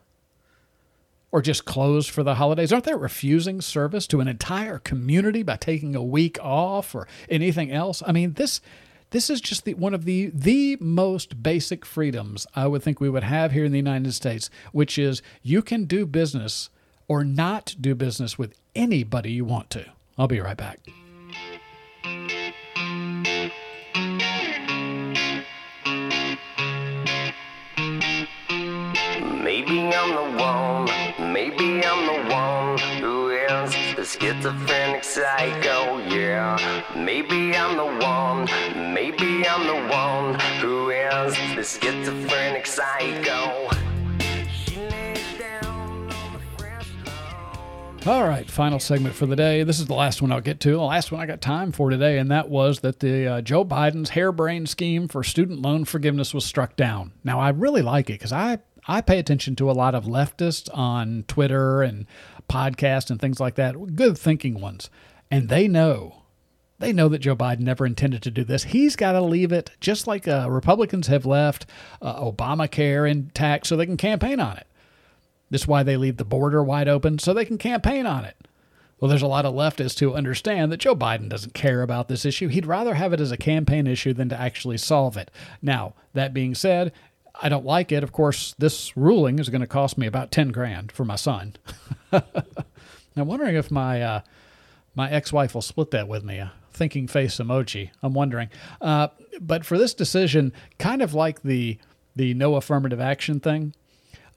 Or 1.30 1.42
just 1.42 1.66
close 1.66 2.06
for 2.06 2.22
the 2.22 2.36
holidays? 2.36 2.72
Aren't 2.72 2.84
they 2.84 2.94
refusing 2.94 3.60
service 3.60 4.06
to 4.06 4.20
an 4.20 4.28
entire 4.28 4.78
community 4.78 5.42
by 5.42 5.56
taking 5.56 5.94
a 5.94 6.02
week 6.02 6.38
off 6.40 6.94
or 6.94 7.06
anything 7.28 7.70
else? 7.70 8.02
I 8.06 8.12
mean, 8.12 8.32
this 8.32 8.62
this 9.10 9.30
is 9.30 9.40
just 9.40 9.64
the, 9.64 9.74
one 9.74 9.94
of 9.94 10.04
the 10.04 10.30
the 10.34 10.76
most 10.80 11.42
basic 11.42 11.84
freedoms 11.84 12.46
I 12.54 12.66
would 12.66 12.82
think 12.82 13.00
we 13.00 13.10
would 13.10 13.24
have 13.24 13.52
here 13.52 13.64
in 13.64 13.72
the 13.72 13.78
United 13.78 14.12
States, 14.12 14.48
which 14.72 14.98
is 14.98 15.22
you 15.42 15.62
can 15.62 15.84
do 15.84 16.06
business 16.06 16.70
or 17.08 17.24
not 17.24 17.74
do 17.80 17.94
business 17.94 18.38
with 18.38 18.54
anybody 18.74 19.32
you 19.32 19.44
want 19.44 19.70
to. 19.70 19.86
I'll 20.16 20.28
be 20.28 20.40
right 20.40 20.56
back. 20.56 20.80
Schizophrenic 34.38 35.02
psycho, 35.02 35.98
yeah. 35.98 36.84
Maybe 36.94 37.56
I'm 37.56 37.76
the 37.76 38.06
one, 38.06 38.44
maybe 38.94 39.44
I'm 39.44 39.66
the 39.66 39.92
one 39.92 40.38
who 40.60 40.90
is 40.90 41.34
the 41.56 41.64
schizophrenic 41.64 42.64
psycho. 42.64 43.68
All 48.06 48.22
right, 48.22 48.48
final 48.48 48.78
segment 48.78 49.14
for 49.16 49.26
the 49.26 49.34
day. 49.34 49.64
This 49.64 49.80
is 49.80 49.86
the 49.86 49.94
last 49.94 50.22
one 50.22 50.30
I'll 50.30 50.40
get 50.40 50.60
to. 50.60 50.70
The 50.70 50.78
last 50.78 51.10
one 51.10 51.20
I 51.20 51.26
got 51.26 51.40
time 51.40 51.72
for 51.72 51.90
today, 51.90 52.18
and 52.18 52.30
that 52.30 52.48
was 52.48 52.80
that 52.80 53.00
the 53.00 53.26
uh, 53.26 53.40
Joe 53.42 53.64
Biden's 53.64 54.10
harebrained 54.10 54.68
scheme 54.68 55.08
for 55.08 55.24
student 55.24 55.60
loan 55.60 55.84
forgiveness 55.84 56.32
was 56.32 56.44
struck 56.44 56.76
down. 56.76 57.12
Now 57.24 57.40
I 57.40 57.50
really 57.50 57.82
like 57.82 58.08
it 58.08 58.14
because 58.14 58.32
I 58.32 58.60
I 58.88 59.02
pay 59.02 59.18
attention 59.18 59.54
to 59.56 59.70
a 59.70 59.72
lot 59.72 59.94
of 59.94 60.06
leftists 60.06 60.68
on 60.76 61.24
Twitter 61.28 61.82
and 61.82 62.06
podcasts 62.48 63.10
and 63.10 63.20
things 63.20 63.38
like 63.38 63.56
that, 63.56 63.94
good 63.94 64.16
thinking 64.16 64.60
ones. 64.60 64.88
And 65.30 65.50
they 65.50 65.68
know, 65.68 66.22
they 66.78 66.92
know 66.94 67.08
that 67.10 67.18
Joe 67.18 67.36
Biden 67.36 67.60
never 67.60 67.84
intended 67.84 68.22
to 68.22 68.30
do 68.30 68.44
this. 68.44 68.64
He's 68.64 68.96
got 68.96 69.12
to 69.12 69.20
leave 69.20 69.52
it 69.52 69.70
just 69.80 70.06
like 70.06 70.26
uh, 70.26 70.46
Republicans 70.50 71.08
have 71.08 71.26
left 71.26 71.66
uh, 72.00 72.18
Obamacare 72.20 73.08
intact 73.08 73.66
so 73.66 73.76
they 73.76 73.86
can 73.86 73.98
campaign 73.98 74.40
on 74.40 74.56
it. 74.56 74.66
This 75.50 75.62
is 75.62 75.68
why 75.68 75.82
they 75.82 75.96
leave 75.96 76.16
the 76.16 76.24
border 76.24 76.64
wide 76.64 76.88
open 76.88 77.18
so 77.18 77.34
they 77.34 77.44
can 77.44 77.58
campaign 77.58 78.06
on 78.06 78.24
it. 78.24 78.36
Well, 79.00 79.08
there's 79.08 79.22
a 79.22 79.28
lot 79.28 79.44
of 79.44 79.54
leftists 79.54 80.00
who 80.00 80.14
understand 80.14 80.72
that 80.72 80.78
Joe 80.78 80.96
Biden 80.96 81.28
doesn't 81.28 81.54
care 81.54 81.82
about 81.82 82.08
this 82.08 82.24
issue. 82.24 82.48
He'd 82.48 82.66
rather 82.66 82.94
have 82.94 83.12
it 83.12 83.20
as 83.20 83.30
a 83.30 83.36
campaign 83.36 83.86
issue 83.86 84.12
than 84.12 84.28
to 84.30 84.40
actually 84.40 84.78
solve 84.78 85.16
it. 85.16 85.30
Now, 85.62 85.94
that 86.14 86.34
being 86.34 86.54
said, 86.54 86.92
I 87.40 87.48
don't 87.48 87.64
like 87.64 87.92
it. 87.92 88.02
Of 88.02 88.12
course, 88.12 88.54
this 88.58 88.96
ruling 88.96 89.38
is 89.38 89.48
going 89.48 89.60
to 89.60 89.66
cost 89.66 89.96
me 89.96 90.06
about 90.06 90.32
10 90.32 90.48
grand 90.48 90.90
for 90.90 91.04
my 91.04 91.16
son. 91.16 91.54
I'm 92.12 93.26
wondering 93.26 93.56
if 93.56 93.70
my 93.70 94.02
uh, 94.02 94.20
my 94.94 95.10
ex-wife 95.10 95.54
will 95.54 95.62
split 95.62 95.90
that 95.92 96.08
with 96.08 96.24
me. 96.24 96.38
A 96.38 96.52
thinking 96.72 97.06
face 97.08 97.36
emoji. 97.36 97.90
I'm 98.02 98.14
wondering. 98.14 98.48
Uh, 98.80 99.08
but 99.40 99.64
for 99.64 99.78
this 99.78 99.94
decision, 99.94 100.52
kind 100.78 101.02
of 101.02 101.14
like 101.14 101.42
the 101.42 101.78
the 102.16 102.34
no 102.34 102.56
affirmative 102.56 103.00
action 103.00 103.40
thing, 103.40 103.74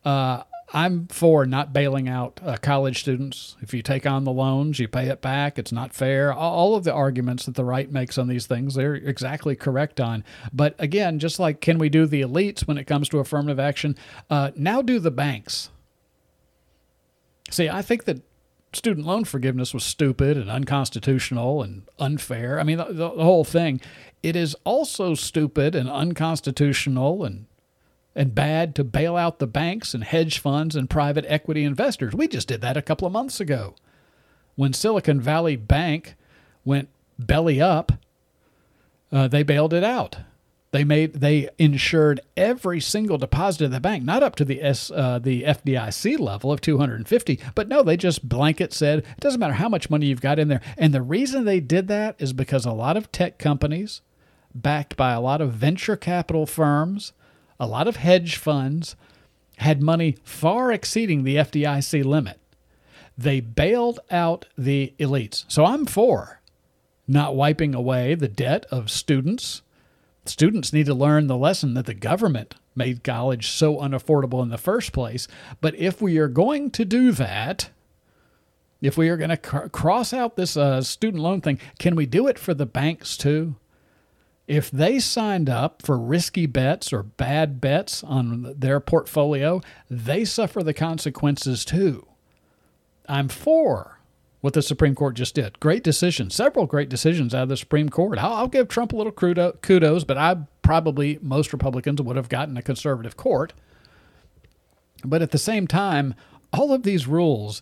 uh, 0.05 0.43
I'm 0.73 1.07
for 1.07 1.45
not 1.45 1.73
bailing 1.73 2.07
out 2.07 2.39
uh, 2.43 2.55
college 2.57 3.01
students. 3.01 3.57
If 3.61 3.73
you 3.73 3.81
take 3.81 4.05
on 4.05 4.23
the 4.23 4.31
loans, 4.31 4.79
you 4.79 4.87
pay 4.87 5.07
it 5.07 5.21
back. 5.21 5.59
It's 5.59 5.71
not 5.71 5.93
fair. 5.93 6.31
All 6.31 6.75
of 6.75 6.85
the 6.85 6.93
arguments 6.93 7.45
that 7.45 7.55
the 7.55 7.65
right 7.65 7.91
makes 7.91 8.17
on 8.17 8.27
these 8.27 8.47
things, 8.47 8.75
they're 8.75 8.95
exactly 8.95 9.55
correct 9.55 9.99
on. 9.99 10.23
But 10.53 10.75
again, 10.79 11.19
just 11.19 11.39
like 11.39 11.59
can 11.59 11.77
we 11.77 11.89
do 11.89 12.05
the 12.05 12.21
elites 12.21 12.67
when 12.67 12.77
it 12.77 12.85
comes 12.85 13.09
to 13.09 13.19
affirmative 13.19 13.59
action, 13.59 13.97
uh, 14.29 14.51
now 14.55 14.81
do 14.81 14.99
the 14.99 15.11
banks. 15.11 15.69
See, 17.49 17.67
I 17.67 17.81
think 17.81 18.05
that 18.05 18.21
student 18.73 19.05
loan 19.05 19.25
forgiveness 19.25 19.73
was 19.73 19.83
stupid 19.83 20.37
and 20.37 20.49
unconstitutional 20.49 21.61
and 21.61 21.83
unfair. 21.99 22.59
I 22.59 22.63
mean, 22.63 22.77
the, 22.77 22.85
the 22.85 23.09
whole 23.09 23.43
thing. 23.43 23.81
It 24.23 24.37
is 24.37 24.55
also 24.63 25.15
stupid 25.15 25.75
and 25.75 25.89
unconstitutional 25.89 27.25
and 27.25 27.47
and 28.15 28.35
bad 28.35 28.75
to 28.75 28.83
bail 28.83 29.15
out 29.15 29.39
the 29.39 29.47
banks 29.47 29.93
and 29.93 30.03
hedge 30.03 30.39
funds 30.39 30.75
and 30.75 30.89
private 30.89 31.25
equity 31.27 31.63
investors. 31.63 32.13
We 32.13 32.27
just 32.27 32.47
did 32.47 32.61
that 32.61 32.77
a 32.77 32.81
couple 32.81 33.07
of 33.07 33.13
months 33.13 33.39
ago. 33.39 33.75
When 34.55 34.73
Silicon 34.73 35.21
Valley 35.21 35.55
Bank 35.55 36.15
went 36.65 36.89
belly 37.17 37.61
up, 37.61 37.93
uh, 39.11 39.27
they 39.27 39.43
bailed 39.43 39.73
it 39.73 39.83
out. 39.83 40.17
They 40.71 40.85
made 40.85 41.15
they 41.15 41.49
insured 41.57 42.21
every 42.37 42.79
single 42.79 43.17
deposit 43.17 43.65
of 43.65 43.71
the 43.71 43.81
bank, 43.81 44.05
not 44.05 44.23
up 44.23 44.37
to 44.37 44.45
the 44.45 44.63
S 44.63 44.89
uh, 44.89 45.19
the 45.19 45.43
FDIC 45.43 46.17
level 46.17 46.49
of 46.51 46.61
250, 46.61 47.39
but 47.55 47.67
no, 47.67 47.83
they 47.83 47.97
just 47.97 48.27
blanket 48.27 48.71
said 48.71 48.99
it 48.99 49.19
doesn't 49.19 49.39
matter 49.39 49.55
how 49.55 49.67
much 49.67 49.89
money 49.89 50.05
you've 50.05 50.21
got 50.21 50.39
in 50.39 50.47
there. 50.47 50.61
And 50.77 50.93
the 50.93 51.01
reason 51.01 51.43
they 51.43 51.59
did 51.59 51.89
that 51.89 52.15
is 52.19 52.31
because 52.31 52.65
a 52.65 52.71
lot 52.71 52.95
of 52.95 53.11
tech 53.11 53.37
companies, 53.37 54.01
backed 54.55 54.95
by 54.95 55.11
a 55.11 55.19
lot 55.19 55.41
of 55.41 55.51
venture 55.51 55.97
capital 55.97 56.45
firms, 56.45 57.11
a 57.61 57.67
lot 57.67 57.87
of 57.87 57.97
hedge 57.97 58.37
funds 58.37 58.95
had 59.57 59.83
money 59.83 60.17
far 60.23 60.71
exceeding 60.71 61.23
the 61.23 61.35
FDIC 61.35 62.03
limit. 62.03 62.39
They 63.15 63.39
bailed 63.39 63.99
out 64.09 64.47
the 64.57 64.95
elites. 64.99 65.45
So 65.47 65.63
I'm 65.63 65.85
for 65.85 66.41
not 67.07 67.35
wiping 67.35 67.75
away 67.75 68.15
the 68.15 68.27
debt 68.27 68.65
of 68.71 68.89
students. 68.89 69.61
Students 70.25 70.73
need 70.73 70.87
to 70.87 70.95
learn 70.95 71.27
the 71.27 71.37
lesson 71.37 71.75
that 71.75 71.85
the 71.85 71.93
government 71.93 72.55
made 72.75 73.03
college 73.03 73.49
so 73.49 73.77
unaffordable 73.77 74.41
in 74.41 74.49
the 74.49 74.57
first 74.57 74.91
place. 74.91 75.27
But 75.59 75.75
if 75.75 76.01
we 76.01 76.17
are 76.17 76.27
going 76.27 76.71
to 76.71 76.83
do 76.83 77.11
that, 77.11 77.69
if 78.81 78.97
we 78.97 79.09
are 79.09 79.17
going 79.17 79.29
to 79.29 79.37
cr- 79.37 79.67
cross 79.67 80.13
out 80.13 80.35
this 80.35 80.57
uh, 80.57 80.81
student 80.81 81.21
loan 81.21 81.41
thing, 81.41 81.59
can 81.77 81.95
we 81.95 82.07
do 82.07 82.25
it 82.25 82.39
for 82.39 82.55
the 82.55 82.65
banks 82.65 83.15
too? 83.15 83.55
If 84.51 84.69
they 84.69 84.99
signed 84.99 85.49
up 85.49 85.81
for 85.81 85.97
risky 85.97 86.45
bets 86.45 86.91
or 86.91 87.03
bad 87.03 87.61
bets 87.61 88.03
on 88.03 88.53
their 88.57 88.81
portfolio, 88.81 89.61
they 89.89 90.25
suffer 90.25 90.61
the 90.61 90.73
consequences 90.73 91.63
too. 91.63 92.05
I'm 93.07 93.29
for 93.29 94.01
what 94.41 94.53
the 94.53 94.61
Supreme 94.61 94.93
Court 94.93 95.15
just 95.15 95.35
did. 95.35 95.57
Great 95.61 95.85
decision, 95.85 96.29
several 96.29 96.65
great 96.65 96.89
decisions 96.89 97.33
out 97.33 97.43
of 97.43 97.47
the 97.47 97.55
Supreme 97.55 97.87
Court. 97.87 98.19
I'll, 98.19 98.33
I'll 98.33 98.47
give 98.49 98.67
Trump 98.67 98.91
a 98.91 98.97
little 98.97 99.13
kudos, 99.13 100.03
but 100.03 100.17
I 100.17 100.35
probably 100.63 101.17
most 101.21 101.53
Republicans 101.53 102.01
would 102.01 102.17
have 102.17 102.27
gotten 102.27 102.57
a 102.57 102.61
conservative 102.61 103.15
court. 103.15 103.53
But 105.05 105.21
at 105.21 105.31
the 105.31 105.37
same 105.37 105.65
time, 105.65 106.13
all 106.51 106.73
of 106.73 106.83
these 106.83 107.07
rules 107.07 107.61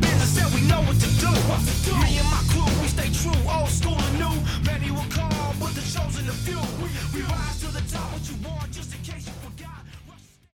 know 0.71 0.81
what 0.87 0.97
to 1.03 1.09
do. 1.19 1.31
Me 2.01 2.17
and 2.21 2.29
my 2.31 2.41
crew, 2.51 2.69
we 2.81 2.87
stay 2.87 3.09
true, 3.21 3.41
old 3.51 3.69
school 3.69 3.99
and 4.07 4.15
new. 4.23 4.35
Many 4.65 4.89
will 4.91 5.09
call, 5.11 5.53
but 5.59 5.71
the 5.75 5.83
chosen 5.93 6.25
the 6.25 6.35
few. 6.45 6.61
We, 6.81 6.87
we 7.13 7.21
rise 7.27 7.59
to 7.61 7.67
the 7.67 7.83
top, 7.91 8.07
what 8.13 8.23
you 8.29 8.35
want. 8.47 8.60